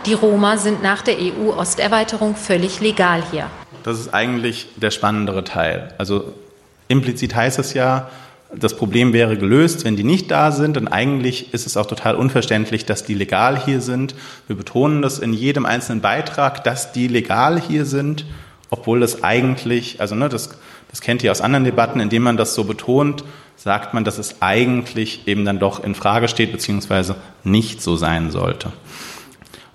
Die 0.07 0.14
Roma 0.14 0.57
sind 0.57 0.82
nach 0.82 1.03
der 1.03 1.16
EU-Osterweiterung 1.18 2.36
völlig 2.36 2.80
legal 2.80 3.22
hier. 3.30 3.51
Das 3.82 4.01
ist 4.01 4.14
eigentlich 4.14 4.68
der 4.76 4.90
spannendere 4.90 5.45
Teil. 5.45 5.92
Also 5.99 6.32
implizit 6.88 7.34
heißt 7.34 7.59
es 7.59 7.74
ja, 7.74 8.09
das 8.55 8.74
Problem 8.74 9.12
wäre 9.12 9.36
gelöst, 9.36 9.84
wenn 9.84 9.95
die 9.95 10.05
nicht 10.05 10.30
da 10.30 10.53
sind. 10.53 10.78
Und 10.78 10.88
eigentlich 10.88 11.53
ist 11.53 11.66
es 11.66 11.76
auch 11.76 11.86
total 11.86 12.14
unverständlich, 12.14 12.86
dass 12.86 13.05
die 13.05 13.14
legal 13.14 13.62
hier 13.62 13.82
sind. 13.82 14.14
Wir 14.47 14.57
betonen 14.57 15.03
das 15.03 15.18
in 15.18 15.34
jedem 15.34 15.66
einzelnen 15.66 16.01
Beitrag, 16.01 16.64
dass 16.64 16.92
die 16.92 17.09
legal 17.09 17.61
hier 17.61 17.84
sind, 17.84 18.24
obwohl 18.71 19.01
das 19.01 19.23
eigentlich, 19.23 20.01
also 20.01 20.15
ne, 20.15 20.29
das, 20.29 20.51
das 20.91 21.01
kennt 21.01 21.23
ihr 21.23 21.31
aus 21.31 21.41
anderen 21.41 21.65
Debatten, 21.65 22.01
indem 22.01 22.23
man 22.23 22.37
das 22.37 22.55
so 22.55 22.65
betont, 22.65 23.25
sagt 23.57 23.95
man, 23.95 24.05
dass 24.05 24.19
es 24.19 24.43
eigentlich 24.43 25.27
eben 25.27 25.45
dann 25.45 25.59
doch 25.59 25.83
in 25.83 25.95
Frage 25.95 26.29
steht, 26.29 26.53
beziehungsweise 26.53 27.17
nicht 27.45 27.83
so 27.83 27.97
sein 27.97 28.31
sollte. 28.31 28.73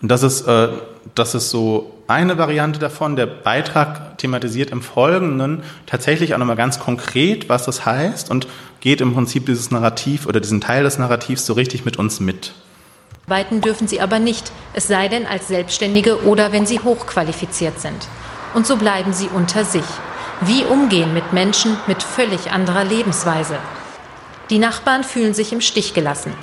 Und 0.02 0.10
das 0.10 0.24
ist, 0.24 0.48
äh, 0.48 0.70
das 1.16 1.36
ist 1.36 1.50
so 1.50 1.94
eine 2.08 2.38
Variante 2.38 2.80
davon. 2.80 3.16
Der 3.16 3.26
Beitrag 3.26 4.18
thematisiert 4.18 4.72
im 4.72 4.82
Folgenden 4.82 5.64
tatsächlich 5.86 6.34
auch 6.34 6.38
nochmal 6.38 6.56
ganz 6.56 6.80
konkret, 6.80 7.50
was 7.50 7.66
das 7.66 7.86
heißt 7.86 8.32
und 8.32 8.48
geht 8.80 9.02
im 9.02 9.14
Prinzip 9.14 9.46
dieses 9.46 9.72
Narrativ 9.72 10.26
oder 10.26 10.40
diesen 10.40 10.62
Teil 10.62 10.84
des 10.84 10.98
Narrativs 10.98 11.46
so 11.46 11.54
richtig 11.54 11.86
mit 11.86 11.98
uns 11.98 12.20
mit. 12.20 12.54
Weiten 13.28 13.62
dürfen 13.62 13.88
sie 13.88 14.02
aber 14.02 14.20
nicht, 14.20 14.52
es 14.74 14.88
sei 14.88 15.08
denn 15.08 15.28
als 15.28 15.48
Selbstständige 15.48 16.24
oder 16.24 16.52
wenn 16.52 16.66
sie 16.66 16.80
hochqualifiziert 16.80 17.80
sind. 17.80 18.08
Und 18.54 18.66
so 18.66 18.78
bleiben 18.78 19.14
sie 19.14 19.28
unter 19.28 19.64
sich. 19.64 19.86
Wie 20.42 20.64
umgehen 20.64 21.14
mit 21.14 21.34
Menschen 21.34 21.78
mit 21.88 22.02
völlig 22.02 22.52
anderer 22.52 22.84
Lebensweise? 22.84 23.58
Die 24.50 24.60
Nachbarn 24.60 25.04
fühlen 25.04 25.34
sich 25.34 25.54
im 25.54 25.62
Stich 25.62 25.94
gelassen. 25.94 26.34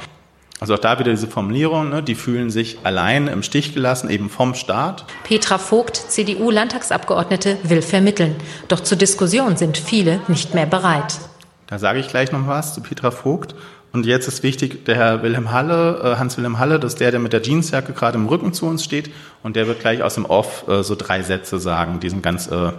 Also 0.61 0.74
auch 0.74 0.78
da 0.78 0.98
wieder 0.98 1.11
diese 1.11 1.26
Formulierung, 1.26 1.90
ne, 1.90 2.02
die 2.02 2.14
fühlen 2.14 2.50
sich 2.50 2.78
allein 2.84 3.26
im 3.26 3.42
Stich 3.42 3.74
gelassen, 3.74 4.09
eben 4.09 4.30
vom 4.30 4.54
Staat. 4.54 5.04
Petra 5.24 5.59
Vogt, 5.59 5.96
CDU-Landtagsabgeordnete, 5.96 7.59
will 7.62 7.82
vermitteln. 7.82 8.36
Doch 8.68 8.80
zur 8.80 8.96
Diskussion 8.96 9.57
sind 9.57 9.76
viele 9.76 10.20
nicht 10.28 10.54
mehr 10.54 10.66
bereit. 10.66 11.18
Da 11.66 11.78
sage 11.78 11.98
ich 11.98 12.09
gleich 12.09 12.32
noch 12.32 12.46
was 12.46 12.74
zu 12.74 12.80
Petra 12.80 13.11
Vogt. 13.11 13.54
Und 13.97 14.05
jetzt 14.05 14.28
ist 14.28 14.42
wichtig, 14.42 14.84
der 14.84 14.94
Herr 14.94 15.22
Wilhelm 15.22 15.53
Halle, 15.53 16.03
äh, 16.05 16.18
Hans-Wilhelm 16.18 16.59
Halle, 16.59 16.78
das 16.78 16.92
ist 16.92 17.01
der, 17.01 17.12
der 17.12 17.18
mit 17.18 17.32
der 17.32 17.40
Jeansjacke 17.40 17.94
gerade 17.94 18.18
im 18.18 18.26
Rücken 18.26 18.53
zu 18.53 18.66
uns 18.66 18.84
steht. 18.84 19.11
Und 19.42 19.57
der 19.57 19.66
wird 19.68 19.80
gleich 19.80 20.03
aus 20.03 20.16
dem 20.16 20.26
Off 20.26 20.68
äh, 20.68 20.82
so 20.82 20.97
drei 20.97 21.22
Sätze 21.22 21.59
sagen. 21.59 21.99
Die 21.99 22.11
sind 22.11 22.22
ganz 22.22 22.47
äh, 22.47 22.72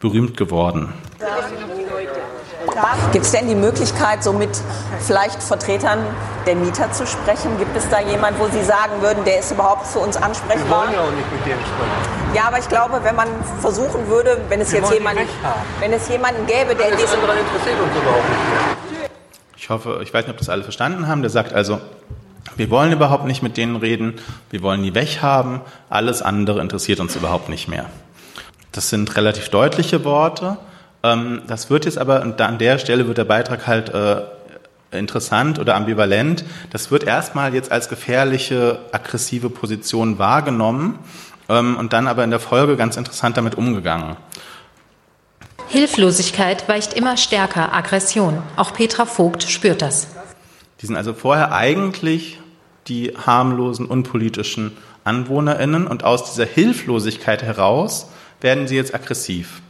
berühmt 0.00 0.38
geworden. 0.38 0.94
Gibt 3.12 3.26
es 3.26 3.32
denn 3.32 3.46
die 3.46 3.54
Möglichkeit, 3.54 4.24
so 4.24 4.32
mit 4.32 4.48
vielleicht 5.00 5.42
Vertretern 5.42 5.98
der 6.46 6.54
Mieter 6.54 6.90
zu 6.92 7.06
sprechen? 7.06 7.58
Gibt 7.58 7.76
es 7.76 7.86
da 7.90 8.00
jemanden, 8.00 8.40
wo 8.40 8.46
Sie 8.46 8.64
sagen 8.64 9.02
würden, 9.02 9.22
der 9.26 9.40
ist 9.40 9.52
überhaupt 9.52 9.86
für 9.86 9.98
uns 9.98 10.16
ansprechbar? 10.16 10.64
Wir 10.64 10.76
wollen 10.76 10.92
ja 10.94 11.00
auch 11.00 11.10
nicht 11.10 11.30
mit 11.30 11.40
dem 11.40 11.58
sprechen. 11.60 12.34
Ja, 12.34 12.44
aber 12.48 12.58
ich 12.58 12.68
glaube, 12.70 13.00
wenn 13.02 13.16
man 13.16 13.28
versuchen 13.60 14.08
würde, 14.08 14.38
wenn 14.48 14.62
es 14.62 14.72
Wir 14.72 14.80
jetzt 14.80 14.94
jemanden, 14.94 15.28
wenn 15.80 15.92
es 15.92 16.08
jemanden 16.08 16.46
gäbe, 16.46 16.74
der 16.74 16.86
Alles 16.86 17.00
in 17.00 17.06
diesem 17.06 17.20
andere 17.20 17.38
interessiert 17.38 17.76
uns 17.82 17.92
überhaupt 17.94 18.28
nicht 18.30 18.48
mehr. 18.48 18.73
Ich 19.64 19.70
hoffe, 19.70 20.00
ich 20.02 20.12
weiß 20.12 20.26
nicht, 20.26 20.34
ob 20.34 20.36
das 20.36 20.50
alle 20.50 20.62
verstanden 20.62 21.08
haben. 21.08 21.22
Der 21.22 21.30
sagt 21.30 21.54
also, 21.54 21.80
wir 22.54 22.68
wollen 22.68 22.92
überhaupt 22.92 23.24
nicht 23.24 23.42
mit 23.42 23.56
denen 23.56 23.76
reden, 23.76 24.12
wir 24.50 24.60
wollen 24.60 24.82
die 24.82 24.94
weghaben, 24.94 25.62
alles 25.88 26.20
andere 26.20 26.60
interessiert 26.60 27.00
uns 27.00 27.16
überhaupt 27.16 27.48
nicht 27.48 27.66
mehr. 27.66 27.86
Das 28.72 28.90
sind 28.90 29.16
relativ 29.16 29.48
deutliche 29.48 30.04
Worte. 30.04 30.58
Ähm, 31.02 31.40
das 31.46 31.70
wird 31.70 31.86
jetzt 31.86 31.96
aber, 31.96 32.20
und 32.20 32.38
an 32.42 32.58
der 32.58 32.76
Stelle 32.76 33.08
wird 33.08 33.16
der 33.16 33.24
Beitrag 33.24 33.66
halt 33.66 33.88
äh, 33.88 34.20
interessant 34.90 35.58
oder 35.58 35.76
ambivalent. 35.76 36.44
Das 36.68 36.90
wird 36.90 37.04
erstmal 37.04 37.54
jetzt 37.54 37.72
als 37.72 37.88
gefährliche, 37.88 38.80
aggressive 38.92 39.48
Position 39.48 40.18
wahrgenommen 40.18 40.98
ähm, 41.48 41.78
und 41.78 41.94
dann 41.94 42.06
aber 42.06 42.22
in 42.22 42.28
der 42.28 42.38
Folge 42.38 42.76
ganz 42.76 42.98
interessant 42.98 43.38
damit 43.38 43.54
umgegangen. 43.54 44.16
Hilflosigkeit 45.68 46.68
weicht 46.68 46.94
immer 46.94 47.16
stärker 47.16 47.72
Aggression. 47.72 48.42
Auch 48.56 48.72
Petra 48.72 49.06
Vogt 49.06 49.42
spürt 49.44 49.82
das. 49.82 50.08
Die 50.80 50.86
sind 50.86 50.96
also 50.96 51.14
vorher 51.14 51.52
eigentlich 51.52 52.38
die 52.86 53.12
harmlosen, 53.16 53.86
unpolitischen 53.86 54.76
AnwohnerInnen 55.04 55.86
und 55.86 56.04
aus 56.04 56.30
dieser 56.30 56.46
Hilflosigkeit 56.46 57.42
heraus 57.42 58.08
werden 58.40 58.68
sie 58.68 58.76
jetzt 58.76 58.94
aggressiv. 58.94 59.62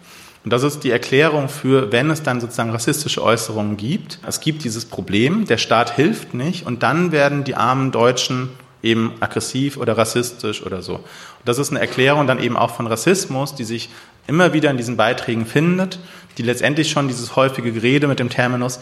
Und 0.45 0.53
das 0.53 0.63
ist 0.63 0.85
die 0.85 0.91
Erklärung 0.91 1.49
für, 1.49 1.91
wenn 1.91 2.11
es 2.11 2.23
dann 2.23 2.41
sozusagen 2.41 2.71
rassistische 2.71 3.23
Äußerungen 3.23 3.77
gibt. 3.77 4.19
Es 4.27 4.41
gibt 4.41 4.63
dieses 4.65 4.85
Problem, 4.85 5.47
der 5.47 5.57
Staat 5.57 5.97
hilft 5.97 6.35
nicht 6.35 6.67
und 6.67 6.83
dann 6.83 7.13
werden 7.13 7.45
die 7.45 7.55
armen 7.55 7.93
Deutschen 7.93 8.51
eben 8.85 9.15
aggressiv 9.21 9.77
oder 9.77 9.97
rassistisch 9.97 10.65
oder 10.65 10.83
so. 10.83 10.95
Und 10.95 11.05
das 11.45 11.59
ist 11.59 11.71
eine 11.71 11.81
Erklärung 11.81 12.27
dann 12.27 12.41
eben 12.41 12.57
auch 12.57 12.75
von 12.75 12.87
Rassismus, 12.87 13.55
die 13.55 13.65
sich 13.65 13.89
immer 14.27 14.53
wieder 14.53 14.71
in 14.71 14.77
diesen 14.77 14.97
Beiträgen 14.97 15.47
findet, 15.47 15.99
die 16.39 16.43
letztendlich 16.43 16.91
schon 16.91 17.09
dieses 17.09 17.37
häufige 17.37 17.73
Gerede 17.73 18.07
mit 18.07 18.19
dem 18.19 18.29
Terminus, 18.29 18.81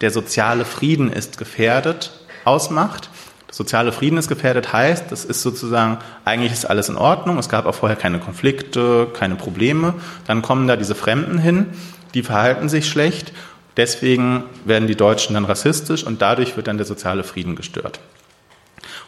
der 0.00 0.10
soziale 0.10 0.64
Frieden 0.64 1.12
ist 1.12 1.38
gefährdet, 1.38 2.10
ausmacht. 2.44 3.10
Soziale 3.50 3.92
Frieden 3.92 4.18
ist 4.18 4.28
gefährdet 4.28 4.72
heißt, 4.72 5.12
das 5.12 5.24
ist 5.24 5.42
sozusagen, 5.42 5.98
eigentlich 6.24 6.52
ist 6.52 6.64
alles 6.64 6.88
in 6.88 6.96
Ordnung, 6.96 7.38
es 7.38 7.48
gab 7.48 7.66
auch 7.66 7.74
vorher 7.74 7.96
keine 7.96 8.18
Konflikte, 8.18 9.08
keine 9.12 9.36
Probleme. 9.36 9.94
Dann 10.26 10.42
kommen 10.42 10.66
da 10.66 10.76
diese 10.76 10.94
Fremden 10.94 11.38
hin, 11.38 11.66
die 12.14 12.22
verhalten 12.22 12.68
sich 12.68 12.88
schlecht, 12.88 13.32
deswegen 13.76 14.44
werden 14.64 14.88
die 14.88 14.96
Deutschen 14.96 15.34
dann 15.34 15.44
rassistisch 15.44 16.04
und 16.04 16.22
dadurch 16.22 16.56
wird 16.56 16.66
dann 16.66 16.78
der 16.78 16.86
soziale 16.86 17.24
Frieden 17.24 17.54
gestört. 17.54 18.00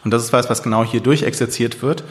Und 0.05 0.11
das 0.11 0.23
ist 0.23 0.33
was, 0.33 0.49
was 0.49 0.63
genau 0.63 0.85
hier 0.85 1.01
durchexerziert 1.01 1.81
wird. 1.81 2.03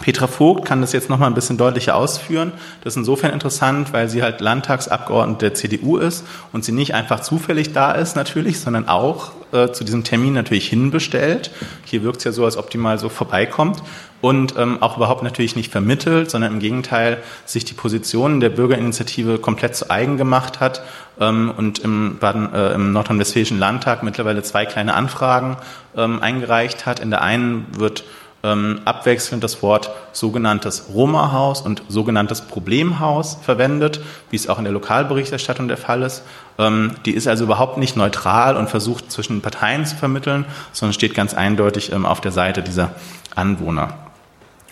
Petra 0.00 0.26
Vogt 0.26 0.64
kann 0.64 0.80
das 0.80 0.92
jetzt 0.92 1.08
noch 1.08 1.18
mal 1.18 1.28
ein 1.28 1.34
bisschen 1.34 1.56
deutlicher 1.56 1.94
ausführen. 1.94 2.52
Das 2.82 2.94
ist 2.94 2.96
insofern 2.98 3.32
interessant, 3.32 3.92
weil 3.92 4.08
sie 4.08 4.22
halt 4.22 4.40
Landtagsabgeordnete 4.40 5.46
der 5.46 5.54
CDU 5.54 5.96
ist 5.96 6.24
und 6.52 6.64
sie 6.64 6.72
nicht 6.72 6.94
einfach 6.94 7.20
zufällig 7.20 7.72
da 7.72 7.92
ist 7.92 8.16
natürlich, 8.16 8.60
sondern 8.60 8.88
auch 8.88 9.32
äh, 9.52 9.70
zu 9.70 9.84
diesem 9.84 10.02
Termin 10.02 10.34
natürlich 10.34 10.68
hinbestellt. 10.68 11.50
Hier 11.84 12.02
wirkt 12.02 12.18
es 12.18 12.24
ja 12.24 12.32
so, 12.32 12.44
als 12.44 12.56
ob 12.56 12.68
die 12.70 12.78
mal 12.78 12.98
so 12.98 13.08
vorbeikommt 13.08 13.82
und 14.20 14.54
ähm, 14.58 14.82
auch 14.82 14.96
überhaupt 14.96 15.22
natürlich 15.22 15.54
nicht 15.54 15.70
vermittelt, 15.70 16.30
sondern 16.30 16.54
im 16.54 16.58
Gegenteil 16.58 17.22
sich 17.44 17.64
die 17.64 17.74
Positionen 17.74 18.40
der 18.40 18.50
Bürgerinitiative 18.50 19.38
komplett 19.38 19.76
zu 19.76 19.88
eigen 19.88 20.16
gemacht 20.16 20.58
hat 20.58 20.82
ähm, 21.20 21.52
und 21.56 21.78
im, 21.78 22.18
äh, 22.22 22.74
im 22.74 22.92
Nordrhein-Westfälischen 22.92 23.58
Landtag 23.58 24.02
mittlerweile 24.02 24.42
zwei 24.42 24.66
kleine 24.66 24.94
Anfragen 24.94 25.58
ähm, 25.96 26.20
eingereicht 26.22 26.86
hat. 26.86 26.98
In 27.00 27.10
der 27.10 27.22
einen 27.22 27.66
wird 27.78 28.04
ähm, 28.46 28.80
abwechselnd 28.84 29.42
das 29.42 29.60
Wort 29.62 29.90
sogenanntes 30.12 30.86
Roma-Haus 30.94 31.60
und 31.60 31.82
sogenanntes 31.88 32.42
Problemhaus 32.42 33.38
verwendet, 33.42 34.00
wie 34.30 34.36
es 34.36 34.48
auch 34.48 34.58
in 34.58 34.64
der 34.64 34.72
Lokalberichterstattung 34.72 35.66
der 35.66 35.76
Fall 35.76 36.02
ist. 36.02 36.22
Ähm, 36.58 36.92
die 37.04 37.12
ist 37.12 37.26
also 37.26 37.44
überhaupt 37.44 37.76
nicht 37.76 37.96
neutral 37.96 38.56
und 38.56 38.70
versucht 38.70 39.10
zwischen 39.10 39.40
Parteien 39.40 39.84
zu 39.84 39.96
vermitteln, 39.96 40.44
sondern 40.72 40.92
steht 40.92 41.14
ganz 41.14 41.34
eindeutig 41.34 41.90
ähm, 41.92 42.06
auf 42.06 42.20
der 42.20 42.32
Seite 42.32 42.62
dieser 42.62 42.94
Anwohner. 43.34 43.94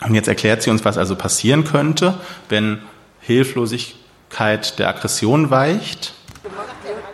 Und 0.01 0.15
jetzt 0.15 0.27
erklärt 0.27 0.61
sie 0.61 0.69
uns, 0.69 0.85
was 0.85 0.97
also 0.97 1.15
passieren 1.15 1.65
könnte, 1.65 2.15
wenn 2.47 2.79
Hilflosigkeit 3.19 4.79
der 4.79 4.89
Aggression 4.89 5.49
weicht 5.49 6.13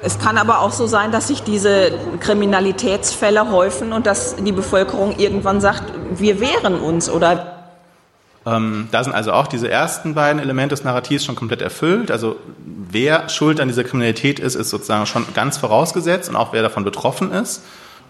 es 0.04 0.18
kann 0.18 0.38
aber 0.38 0.60
auch 0.60 0.72
so 0.72 0.88
sein, 0.88 1.12
dass 1.12 1.28
sich 1.28 1.43
diese 1.43 1.91
Kriminalitätsfälle 2.20 3.52
häufen 3.52 3.93
und 3.93 4.08
dass 4.08 4.36
die 4.36 4.52
Bevölkerung 4.52 5.18
irgendwann 5.18 5.62
sagt, 5.62 5.84
wir 6.16 6.39
wehren 6.39 6.76
uns 6.76 7.10
oder 7.10 7.58
ähm, 8.43 8.88
da 8.91 9.04
sind 9.04 9.14
also 9.14 9.34
auch 9.34 9.45
diese 9.45 9.70
ersten 9.70 10.16
beiden 10.16 10.41
Elemente 10.41 10.74
des 10.74 10.84
Narrativs 10.84 11.24
schon 11.24 11.36
komplett 11.36 11.62
erfüllt. 11.62 12.10
Also 12.10 12.38
wer 12.58 13.30
schuld 13.30 13.60
an 13.60 13.68
dieser 13.68 13.84
Kriminalität 13.84 14.39
ist, 14.39 14.56
ist 14.56 14.72
sozusagen 14.72 15.06
schon 15.06 15.26
ganz 15.36 15.58
vorausgesetzt 15.58 16.28
und 16.28 16.36
auch 16.36 16.52
wer 16.52 16.64
davon 16.64 16.84
betroffen 16.84 17.32
ist. 17.32 17.62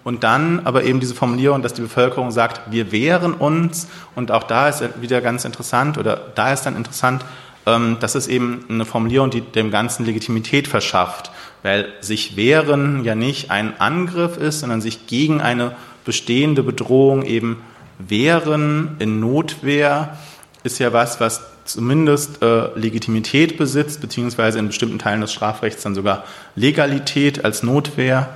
Und 0.05 0.23
dann 0.23 0.61
aber 0.63 0.83
eben 0.83 1.01
diese 1.01 1.13
Formulierung, 1.13 1.61
dass 1.61 1.73
die 1.73 1.81
Bevölkerung 1.81 2.31
sagt, 2.31 2.71
wir 2.71 2.93
wehren 2.93 3.33
uns. 3.33 3.87
Und 4.15 4.31
auch 4.31 4.43
da 4.43 4.69
ist 4.69 4.83
wieder 5.01 5.19
ganz 5.19 5.43
interessant 5.43 5.97
oder 5.97 6.15
da 6.33 6.53
ist 6.53 6.63
dann 6.63 6.77
interessant, 6.77 7.25
ähm, 7.65 7.97
das 7.99 8.15
ist 8.15 8.27
eben 8.27 8.65
eine 8.69 8.85
Formulierung, 8.85 9.31
die 9.31 9.41
dem 9.41 9.69
Ganzen 9.69 10.05
Legitimität 10.05 10.67
verschafft 10.69 11.29
weil 11.63 11.87
sich 12.01 12.35
wehren 12.35 13.03
ja 13.03 13.15
nicht 13.15 13.51
ein 13.51 13.79
Angriff 13.79 14.37
ist, 14.37 14.61
sondern 14.61 14.81
sich 14.81 15.07
gegen 15.07 15.41
eine 15.41 15.75
bestehende 16.05 16.63
Bedrohung 16.63 17.23
eben 17.23 17.61
wehren 17.99 18.95
in 18.99 19.19
Notwehr 19.19 20.17
ist 20.63 20.79
ja 20.79 20.93
was, 20.93 21.19
was 21.19 21.41
zumindest 21.65 22.41
äh, 22.41 22.67
Legitimität 22.77 23.57
besitzt, 23.57 24.01
beziehungsweise 24.01 24.59
in 24.59 24.67
bestimmten 24.67 24.99
Teilen 24.99 25.21
des 25.21 25.31
Strafrechts 25.31 25.83
dann 25.83 25.95
sogar 25.95 26.23
Legalität 26.55 27.45
als 27.45 27.63
Notwehr. 27.63 28.29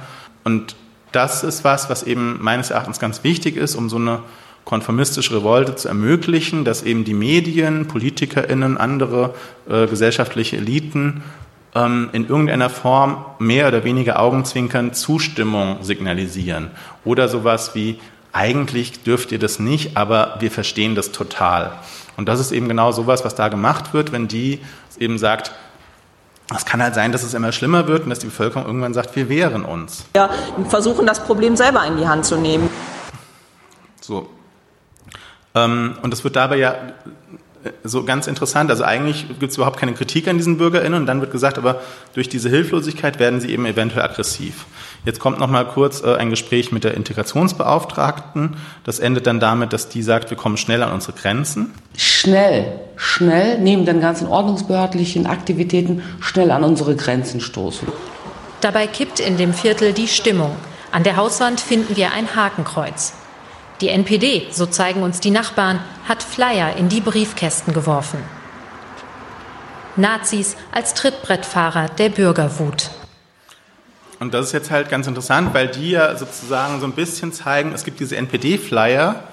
Und 0.44 0.76
das 1.12 1.44
ist 1.44 1.64
was, 1.64 1.90
was 1.90 2.04
eben 2.04 2.38
meines 2.42 2.70
Erachtens 2.70 3.00
ganz 3.00 3.24
wichtig 3.24 3.58
ist, 3.58 3.76
um 3.76 3.90
so 3.90 3.98
eine 3.98 4.20
konformistische 4.64 5.36
Revolte 5.36 5.76
zu 5.76 5.88
ermöglichen, 5.88 6.66
dass 6.66 6.84
eben 6.84 7.04
die 7.04 7.14
Medien, 7.14 7.88
PolitikerInnen, 7.88 8.78
andere 8.78 9.36
äh, 9.70 9.88
gesellschaftliche 9.88 10.58
Eliten 10.58 11.24
ähm, 11.76 12.10
in 12.14 12.28
irgendeiner 12.28 12.70
Form 12.70 13.26
mehr 13.38 13.68
oder 13.68 13.84
weniger 13.84 14.20
Augenzwinkern 14.20 14.94
Zustimmung 14.94 15.84
signalisieren. 15.84 16.72
Oder 17.04 17.28
sowas 17.28 17.76
wie, 17.76 18.00
eigentlich 18.32 19.04
dürft 19.04 19.32
ihr 19.32 19.40
das 19.40 19.60
nicht, 19.60 19.96
aber 19.96 20.38
wir 20.40 20.52
verstehen 20.52 20.96
das 20.96 21.12
total. 21.12 21.74
Und 22.18 22.28
das 22.28 22.40
ist 22.40 22.52
eben 22.52 22.68
genau 22.68 22.92
sowas, 22.92 23.24
was 23.26 23.36
da 23.36 23.50
gemacht 23.50 23.94
wird, 23.94 24.12
wenn 24.12 24.28
die 24.28 24.60
eben 24.98 25.18
sagt, 25.18 25.52
es 26.56 26.66
kann 26.66 26.82
halt 26.82 26.96
sein, 26.96 27.12
dass 27.12 27.24
es 27.24 27.34
immer 27.34 27.52
schlimmer 27.52 27.88
wird 27.88 28.04
und 28.04 28.10
dass 28.10 28.20
die 28.20 28.28
Bevölkerung 28.28 28.66
irgendwann 28.66 28.94
sagt, 28.94 29.16
wir 29.16 29.30
wehren 29.30 29.66
uns. 29.66 30.06
Ja, 30.16 30.30
versuchen 30.70 31.06
das 31.08 31.24
Problem 31.24 31.56
selber 31.56 31.86
in 31.86 31.98
die 31.98 32.08
Hand 32.08 32.26
zu 32.26 32.38
nehmen. 32.38 32.70
So. 34.00 34.30
Ähm, 35.56 35.98
und 36.02 36.14
es 36.14 36.24
wird 36.24 36.36
dabei 36.36 36.58
ja 36.58 36.76
so 37.84 38.04
ganz 38.04 38.28
interessant. 38.28 38.70
Also 38.70 38.84
eigentlich 38.84 39.28
gibt 39.40 39.52
es 39.52 39.58
überhaupt 39.58 39.80
keine 39.80 39.94
Kritik 39.94 40.28
an 40.28 40.38
diesen 40.38 40.58
BürgerInnen 40.58 41.02
und 41.02 41.06
dann 41.06 41.22
wird 41.22 41.32
gesagt, 41.32 41.58
aber 41.58 41.82
durch 42.14 42.30
diese 42.30 42.50
Hilflosigkeit 42.50 43.20
werden 43.20 43.40
sie 43.42 43.50
eben 43.52 43.66
eventuell 43.66 44.04
aggressiv. 44.04 44.66
Jetzt 45.06 45.20
kommt 45.20 45.40
noch 45.40 45.50
mal 45.50 45.66
kurz 45.66 46.02
äh, 46.04 46.16
ein 46.16 46.30
Gespräch 46.30 46.72
mit 46.72 46.84
der 46.84 46.96
Integrationsbeauftragten. 46.96 48.58
Das 48.84 49.00
endet 49.00 49.28
dann 49.28 49.40
damit, 49.40 49.74
dass 49.74 49.90
die 49.90 50.02
sagt, 50.02 50.30
wir 50.30 50.38
kommen 50.38 50.58
schnell 50.58 50.82
an 50.82 50.92
unsere 50.92 51.14
Grenzen. 51.14 51.74
Schnell, 51.96 52.80
schnell 52.96 53.60
neben 53.60 53.86
den 53.86 54.02
ganzen 54.02 54.28
ordnungsbehördlichen 54.28 55.28
Aktivitäten 55.28 56.04
schnell 56.20 56.52
an 56.52 56.64
unsere 56.64 56.96
Grenzen 56.96 57.40
stoßen. 57.40 57.88
Dabei 58.62 58.88
kippt 58.88 59.20
in 59.20 59.38
dem 59.38 59.54
Viertel 59.54 59.94
die 59.94 60.08
Stimmung. 60.08 60.56
An 60.92 61.04
der 61.04 61.18
Hauswand 61.18 61.60
finden 61.60 61.96
wir 61.96 62.14
ein 62.14 62.36
Hakenkreuz. 62.36 63.14
Die 63.82 63.90
NPD, 63.90 64.48
so 64.52 64.66
zeigen 64.66 65.04
uns 65.04 65.20
die 65.20 65.32
Nachbarn, 65.32 65.82
hat 66.08 66.24
Flyer 66.24 66.78
in 66.78 66.88
die 66.88 67.02
Briefkästen 67.02 67.74
geworfen. 67.74 68.20
Nazis 69.98 70.56
als 70.72 70.94
Trittbrettfahrer 70.94 71.90
der 71.90 72.10
Bürgerwut. 72.10 72.92
Und 74.20 74.34
das 74.34 74.48
ist 74.48 74.52
jetzt 74.54 74.72
halt 74.72 74.90
ganz 74.90 75.08
interessant, 75.08 75.54
weil 75.54 75.68
die 75.68 75.92
ja 75.92 76.16
sozusagen 76.16 76.80
so 76.80 76.86
ein 76.86 76.94
bisschen 76.94 77.34
zeigen, 77.34 77.74
es 77.74 77.84
gibt 77.84 78.00
diese 78.00 78.16
NPD-Flyer 78.16 79.24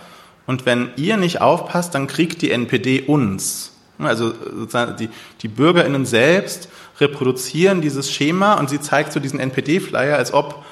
und 0.46 0.66
wenn 0.66 0.90
ihr 0.96 1.16
nicht 1.16 1.40
aufpasst, 1.40 1.94
dann 1.94 2.08
kriegt 2.08 2.42
die 2.42 2.50
NPD 2.50 3.02
uns. 3.02 3.72
Also 3.98 4.32
sozusagen 4.32 4.96
die, 4.96 5.08
die 5.42 5.48
BürgerInnen 5.48 6.04
selbst 6.04 6.68
reproduzieren 7.00 7.80
dieses 7.80 8.10
Schema 8.12 8.54
und 8.54 8.68
sie 8.68 8.80
zeigt 8.80 9.12
so 9.12 9.20
diesen 9.20 9.38
NPD-Flyer, 9.38 10.16
als 10.16 10.32
ob 10.34 10.64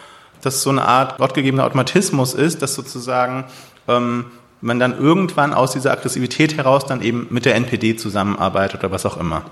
das 0.43 0.63
so 0.63 0.71
eine 0.71 0.85
Art 0.87 1.19
gottgegebener 1.19 1.65
Automatismus 1.65 2.35
ist, 2.35 2.63
dass 2.63 2.75
sozusagen 2.75 3.45
ähm, 3.89 4.27
man 4.61 4.79
dann 4.79 4.97
irgendwann 4.99 5.55
aus 5.55 5.73
dieser 5.73 5.93
Aggressivität 5.93 6.57
heraus 6.57 6.85
dann 6.87 7.03
eben 7.03 7.27
mit 7.31 7.45
der 7.45 7.55
NPD 7.55 7.97
zusammenarbeitet 7.97 8.81
oder 8.81 8.93
was 8.93 9.07
auch 9.07 9.17
immer. 9.17 9.43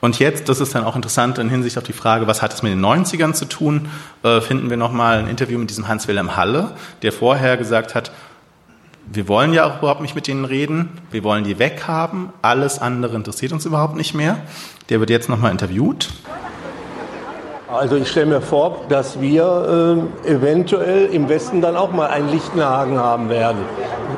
Und 0.00 0.18
jetzt, 0.18 0.48
das 0.48 0.58
ist 0.58 0.74
dann 0.74 0.82
auch 0.82 0.96
interessant 0.96 1.38
in 1.38 1.48
Hinsicht 1.48 1.78
auf 1.78 1.84
die 1.84 1.92
Frage, 1.92 2.26
was 2.26 2.42
hat 2.42 2.52
es 2.52 2.62
mit 2.64 2.72
den 2.72 2.84
90ern 2.84 3.34
zu 3.34 3.44
tun, 3.44 3.88
äh, 4.24 4.40
finden 4.40 4.68
wir 4.68 4.76
nochmal 4.76 5.18
ein 5.18 5.28
Interview 5.28 5.58
mit 5.58 5.70
diesem 5.70 5.86
Hans-Wilhelm 5.86 6.36
Halle, 6.36 6.72
der 7.02 7.12
vorher 7.12 7.56
gesagt 7.56 7.94
hat, 7.94 8.10
wir 9.06 9.28
wollen 9.28 9.52
ja 9.52 9.64
auch 9.64 9.78
überhaupt 9.78 10.00
nicht 10.00 10.14
mit 10.14 10.26
denen 10.26 10.44
reden, 10.44 10.88
wir 11.12 11.22
wollen 11.22 11.44
die 11.44 11.58
weghaben, 11.58 12.30
alles 12.40 12.80
andere 12.80 13.14
interessiert 13.14 13.52
uns 13.52 13.64
überhaupt 13.64 13.96
nicht 13.96 14.14
mehr. 14.14 14.38
Der 14.88 15.00
wird 15.00 15.10
jetzt 15.10 15.28
nochmal 15.28 15.52
interviewt. 15.52 16.08
Also 17.72 17.96
ich 17.96 18.08
stelle 18.10 18.26
mir 18.26 18.40
vor, 18.42 18.82
dass 18.90 19.18
wir 19.20 20.06
äh, 20.24 20.30
eventuell 20.30 21.06
im 21.06 21.30
Westen 21.30 21.62
dann 21.62 21.74
auch 21.74 21.90
mal 21.90 22.08
einen 22.08 22.28
Lichtenhagen 22.28 22.98
haben 22.98 23.30
werden, 23.30 23.62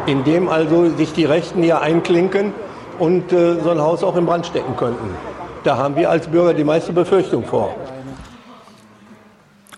in 0.06 0.24
dem 0.24 0.48
also 0.48 0.90
sich 0.96 1.12
die 1.12 1.24
Rechten 1.24 1.62
hier 1.62 1.80
einklinken 1.80 2.52
und 2.98 3.32
äh, 3.32 3.60
so 3.60 3.70
ein 3.70 3.80
Haus 3.80 4.02
auch 4.02 4.16
in 4.16 4.26
Brand 4.26 4.46
stecken 4.46 4.76
könnten. 4.76 5.14
Da 5.62 5.76
haben 5.76 5.94
wir 5.94 6.10
als 6.10 6.26
Bürger 6.26 6.52
die 6.52 6.64
meiste 6.64 6.92
Befürchtung 6.92 7.44
vor. 7.44 7.76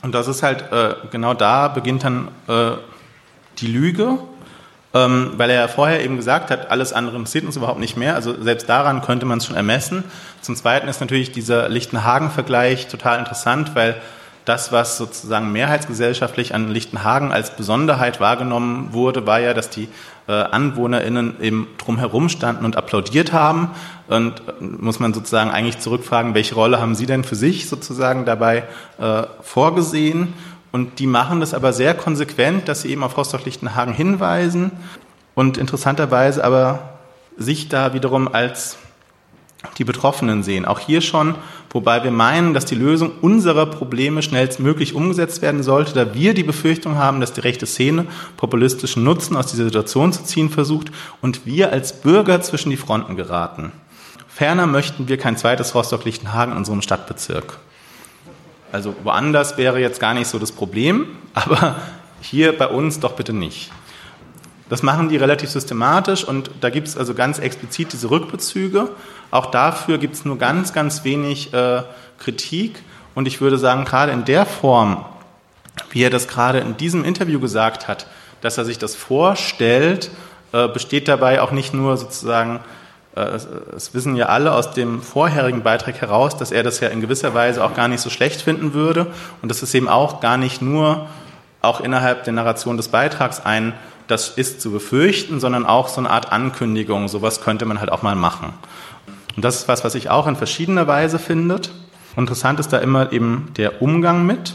Und 0.03 0.15
das 0.15 0.27
ist 0.27 0.43
halt, 0.43 0.73
äh, 0.73 0.95
genau 1.11 1.35
da 1.35 1.69
beginnt 1.69 2.03
dann 2.03 2.29
äh, 2.49 2.73
die 3.59 3.67
Lüge, 3.67 4.19
ähm, 4.95 5.33
weil 5.37 5.51
er 5.51 5.61
ja 5.61 5.69
vorher 5.69 6.03
eben 6.03 6.17
gesagt 6.17 6.51
hat, 6.51 6.71
alles 6.71 6.93
andere 6.93 7.17
interessiert 7.17 7.45
uns 7.45 7.57
überhaupt 7.57 7.81
nicht 7.81 7.97
mehr. 7.97 8.15
Also 8.15 8.41
selbst 8.41 8.69
daran 8.69 9.03
könnte 9.03 9.27
man 9.27 9.39
es 9.39 9.47
schon 9.47 9.57
ermessen. 9.57 10.05
Zum 10.41 10.57
Zweiten 10.57 10.89
ist 10.89 11.01
natürlich 11.01 11.33
dieser 11.33 11.69
Lichtenhagen-Vergleich 11.69 12.89
total 12.89 13.19
interessant, 13.19 13.75
weil 13.75 13.97
das, 14.47 14.71
was 14.71 14.97
sozusagen 14.97 15.51
mehrheitsgesellschaftlich 15.51 16.55
an 16.55 16.71
Lichtenhagen 16.71 17.33
als 17.33 17.57
Besonderheit 17.57 18.21
wahrgenommen 18.21 18.93
wurde, 18.93 19.27
war 19.27 19.41
ja, 19.41 19.55
dass 19.55 19.71
die 19.71 19.89
äh, 20.29 20.33
AnwohnerInnen 20.33 21.41
eben 21.41 21.67
drumherum 21.79 22.29
standen 22.29 22.65
und 22.65 22.77
applaudiert 22.77 23.33
haben. 23.33 23.71
Und 24.07 24.41
äh, 24.41 24.65
muss 24.65 25.01
man 25.01 25.13
sozusagen 25.13 25.51
eigentlich 25.51 25.81
zurückfragen, 25.81 26.35
welche 26.35 26.55
Rolle 26.55 26.81
haben 26.81 26.95
Sie 26.95 27.07
denn 27.07 27.25
für 27.25 27.35
sich 27.35 27.69
sozusagen 27.69 28.25
dabei 28.25 28.63
äh, 29.01 29.25
vorgesehen? 29.43 30.33
Und 30.73 30.99
die 30.99 31.07
machen 31.07 31.41
das 31.41 31.55
aber 31.55 31.73
sehr 31.73 31.95
konsequent, 31.95 32.69
dass 32.69 32.83
sie 32.83 32.91
eben 32.91 33.03
auf 33.03 33.17
Rostock-Lichtenhagen 33.17 33.95
hinweisen 33.95 34.73
und 35.35 35.59
interessanterweise 35.59 36.45
aber 36.45 36.99
sich 37.37 37.69
da 37.69 37.95
wiederum 37.95 38.29
als 38.29 38.77
die 39.79 39.85
Betroffenen 39.85 40.43
sehen. 40.43 40.65
Auch 40.65 40.79
hier 40.79 41.01
schon, 41.01 41.35
wobei 41.71 42.05
wir 42.05 42.11
meinen, 42.11 42.55
dass 42.55 42.65
die 42.65 42.75
Lösung 42.75 43.13
unserer 43.21 43.67
Probleme 43.67 44.23
schnellstmöglich 44.23 44.95
umgesetzt 44.95 45.43
werden 45.43 45.63
sollte, 45.63 45.93
da 45.93 46.15
wir 46.15 46.35
die 46.35 46.43
Befürchtung 46.43 46.97
haben, 46.97 47.21
dass 47.21 47.33
die 47.33 47.41
rechte 47.41 47.67
Szene 47.67 48.07
populistischen 48.37 49.05
Nutzen 49.05 49.37
aus 49.37 49.47
dieser 49.47 49.65
Situation 49.65 50.13
zu 50.13 50.25
ziehen 50.25 50.51
versucht 50.51 50.91
und 51.21 51.47
wir 51.47 51.73
als 51.73 52.01
Bürger 52.01 52.41
zwischen 52.41 52.71
die 52.71 52.77
Fronten 52.77 53.17
geraten. 53.17 53.73
Ferner 54.29 54.67
möchten 54.67 55.09
wir 55.09 55.17
kein 55.17 55.37
zweites 55.37 55.75
Rostock-Lichtenhagen 55.75 56.53
in 56.53 56.59
unserem 56.59 56.83
Stadtbezirk. 56.83 57.59
Also 58.73 58.95
woanders 59.05 59.57
wäre 59.57 59.81
jetzt 59.81 60.01
gar 60.01 60.15
nicht 60.15 60.29
so 60.29 60.39
das 60.39 60.53
Problem, 60.53 61.07
aber 61.35 61.77
hier 62.21 62.57
bei 62.57 62.67
uns 62.67 63.01
doch 63.01 63.13
bitte 63.13 63.33
nicht. 63.33 63.71
Das 64.69 64.83
machen 64.83 65.09
die 65.09 65.17
relativ 65.17 65.51
systematisch 65.51 66.25
und 66.25 66.51
da 66.61 66.71
gibt 66.71 66.89
es 66.89 66.97
also 66.97 67.15
ganz 67.15 67.39
explizit 67.39 67.93
diese 67.93 68.11
Rückbezüge. 68.11 68.91
Auch 69.31 69.47
dafür 69.47 69.99
gibt 69.99 70.15
es 70.15 70.25
nur 70.25 70.39
ganz, 70.39 70.73
ganz 70.73 71.05
wenig 71.05 71.55
äh, 71.55 71.83
Kritik. 72.19 72.83
Und 73.15 73.29
ich 73.29 73.41
würde 73.41 73.59
sagen, 73.59 73.85
gerade 73.85 74.11
in 74.11 74.25
der 74.25 74.45
Form, 74.45 75.05
wie 75.91 76.03
er 76.03 76.11
das 76.11 76.27
gerade 76.27 76.59
in 76.59 76.77
diesem 76.77 77.05
Interview 77.05 77.39
gesagt 77.39 77.87
hat, 77.87 78.07
dass 78.41 78.59
er 78.59 78.65
sich 78.65 78.79
das 78.79 78.97
vorstellt, 78.97 80.11
äh, 80.53 80.69
besteht 80.69 81.07
dabei 81.07 81.41
auch 81.41 81.53
nicht 81.53 81.73
nur 81.73 81.97
sozusagen, 81.97 82.61
es 83.17 83.95
wissen 83.95 84.15
ja 84.17 84.27
alle 84.27 84.53
aus 84.53 84.73
dem 84.73 85.03
vorherigen 85.03 85.63
Beitrag 85.63 86.01
heraus, 86.01 86.37
dass 86.37 86.53
er 86.53 86.63
das 86.63 86.81
ja 86.81 86.89
in 86.89 87.01
gewisser 87.01 87.35
Weise 87.35 87.65
auch 87.65 87.75
gar 87.75 87.89
nicht 87.89 88.01
so 88.01 88.11
schlecht 88.11 88.43
finden 88.43 88.75
würde. 88.75 89.07
Und 89.43 89.49
das 89.49 89.63
ist 89.63 89.75
eben 89.75 89.89
auch 89.89 90.21
gar 90.21 90.37
nicht 90.37 90.61
nur 90.61 91.07
auch 91.63 91.81
innerhalb 91.81 92.25
der 92.25 92.35
Narration 92.35 92.77
des 92.77 92.89
Beitrags 92.89 93.41
ein 93.45 93.73
das 94.07 94.29
ist 94.29 94.61
zu 94.61 94.71
befürchten, 94.71 95.41
sondern 95.41 95.67
auch 95.67 95.89
so 95.89 96.01
eine 96.01 96.11
Art 96.11 96.33
Ankündigung, 96.33 97.09
sowas 97.09 97.41
könnte 97.41 97.65
man 97.65 97.81
halt 97.81 97.91
auch 97.91 98.03
mal 98.03 98.15
machen. 98.15 98.53
Und 99.35 99.45
das 99.45 99.57
ist 99.57 99.69
was, 99.69 99.85
was 99.85 99.95
ich 99.95 100.11
auch 100.11 100.27
in 100.27 100.37
verschiedener 100.37 100.87
Weise 100.87 101.19
findet. 101.19 101.71
Interessant 102.17 102.61
ist 102.61 102.73
da 102.73 102.79
immer 102.79 103.13
eben 103.13 103.53
der 103.57 103.83
Umgang 103.83 104.25
mit. 104.25 104.55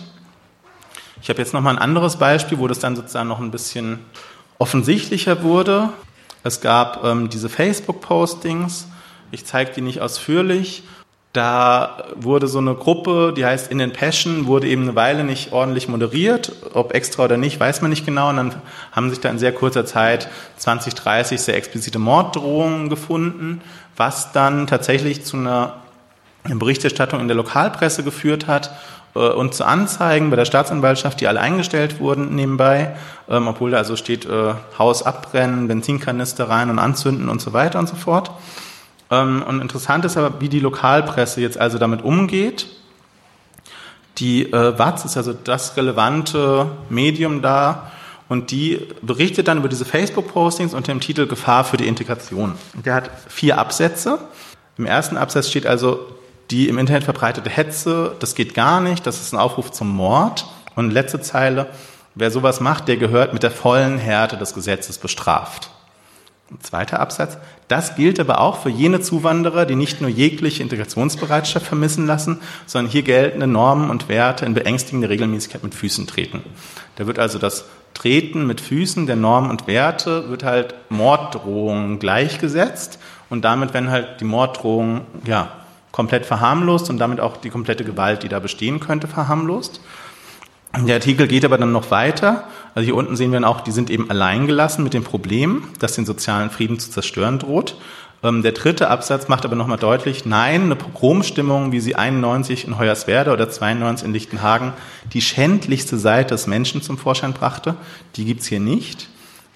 Ich 1.22 1.30
habe 1.30 1.40
jetzt 1.40 1.54
noch 1.54 1.62
mal 1.62 1.72
ein 1.72 1.78
anderes 1.78 2.16
Beispiel, 2.16 2.58
wo 2.58 2.68
das 2.68 2.80
dann 2.80 2.96
sozusagen 2.96 3.28
noch 3.28 3.40
ein 3.40 3.52
bisschen 3.52 4.00
offensichtlicher 4.58 5.44
wurde. 5.44 5.90
Es 6.44 6.62
gab 6.62 7.04
ähm, 7.04 7.30
diese 7.30 7.50
Facebook-Postings. 7.50 8.88
Ich 9.32 9.46
zeige 9.46 9.72
die 9.74 9.82
nicht 9.82 10.02
ausführlich. 10.02 10.84
Da 11.34 12.04
wurde 12.16 12.48
so 12.48 12.58
eine 12.58 12.76
Gruppe, 12.76 13.34
die 13.36 13.46
heißt 13.46 13.72
In 13.72 13.78
den 13.78 13.94
Passion, 13.94 14.48
wurde 14.48 14.68
eben 14.68 14.82
eine 14.82 14.96
Weile 14.96 15.24
nicht 15.24 15.54
ordentlich 15.54 15.88
moderiert. 15.88 16.52
Ob 16.74 16.94
extra 16.94 17.24
oder 17.24 17.38
nicht, 17.38 17.60
weiß 17.60 17.82
man 17.82 17.90
nicht 17.90 18.06
genau. 18.06 18.30
Und 18.30 18.38
dann 18.38 18.56
haben 18.92 19.10
sich 19.10 19.22
da 19.22 19.30
in 19.30 19.40
sehr 19.40 19.54
kurzer 19.54 19.86
Zeit 19.86 20.28
20, 20.58 20.94
30 20.94 21.40
sehr 21.40 21.56
explizite 21.56 22.00
Morddrohungen 22.00 22.90
gefunden, 22.90 23.62
was 23.96 24.34
dann 24.34 24.68
tatsächlich 24.68 25.24
zu 25.24 25.38
einer 25.38 25.76
Berichterstattung 26.44 27.22
in 27.22 27.28
der 27.28 27.38
Lokalpresse 27.38 28.04
geführt 28.04 28.48
hat 28.48 28.72
und 29.20 29.54
zu 29.54 29.66
Anzeigen 29.66 30.30
bei 30.30 30.36
der 30.36 30.46
Staatsanwaltschaft, 30.46 31.20
die 31.20 31.28
alle 31.28 31.42
eingestellt 31.42 32.00
wurden 32.00 32.36
nebenbei, 32.36 32.96
ähm, 33.30 33.48
obwohl 33.48 33.72
da 33.72 33.78
also 33.78 33.96
steht 33.96 34.26
äh, 34.26 34.54
Haus 34.78 35.04
abbrennen, 35.04 35.68
Benzinkanister 35.68 36.50
rein 36.50 36.70
und 36.70 36.80
anzünden 36.80 37.30
und 37.30 37.42
so 37.42 37.54
weiter 37.54 37.80
und 37.80 37.90
so 37.90 37.96
fort. 37.96 38.32
Ähm, 39.10 39.44
und 39.46 39.62
interessant 39.62 40.06
ist 40.06 40.18
aber, 40.18 40.40
wie 40.40 40.50
die 40.50 40.60
Lokalpresse 40.60 41.42
jetzt 41.42 41.58
also 41.58 41.78
damit 41.78 42.04
umgeht. 42.04 42.68
Die 44.18 44.52
äh, 44.52 44.78
WAZ 44.78 45.06
ist 45.06 45.18
also 45.18 45.34
das 45.34 45.78
relevante 45.78 46.68
Medium 46.90 47.42
da 47.42 47.92
und 48.30 48.52
die 48.52 48.88
berichtet 49.02 49.50
dann 49.50 49.58
über 49.58 49.68
diese 49.68 49.84
Facebook-Postings 49.84 50.74
unter 50.74 50.94
dem 50.94 51.02
Titel 51.02 51.28
Gefahr 51.28 51.66
für 51.66 51.76
die 51.76 51.88
Integration. 51.88 52.56
Der 52.74 52.94
hat 52.96 53.12
vier 53.28 53.58
Absätze. 53.58 54.20
Im 54.78 54.86
ersten 54.86 55.18
Absatz 55.18 55.50
steht 55.50 55.68
also, 55.68 56.08
die 56.52 56.68
im 56.68 56.78
Internet 56.78 57.06
verbreitete 57.06 57.50
Hetze, 57.50 58.16
das 58.20 58.36
geht 58.36 58.54
gar 58.54 58.82
nicht, 58.82 59.08
das 59.08 59.22
ist 59.22 59.34
ein 59.34 59.40
Aufruf 59.40 59.72
zum 59.72 59.90
Mord. 59.90 60.46
Und 60.76 60.92
letzte 60.92 61.22
Zeile, 61.22 61.68
wer 62.16 62.32
sowas 62.32 62.60
macht, 62.60 62.88
der 62.88 62.98
gehört 62.98 63.34
mit 63.34 63.44
der 63.44 63.52
vollen 63.52 63.98
Härte 63.98 64.38
des 64.38 64.54
Gesetzes 64.54 64.98
bestraft. 64.98 65.70
Zweiter 66.60 67.00
Absatz. 67.00 67.38
Das 67.70 67.96
gilt 67.96 68.20
aber 68.20 68.42
auch 68.42 68.58
für 68.58 68.70
jene 68.70 69.00
Zuwanderer, 69.00 69.66
die 69.66 69.76
nicht 69.76 70.02
nur 70.02 70.10
jegliche 70.10 70.62
Integrationsbereitschaft 70.62 71.66
vermissen 71.66 72.06
lassen, 72.06 72.42
sondern 72.66 72.92
hier 72.92 73.04
geltende 73.04 73.48
Normen 73.48 73.90
und 73.90 74.10
Werte 74.10 74.46
in 74.46 74.54
beängstigender 74.54 75.08
Regelmäßigkeit 75.08 75.64
mit 75.64 75.74
Füßen 75.74 76.08
treten. 76.08 76.44
Da 76.98 77.08
wird 77.08 77.20
also 77.20 77.40
das 77.40 77.66
Treten 77.94 78.46
mit 78.48 78.60
Füßen 78.60 79.06
der 79.06 79.16
Normen 79.16 79.50
und 79.50 79.68
Werte 79.68 80.30
wird 80.30 80.44
halt 80.44 80.76
Morddrohungen 80.90 82.00
gleichgesetzt 82.00 83.00
und 83.30 83.46
damit 83.46 83.74
werden 83.74 83.90
halt 83.90 84.20
die 84.20 84.26
Morddrohungen 84.26 85.02
ja 85.26 85.61
komplett 85.92 86.26
verharmlost 86.26 86.90
und 86.90 86.98
damit 86.98 87.20
auch 87.20 87.38
die 87.38 87.50
komplette 87.50 87.84
Gewalt, 87.84 88.24
die 88.24 88.30
da 88.30 88.40
bestehen 88.40 88.80
könnte, 88.80 89.08
verharmlost. 89.08 89.82
Der 90.88 90.96
Artikel 90.96 91.28
geht 91.28 91.44
aber 91.44 91.58
dann 91.58 91.74
noch 91.74 91.92
weiter. 91.92 92.46
Also 92.76 92.86
hier 92.86 92.96
unten 92.96 93.18
sehen 93.18 93.32
wir 93.32 93.40
dann 93.40 93.50
auch, 93.50 93.62
die 93.62 93.72
sind 93.72 93.90
eben 93.90 94.10
alleingelassen 94.10 94.84
mit 94.84 94.94
dem 94.94 95.04
Problem, 95.04 95.64
dass 95.80 95.96
den 95.96 96.06
sozialen 96.06 96.50
Frieden 96.50 96.80
zu 96.80 96.90
zerstören 96.90 97.40
droht. 97.40 97.76
Ähm, 98.24 98.42
der 98.42 98.54
dritte 98.54 98.90
Absatz 98.90 99.28
macht 99.28 99.46
aber 99.46 99.56
nochmal 99.56 99.78
deutlich, 99.78 100.26
nein, 100.26 100.64
eine 100.64 100.76
Pogromstimmung, 100.76 101.72
wie 101.72 101.80
sie 101.80 101.96
91 101.96 102.68
in 102.68 102.78
Hoyerswerda 102.78 103.34
oder 103.34 103.50
92 103.50 104.08
in 104.08 104.14
Lichtenhagen 104.14 104.74
die 105.12 105.22
schändlichste 105.22 105.98
Seite 105.98 106.36
des 106.36 106.48
Menschen 106.48 106.82
zum 106.82 106.98
Vorschein 106.98 107.34
brachte, 107.34 107.76
die 108.16 108.26
gibt's 108.26 108.48
hier 108.48 108.60
nicht. 108.60 109.10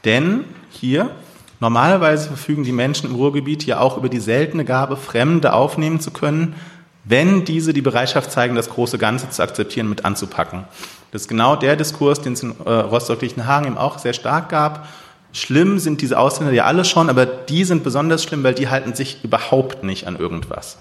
Denn 0.03 0.43
hier, 0.69 1.11
normalerweise 1.59 2.27
verfügen 2.27 2.63
die 2.63 2.71
Menschen 2.71 3.09
im 3.09 3.15
Ruhrgebiet 3.15 3.65
ja 3.65 3.79
auch 3.79 3.97
über 3.97 4.09
die 4.09 4.19
seltene 4.19 4.65
Gabe, 4.65 4.97
Fremde 4.97 5.53
aufnehmen 5.53 5.99
zu 5.99 6.11
können, 6.11 6.55
wenn 7.03 7.45
diese 7.45 7.73
die 7.73 7.81
Bereitschaft 7.81 8.31
zeigen, 8.31 8.55
das 8.55 8.69
große 8.69 8.97
Ganze 8.97 9.29
zu 9.29 9.43
akzeptieren, 9.43 9.89
mit 9.89 10.05
anzupacken. 10.05 10.63
Das 11.11 11.23
ist 11.23 11.27
genau 11.27 11.55
der 11.55 11.75
Diskurs, 11.75 12.21
den 12.21 12.33
es 12.33 12.43
in 12.43 12.55
äh, 12.65 12.69
Rostock-Lichtenhagen 12.69 13.67
eben 13.67 13.77
auch 13.77 13.99
sehr 13.99 14.13
stark 14.13 14.49
gab. 14.49 14.87
Schlimm 15.31 15.79
sind 15.79 16.01
diese 16.01 16.17
Ausländer 16.17 16.53
ja 16.53 16.65
alle 16.65 16.83
schon, 16.85 17.09
aber 17.09 17.25
die 17.25 17.63
sind 17.63 17.83
besonders 17.83 18.23
schlimm, 18.23 18.43
weil 18.43 18.53
die 18.53 18.69
halten 18.69 18.95
sich 18.95 19.23
überhaupt 19.23 19.83
nicht 19.83 20.07
an 20.07 20.15
irgendwas. 20.15 20.77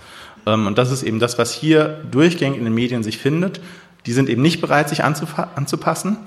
Ähm, 0.46 0.66
und 0.66 0.78
das 0.78 0.90
ist 0.90 1.02
eben 1.02 1.20
das, 1.20 1.38
was 1.38 1.52
hier 1.52 2.00
durchgängig 2.10 2.58
in 2.58 2.64
den 2.64 2.74
Medien 2.74 3.02
sich 3.02 3.18
findet. 3.18 3.60
Die 4.06 4.12
sind 4.12 4.28
eben 4.28 4.42
nicht 4.42 4.60
bereit, 4.60 4.88
sich 4.88 5.02
anzupassen. 5.02 6.18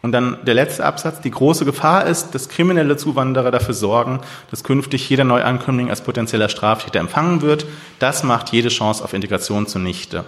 Und 0.00 0.12
dann 0.12 0.38
der 0.44 0.54
letzte 0.54 0.84
Absatz. 0.84 1.20
Die 1.20 1.30
große 1.30 1.64
Gefahr 1.64 2.06
ist, 2.06 2.34
dass 2.34 2.48
kriminelle 2.48 2.96
Zuwanderer 2.96 3.50
dafür 3.50 3.74
sorgen, 3.74 4.20
dass 4.50 4.62
künftig 4.62 5.08
jeder 5.08 5.24
Neuankömmling 5.24 5.90
als 5.90 6.02
potenzieller 6.02 6.48
Straftäter 6.48 7.00
empfangen 7.00 7.42
wird. 7.42 7.66
Das 7.98 8.22
macht 8.22 8.52
jede 8.52 8.68
Chance 8.68 9.02
auf 9.02 9.12
Integration 9.12 9.66
zunichte. 9.66 10.24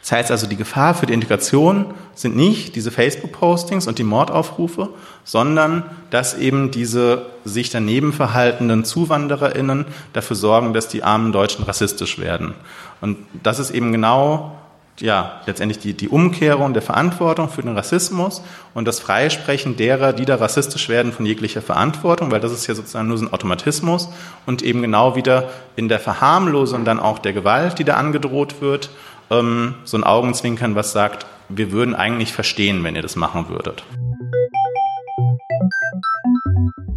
Das 0.00 0.12
heißt 0.12 0.30
also, 0.30 0.46
die 0.46 0.56
Gefahr 0.56 0.94
für 0.94 1.06
die 1.06 1.12
Integration 1.12 1.86
sind 2.14 2.36
nicht 2.36 2.74
diese 2.76 2.90
Facebook-Postings 2.90 3.86
und 3.86 3.98
die 3.98 4.04
Mordaufrufe, 4.04 4.90
sondern 5.24 5.84
dass 6.10 6.38
eben 6.38 6.70
diese 6.70 7.26
sich 7.44 7.70
daneben 7.70 8.12
verhaltenden 8.12 8.84
ZuwandererInnen 8.84 9.84
dafür 10.12 10.36
sorgen, 10.36 10.72
dass 10.72 10.88
die 10.88 11.02
armen 11.02 11.32
Deutschen 11.32 11.64
rassistisch 11.64 12.18
werden. 12.18 12.54
Und 13.00 13.18
das 13.42 13.58
ist 13.58 13.72
eben 13.72 13.92
genau 13.92 14.59
ja, 15.00 15.40
letztendlich 15.46 15.78
die, 15.78 15.94
die 15.94 16.08
Umkehrung 16.08 16.72
der 16.74 16.82
Verantwortung 16.82 17.48
für 17.48 17.62
den 17.62 17.76
Rassismus 17.76 18.42
und 18.74 18.86
das 18.86 19.00
Freisprechen 19.00 19.76
derer, 19.76 20.12
die 20.12 20.24
da 20.24 20.36
rassistisch 20.36 20.88
werden, 20.88 21.12
von 21.12 21.26
jeglicher 21.26 21.62
Verantwortung, 21.62 22.30
weil 22.30 22.40
das 22.40 22.52
ist 22.52 22.66
ja 22.66 22.74
sozusagen 22.74 23.08
nur 23.08 23.18
so 23.18 23.24
ein 23.24 23.32
Automatismus 23.32 24.08
und 24.46 24.62
eben 24.62 24.82
genau 24.82 25.16
wieder 25.16 25.48
in 25.76 25.88
der 25.88 26.00
Verharmlosung 26.00 26.84
dann 26.84 27.00
auch 27.00 27.18
der 27.18 27.32
Gewalt, 27.32 27.78
die 27.78 27.84
da 27.84 27.94
angedroht 27.94 28.60
wird 28.60 28.90
ähm, 29.30 29.74
so 29.84 29.96
ein 29.96 30.04
Augenzwinkern, 30.04 30.74
was 30.74 30.92
sagt, 30.92 31.26
wir 31.48 31.72
würden 31.72 31.94
eigentlich 31.94 32.32
verstehen, 32.32 32.84
wenn 32.84 32.96
ihr 32.96 33.02
das 33.02 33.16
machen 33.16 33.48
würdet. 33.48 33.82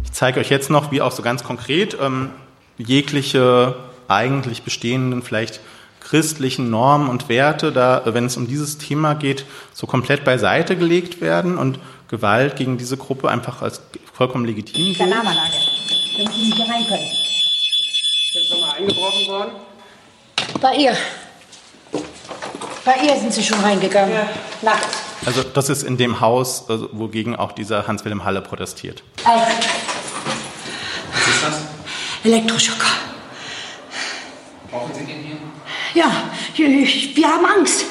Ich 0.02 0.12
zeige 0.12 0.40
euch 0.40 0.50
jetzt 0.50 0.70
noch, 0.70 0.92
wie 0.92 1.00
auch 1.00 1.12
so 1.12 1.22
ganz 1.22 1.42
konkret 1.42 1.96
ähm, 2.00 2.30
jegliche 2.76 3.76
eigentlich 4.08 4.62
bestehenden, 4.62 5.22
vielleicht 5.22 5.60
christlichen 6.04 6.70
Normen 6.70 7.08
und 7.08 7.28
Werte, 7.28 7.72
da, 7.72 8.02
wenn 8.04 8.26
es 8.26 8.36
um 8.36 8.46
dieses 8.46 8.78
Thema 8.78 9.14
geht, 9.14 9.44
so 9.72 9.86
komplett 9.86 10.24
beiseite 10.24 10.76
gelegt 10.76 11.20
werden 11.20 11.58
und 11.58 11.78
Gewalt 12.08 12.56
gegen 12.56 12.76
diese 12.78 12.96
Gruppe 12.96 13.30
einfach 13.30 13.62
als 13.62 13.80
vollkommen 14.12 14.44
legitim 14.44 14.84
gilt. 14.84 15.00
Alarmanlage, 15.00 15.52
damit 16.16 16.32
Sie 16.32 16.42
nicht 16.44 16.56
hier 16.56 16.66
rein 16.66 16.86
können. 16.86 17.02
Ist 17.02 18.48
schon 18.48 18.60
mal 18.60 18.72
eingebrochen 18.72 19.26
worden? 19.28 19.50
Bei 20.60 20.76
ihr. 20.76 20.96
Bei 22.84 22.96
ihr 23.02 23.16
sind 23.16 23.32
Sie 23.32 23.42
schon 23.42 23.58
reingegangen. 23.60 24.18
Nachts. 24.62 24.98
Also 25.24 25.42
das 25.42 25.70
ist 25.70 25.82
in 25.82 25.96
dem 25.96 26.20
Haus, 26.20 26.68
also, 26.68 26.90
wogegen 26.92 27.34
auch 27.34 27.52
dieser 27.52 27.86
Hans-Wilhelm 27.86 28.24
Halle 28.24 28.42
protestiert. 28.42 29.02
Also, 29.24 29.46
Was 31.12 31.28
ist 31.28 31.44
das? 31.44 31.60
Elektroschocker. 32.24 32.86
Brauchen 34.70 34.92
Sie 34.94 35.04
den 35.06 35.22
hier? 35.22 35.36
Ja, 35.94 36.10
wir 36.56 37.28
haben 37.28 37.46
Angst. 37.46 37.84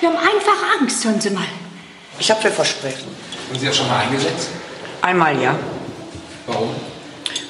Wir 0.00 0.08
haben 0.08 0.18
einfach 0.18 0.80
Angst, 0.80 1.04
hören 1.04 1.20
Sie 1.20 1.30
mal. 1.30 1.44
Ich 2.18 2.30
habe 2.30 2.40
Pfefferspray. 2.40 2.92
Haben 2.92 3.58
Sie 3.58 3.66
das 3.66 3.76
schon 3.76 3.88
mal 3.88 4.00
eingesetzt? 4.00 4.48
Einmal 5.00 5.40
ja. 5.40 5.56
Warum? 6.46 6.70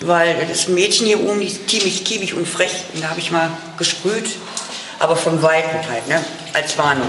Weil 0.03 0.47
das 0.47 0.69
Mädchen 0.69 1.07
hier 1.07 1.21
oben 1.21 1.41
die 1.41 1.47
ist 1.47 1.69
ziemlich 1.69 2.05
kiebig 2.05 2.35
und 2.35 2.47
frech. 2.47 2.85
Und 2.95 3.03
da 3.03 3.11
habe 3.11 3.21
ich 3.21 3.31
mal 3.31 3.51
gesprüht. 3.79 4.37
Aber 4.99 5.17
von 5.17 5.43
Weitem 5.43 5.81
halt, 5.89 6.09
ne? 6.09 6.23
Als 6.53 6.77
Warnung. 6.77 7.09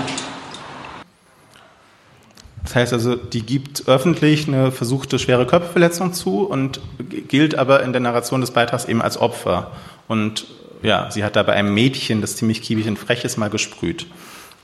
Das 2.64 2.76
heißt 2.76 2.94
also, 2.94 3.16
die 3.16 3.46
gibt 3.46 3.90
öffentlich 3.90 4.48
eine 4.48 4.72
versuchte 4.72 5.20
schwere 5.20 5.46
Körperverletzung 5.46 6.14
zu 6.14 6.46
und 6.46 6.80
gilt 7.28 7.56
aber 7.56 7.84
in 7.84 7.92
der 7.92 8.00
Narration 8.00 8.40
des 8.40 8.52
Beitrags 8.52 8.86
eben 8.86 9.02
als 9.02 9.18
Opfer. 9.18 9.72
Und 10.08 10.46
ja, 10.82 11.10
sie 11.12 11.24
hat 11.24 11.36
da 11.36 11.44
bei 11.44 11.54
einem 11.54 11.74
Mädchen, 11.74 12.22
das 12.22 12.36
ziemlich 12.36 12.62
kiebig 12.62 12.88
und 12.88 12.98
frech 12.98 13.24
ist, 13.24 13.38
mal 13.38 13.50
gesprüht. 13.50 14.08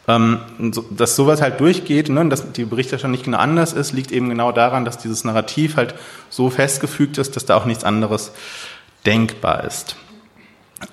Ähm, 0.07 0.39
dass 0.91 1.17
sowas 1.17 1.41
halt 1.41 1.59
durchgeht, 1.59 2.07
ne, 2.09 2.21
und 2.21 2.29
dass 2.29 2.53
die 2.53 2.63
Berichterstattung 2.63 3.11
nicht 3.11 3.25
genau 3.25 3.39
anders 3.39 3.73
ist, 3.73 3.91
liegt 3.91 4.11
eben 4.11 4.29
genau 4.29 4.53
daran, 4.53 4.85
dass 4.85 4.97
dieses 4.97 5.25
Narrativ 5.25 5.75
halt 5.75 5.95
so 6.29 6.49
festgefügt 6.49 7.17
ist, 7.17 7.35
dass 7.35 7.45
da 7.45 7.57
auch 7.57 7.65
nichts 7.65 7.83
anderes 7.83 8.31
denkbar 9.05 9.65
ist. 9.65 9.97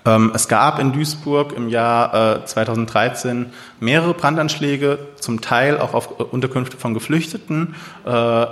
Ähm, 0.06 0.32
es 0.34 0.48
gab 0.48 0.78
in 0.78 0.92
Duisburg 0.92 1.52
im 1.52 1.68
Jahr 1.68 2.38
äh, 2.42 2.44
2013 2.44 3.52
mehrere 3.80 4.14
Brandanschläge, 4.14 4.98
zum 5.16 5.40
Teil 5.40 5.78
auch 5.78 5.94
auf 5.94 6.18
äh, 6.18 6.22
Unterkünfte 6.22 6.76
von 6.76 6.94
Geflüchteten, 6.94 7.74
äh, 8.04 8.46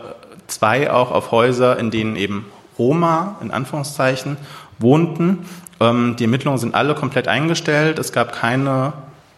zwei 0.47 0.91
auch 0.93 1.11
auf 1.11 1.31
Häuser, 1.31 1.79
in 1.79 1.91
denen 1.91 2.17
eben 2.17 2.47
Roma 2.79 3.37
in 3.41 3.51
Anführungszeichen 3.51 4.37
wohnten. 4.79 5.47
Ähm, 5.83 6.17
die 6.17 6.25
Ermittlungen 6.25 6.59
sind 6.59 6.75
alle 6.75 6.95
komplett 6.95 7.27
eingestellt. 7.29 7.99
Es 7.99 8.13
gab 8.13 8.33
keine, 8.33 8.93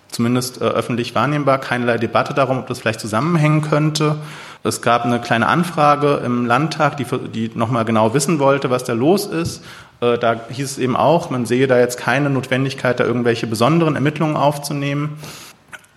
zumindest 0.09 0.61
äh, 0.61 0.65
öffentlich 0.65 1.15
wahrnehmbar, 1.15 1.59
keinerlei 1.59 1.97
Debatte 1.97 2.35
darum, 2.35 2.59
ob 2.59 2.67
das 2.67 2.81
vielleicht 2.81 3.01
zusammenhängen 3.01 3.63
könnte. 3.63 4.17
Es 4.63 4.83
gab 4.83 5.05
eine 5.05 5.21
kleine 5.21 5.47
Anfrage 5.47 6.23
im 6.25 6.47
Landtag, 6.47 6.97
die, 6.97 7.05
die 7.05 7.51
nochmal 7.55 7.85
genau 7.85 8.15
wissen 8.15 8.39
wollte, 8.39 8.71
was 8.71 8.85
da 8.85 8.93
los 8.93 9.27
ist. 9.27 9.65
Äh, 10.01 10.19
Da 10.19 10.37
hieß 10.51 10.73
es 10.73 10.79
eben 10.79 10.97
auch, 10.97 11.31
man 11.31 11.47
sehe 11.47 11.67
da 11.67 11.79
jetzt 11.79 11.99
keine 11.99 12.29
Notwendigkeit, 12.31 13.01
da 13.01 13.05
irgendwelche 13.05 13.47
besonderen 13.47 13.95
Ermittlungen 13.95 14.37
aufzunehmen. 14.37 15.19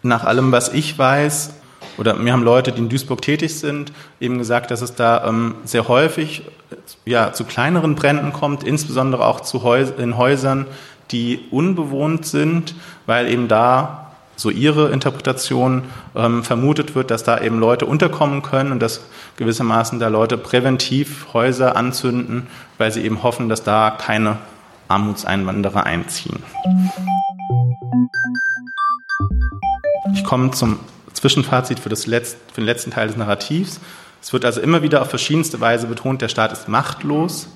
Nach 0.03 0.23
allem, 0.23 0.51
was 0.51 0.69
ich 0.73 0.97
weiß, 0.97 1.51
oder 1.97 2.13
mir 2.13 2.33
haben 2.33 2.43
Leute, 2.43 2.71
die 2.71 2.79
in 2.79 2.89
Duisburg 2.89 3.21
tätig 3.21 3.57
sind, 3.59 3.91
eben 4.19 4.37
gesagt, 4.37 4.71
dass 4.71 4.81
es 4.81 4.95
da 4.95 5.27
ähm, 5.27 5.55
sehr 5.63 5.87
häufig 5.87 6.43
ja, 7.05 7.33
zu 7.33 7.43
kleineren 7.45 7.95
Bränden 7.95 8.33
kommt, 8.33 8.63
insbesondere 8.63 9.25
auch 9.25 9.41
zu 9.41 9.63
Häus 9.63 9.91
in 9.97 10.17
Häusern, 10.17 10.65
die 11.11 11.39
unbewohnt 11.51 12.25
sind, 12.25 12.75
weil 13.05 13.29
eben 13.29 13.47
da 13.47 14.11
so 14.35 14.51
ihre 14.51 14.89
Interpretation 14.91 15.83
ähm, 16.15 16.43
vermutet 16.43 16.93
wird, 16.93 17.09
dass 17.09 17.23
da 17.23 17.39
eben 17.39 17.59
Leute 17.59 17.85
unterkommen 17.85 18.43
können 18.43 18.71
und 18.71 18.79
dass 18.79 19.01
gewissermaßen 19.37 19.99
da 19.99 20.09
Leute 20.09 20.37
präventiv 20.37 21.27
Häuser 21.33 21.75
anzünden, 21.75 22.47
weil 22.77 22.91
sie 22.91 23.01
eben 23.03 23.23
hoffen, 23.23 23.49
dass 23.49 23.63
da 23.63 23.89
keine 23.89 24.37
Armutseinwanderer 24.87 25.85
einziehen. 25.85 26.43
Ich 30.13 30.23
komme 30.23 30.51
zum 30.51 30.79
Zwischenfazit 31.17 31.79
für, 31.79 31.89
das 31.89 32.07
Letz-, 32.07 32.35
für 32.53 32.61
den 32.61 32.65
letzten 32.65 32.91
Teil 32.91 33.07
des 33.07 33.17
Narrativs. 33.17 33.79
Es 34.21 34.33
wird 34.33 34.45
also 34.45 34.61
immer 34.61 34.81
wieder 34.81 35.01
auf 35.01 35.09
verschiedenste 35.09 35.59
Weise 35.59 35.87
betont, 35.87 36.21
der 36.21 36.29
Staat 36.29 36.51
ist 36.51 36.67
machtlos. 36.67 37.47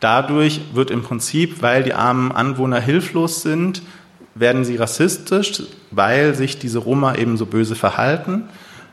Dadurch 0.00 0.60
wird 0.74 0.90
im 0.90 1.02
Prinzip, 1.02 1.62
weil 1.62 1.82
die 1.82 1.94
armen 1.94 2.32
Anwohner 2.32 2.80
hilflos 2.80 3.42
sind, 3.42 3.82
werden 4.34 4.64
sie 4.64 4.76
rassistisch, 4.76 5.62
weil 5.90 6.34
sich 6.34 6.58
diese 6.58 6.78
Roma 6.78 7.14
eben 7.14 7.36
so 7.36 7.46
böse 7.46 7.74
verhalten. 7.74 8.48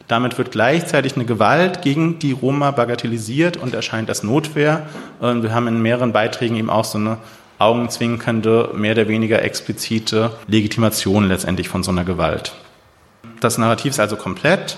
Damit 0.07 0.37
wird 0.37 0.51
gleichzeitig 0.51 1.15
eine 1.15 1.25
Gewalt 1.25 1.81
gegen 1.81 2.19
die 2.19 2.31
Roma 2.31 2.71
bagatellisiert 2.71 3.57
und 3.57 3.73
erscheint 3.73 4.09
als 4.09 4.23
Notwehr. 4.23 4.87
Wir 5.19 5.53
haben 5.53 5.67
in 5.67 5.81
mehreren 5.81 6.13
Beiträgen 6.13 6.55
eben 6.55 6.69
auch 6.69 6.85
so 6.85 6.97
eine 6.97 7.17
augenzwinkernde, 7.59 8.71
mehr 8.73 8.93
oder 8.93 9.07
weniger 9.07 9.43
explizite 9.43 10.31
Legitimation 10.47 11.27
letztendlich 11.27 11.69
von 11.69 11.83
so 11.83 11.91
einer 11.91 12.05
Gewalt. 12.05 12.53
Das 13.39 13.57
Narrativ 13.57 13.91
ist 13.91 13.99
also 13.99 14.15
komplett. 14.15 14.77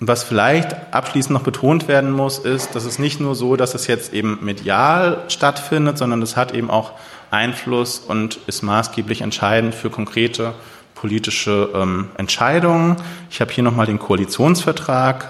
Was 0.00 0.22
vielleicht 0.22 0.76
abschließend 0.92 1.32
noch 1.32 1.42
betont 1.42 1.88
werden 1.88 2.12
muss, 2.12 2.38
ist, 2.38 2.74
dass 2.74 2.84
es 2.84 2.98
nicht 2.98 3.20
nur 3.20 3.34
so, 3.34 3.56
dass 3.56 3.74
es 3.74 3.88
jetzt 3.88 4.12
eben 4.12 4.38
medial 4.42 5.24
stattfindet, 5.28 5.98
sondern 5.98 6.22
es 6.22 6.36
hat 6.36 6.54
eben 6.54 6.70
auch 6.70 6.92
Einfluss 7.30 7.98
und 7.98 8.38
ist 8.46 8.62
maßgeblich 8.62 9.22
entscheidend 9.22 9.74
für 9.74 9.90
konkrete 9.90 10.54
politische 10.94 11.70
ähm, 11.74 12.08
Entscheidungen. 12.16 12.96
Ich 13.30 13.40
habe 13.40 13.52
hier 13.52 13.64
nochmal 13.64 13.86
den 13.86 13.98
Koalitionsvertrag 13.98 15.28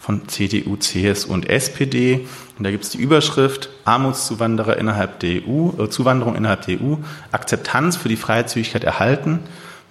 von 0.00 0.28
CDU, 0.28 0.76
CSU 0.76 1.32
und 1.32 1.48
SPD. 1.48 2.26
Und 2.58 2.64
da 2.64 2.70
gibt 2.70 2.84
es 2.84 2.90
die 2.90 2.98
Überschrift 2.98 3.70
Armutszuwanderer 3.84 4.76
innerhalb 4.76 5.18
der 5.20 5.42
EU, 5.46 5.82
äh, 5.82 5.88
Zuwanderung 5.88 6.36
innerhalb 6.36 6.66
der 6.66 6.80
EU, 6.80 6.96
Akzeptanz 7.32 7.96
für 7.96 8.10
die 8.10 8.16
Freizügigkeit 8.16 8.84
erhalten. 8.84 9.40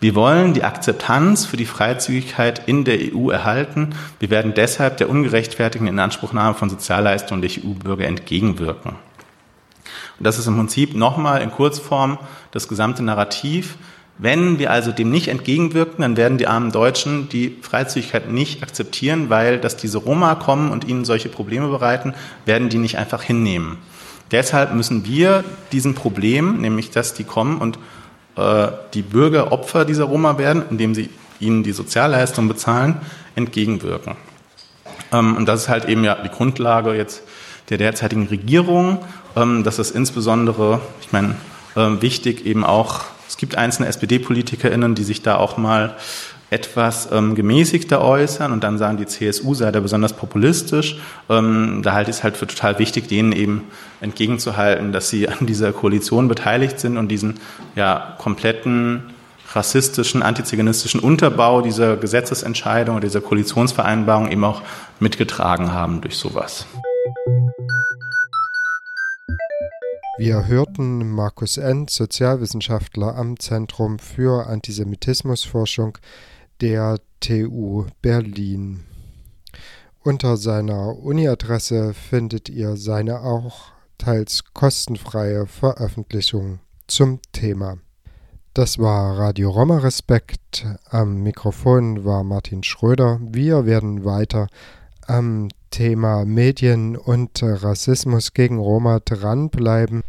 Wir 0.04 0.16
wollen 0.16 0.54
die 0.54 0.66
Akzeptanz 0.66 1.46
für 1.46 1.56
die 1.56 1.66
Freizügigkeit 1.66 2.68
in 2.68 2.84
der 2.84 2.98
EU 3.16 3.30
erhalten. 3.30 3.96
Wir 4.20 4.30
werden 4.30 4.54
deshalb 4.54 4.98
der 4.98 5.10
ungerechtfertigten 5.10 5.88
Inanspruchnahme 5.88 6.56
von 6.56 6.70
Sozialleistungen 6.70 7.42
der 7.42 7.52
EU-Bürger 7.52 8.06
entgegenwirken. 8.06 8.96
Und 10.20 10.28
das 10.28 10.38
ist 10.38 10.48
im 10.48 10.58
Prinzip 10.58 10.94
nochmal 10.94 11.42
in 11.42 11.52
Kurzform 11.52 12.18
das 12.52 12.68
gesamte 12.68 13.02
Narrativ. 13.02 13.78
Wenn 14.18 14.60
wir 14.60 14.72
also 14.72 14.92
dem 14.92 15.10
nicht 15.10 15.30
entgegenwirken, 15.30 16.02
dann 16.02 16.18
werden 16.18 16.38
die 16.38 16.48
armen 16.48 16.74
Deutschen 16.74 17.30
die 17.30 17.56
Freizügigkeit 17.62 18.30
nicht 18.30 18.62
akzeptieren, 18.62 19.30
weil 19.30 19.58
dass 19.58 19.78
diese 19.78 20.00
Roma 20.00 20.36
kommen 20.36 20.70
und 20.70 20.86
ihnen 20.86 21.06
solche 21.06 21.30
Probleme 21.30 21.70
bereiten, 21.70 22.14
werden 22.46 22.68
die 22.68 22.78
nicht 22.78 22.98
einfach 22.98 23.24
hinnehmen. 23.24 23.78
Deshalb 24.32 24.74
müssen 24.74 25.06
wir 25.06 25.46
diesem 25.72 25.96
Problem, 25.96 26.60
nämlich 26.60 26.92
dass 26.92 27.14
die 27.14 27.24
kommen 27.24 27.60
und 27.60 27.80
äh, 28.36 28.68
die 28.94 29.02
Bürger 29.02 29.52
Opfer 29.52 29.86
dieser 29.86 30.06
Roma 30.06 30.38
werden, 30.38 30.64
indem 30.70 30.96
sie 30.96 31.10
ihnen 31.40 31.64
die 31.64 31.72
Sozialleistung 31.72 32.48
bezahlen, 32.48 33.00
entgegenwirken. 33.36 34.16
Ähm, 35.12 35.38
und 35.38 35.46
das 35.46 35.64
ist 35.64 35.70
halt 35.70 35.86
eben 35.86 36.04
ja 36.04 36.16
die 36.16 36.30
Grundlage 36.30 36.94
jetzt 36.96 37.24
der 37.70 37.78
derzeitigen 37.78 38.28
Regierung. 38.28 39.00
Ähm, 39.36 39.64
das 39.64 39.80
ist 39.80 39.92
insbesondere, 39.92 40.82
ich 41.02 41.12
meine, 41.12 41.36
äh, 41.76 42.02
wichtig 42.02 42.46
eben 42.46 42.64
auch, 42.64 43.02
es 43.28 43.38
gibt 43.38 43.56
einzelne 43.56 43.88
SPD-PolitikerInnen, 43.88 44.96
die 44.96 45.04
sich 45.04 45.22
da 45.22 45.38
auch 45.38 45.58
mal 45.58 45.96
etwas 46.54 47.10
ähm, 47.12 47.34
gemäßigter 47.34 48.00
äußern 48.00 48.52
und 48.52 48.64
dann 48.64 48.78
sagen, 48.78 48.98
die 48.98 49.08
CSU 49.08 49.56
sei 49.56 49.72
da 49.72 49.80
besonders 49.80 50.14
populistisch. 50.14 51.00
Ähm, 51.28 51.82
da 51.84 51.94
halte 51.94 52.12
ich 52.12 52.18
es 52.18 52.24
halt 52.24 52.38
für 52.38 52.46
total 52.46 52.78
wichtig, 52.78 53.08
denen 53.08 53.32
eben 53.32 53.64
entgegenzuhalten, 54.02 54.92
dass 54.92 55.10
sie 55.10 55.28
an 55.28 55.48
dieser 55.48 55.74
Koalition 55.74 56.28
beteiligt 56.28 56.80
sind 56.80 56.98
und 56.98 57.10
diesen 57.10 57.40
ja, 57.76 58.16
kompletten 58.20 59.02
rassistischen, 59.52 60.22
antiziganistischen 60.22 61.00
Unterbau 61.00 61.62
dieser 61.62 61.98
Gesetzesentscheidung, 61.98 63.02
dieser 63.02 63.22
Koalitionsvereinbarung 63.22 64.32
eben 64.32 64.44
auch 64.44 64.62
mitgetragen 65.00 65.74
haben 65.74 66.02
durch 66.02 66.18
sowas. 66.18 66.68
Wir 70.20 70.46
hörten 70.46 71.10
Markus 71.10 71.58
End, 71.58 71.90
Sozialwissenschaftler 71.90 73.16
am 73.16 73.40
Zentrum 73.40 73.98
für 73.98 74.46
Antisemitismusforschung 74.48 75.98
der 76.62 77.00
TU 77.20 77.86
Berlin. 78.02 78.86
Unter 80.02 80.38
seiner 80.38 80.98
Uni-Adresse 80.98 81.94
findet 81.94 82.50
ihr 82.50 82.76
seine 82.76 83.22
auch 83.22 83.72
teils 83.98 84.44
kostenfreie 84.54 85.48
Veröffentlichung 85.48 86.60
zum 86.88 87.20
Thema. 87.32 87.78
Das 88.54 88.78
war 88.78 89.18
Radio 89.18 89.50
Roma 89.50 89.78
Respekt. 89.78 90.66
Am 90.90 91.24
Mikrofon 91.24 92.06
war 92.06 92.24
Martin 92.24 92.64
Schröder. 92.64 93.20
Wir 93.24 93.66
werden 93.66 94.06
weiter 94.06 94.48
am 95.08 95.48
Thema 95.72 96.24
Medien 96.26 96.96
und 96.96 97.42
Rassismus 97.42 98.34
gegen 98.34 98.60
Roma 98.60 99.00
dranbleiben. 99.00 100.04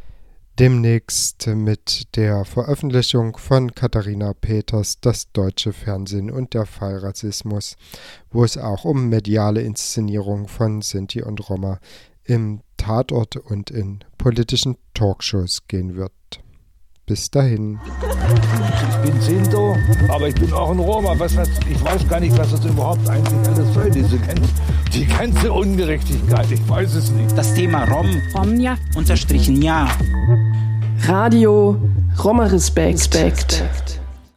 Demnächst 0.60 1.48
mit 1.48 2.14
der 2.14 2.44
Veröffentlichung 2.44 3.36
von 3.36 3.74
Katharina 3.74 4.34
Peters 4.34 5.00
Das 5.00 5.32
deutsche 5.32 5.72
Fernsehen 5.72 6.30
und 6.30 6.54
der 6.54 6.64
Fall 6.64 6.98
Rassismus, 6.98 7.76
wo 8.30 8.44
es 8.44 8.56
auch 8.56 8.84
um 8.84 9.08
mediale 9.08 9.62
Inszenierung 9.62 10.46
von 10.46 10.80
Sinti 10.80 11.22
und 11.24 11.50
Roma 11.50 11.80
im 12.22 12.60
Tatort 12.76 13.34
und 13.34 13.72
in 13.72 14.04
politischen 14.16 14.76
Talkshows 14.94 15.66
gehen 15.66 15.96
wird. 15.96 16.12
Bis 17.06 17.30
dahin. 17.30 17.78
Ich 18.88 19.10
bin 19.10 19.20
Sinto, 19.20 19.76
aber 20.08 20.28
ich 20.28 20.34
bin 20.34 20.50
auch 20.54 20.70
ein 20.70 20.78
Roma. 20.78 21.14
Was 21.18 21.36
hat, 21.36 21.50
ich 21.68 21.84
weiß 21.84 22.08
gar 22.08 22.18
nicht, 22.18 22.36
was 22.38 22.52
das 22.52 22.64
überhaupt 22.64 23.06
eigentlich 23.10 23.46
alles 23.46 23.74
soll, 23.74 23.90
diese 23.90 24.18
die 24.94 25.04
ganze 25.04 25.52
Ungerechtigkeit. 25.52 26.50
Ich 26.50 26.66
weiß 26.66 26.94
es 26.94 27.10
nicht. 27.10 27.36
Das 27.36 27.52
Thema 27.52 27.84
Rom, 27.84 28.22
Romja, 28.34 28.76
unterstrichen 28.96 29.60
ja. 29.60 29.86
Radio 31.06 31.76
Roma 32.22 32.44
Respekt. 32.46 33.14
Respekt. 33.14 34.00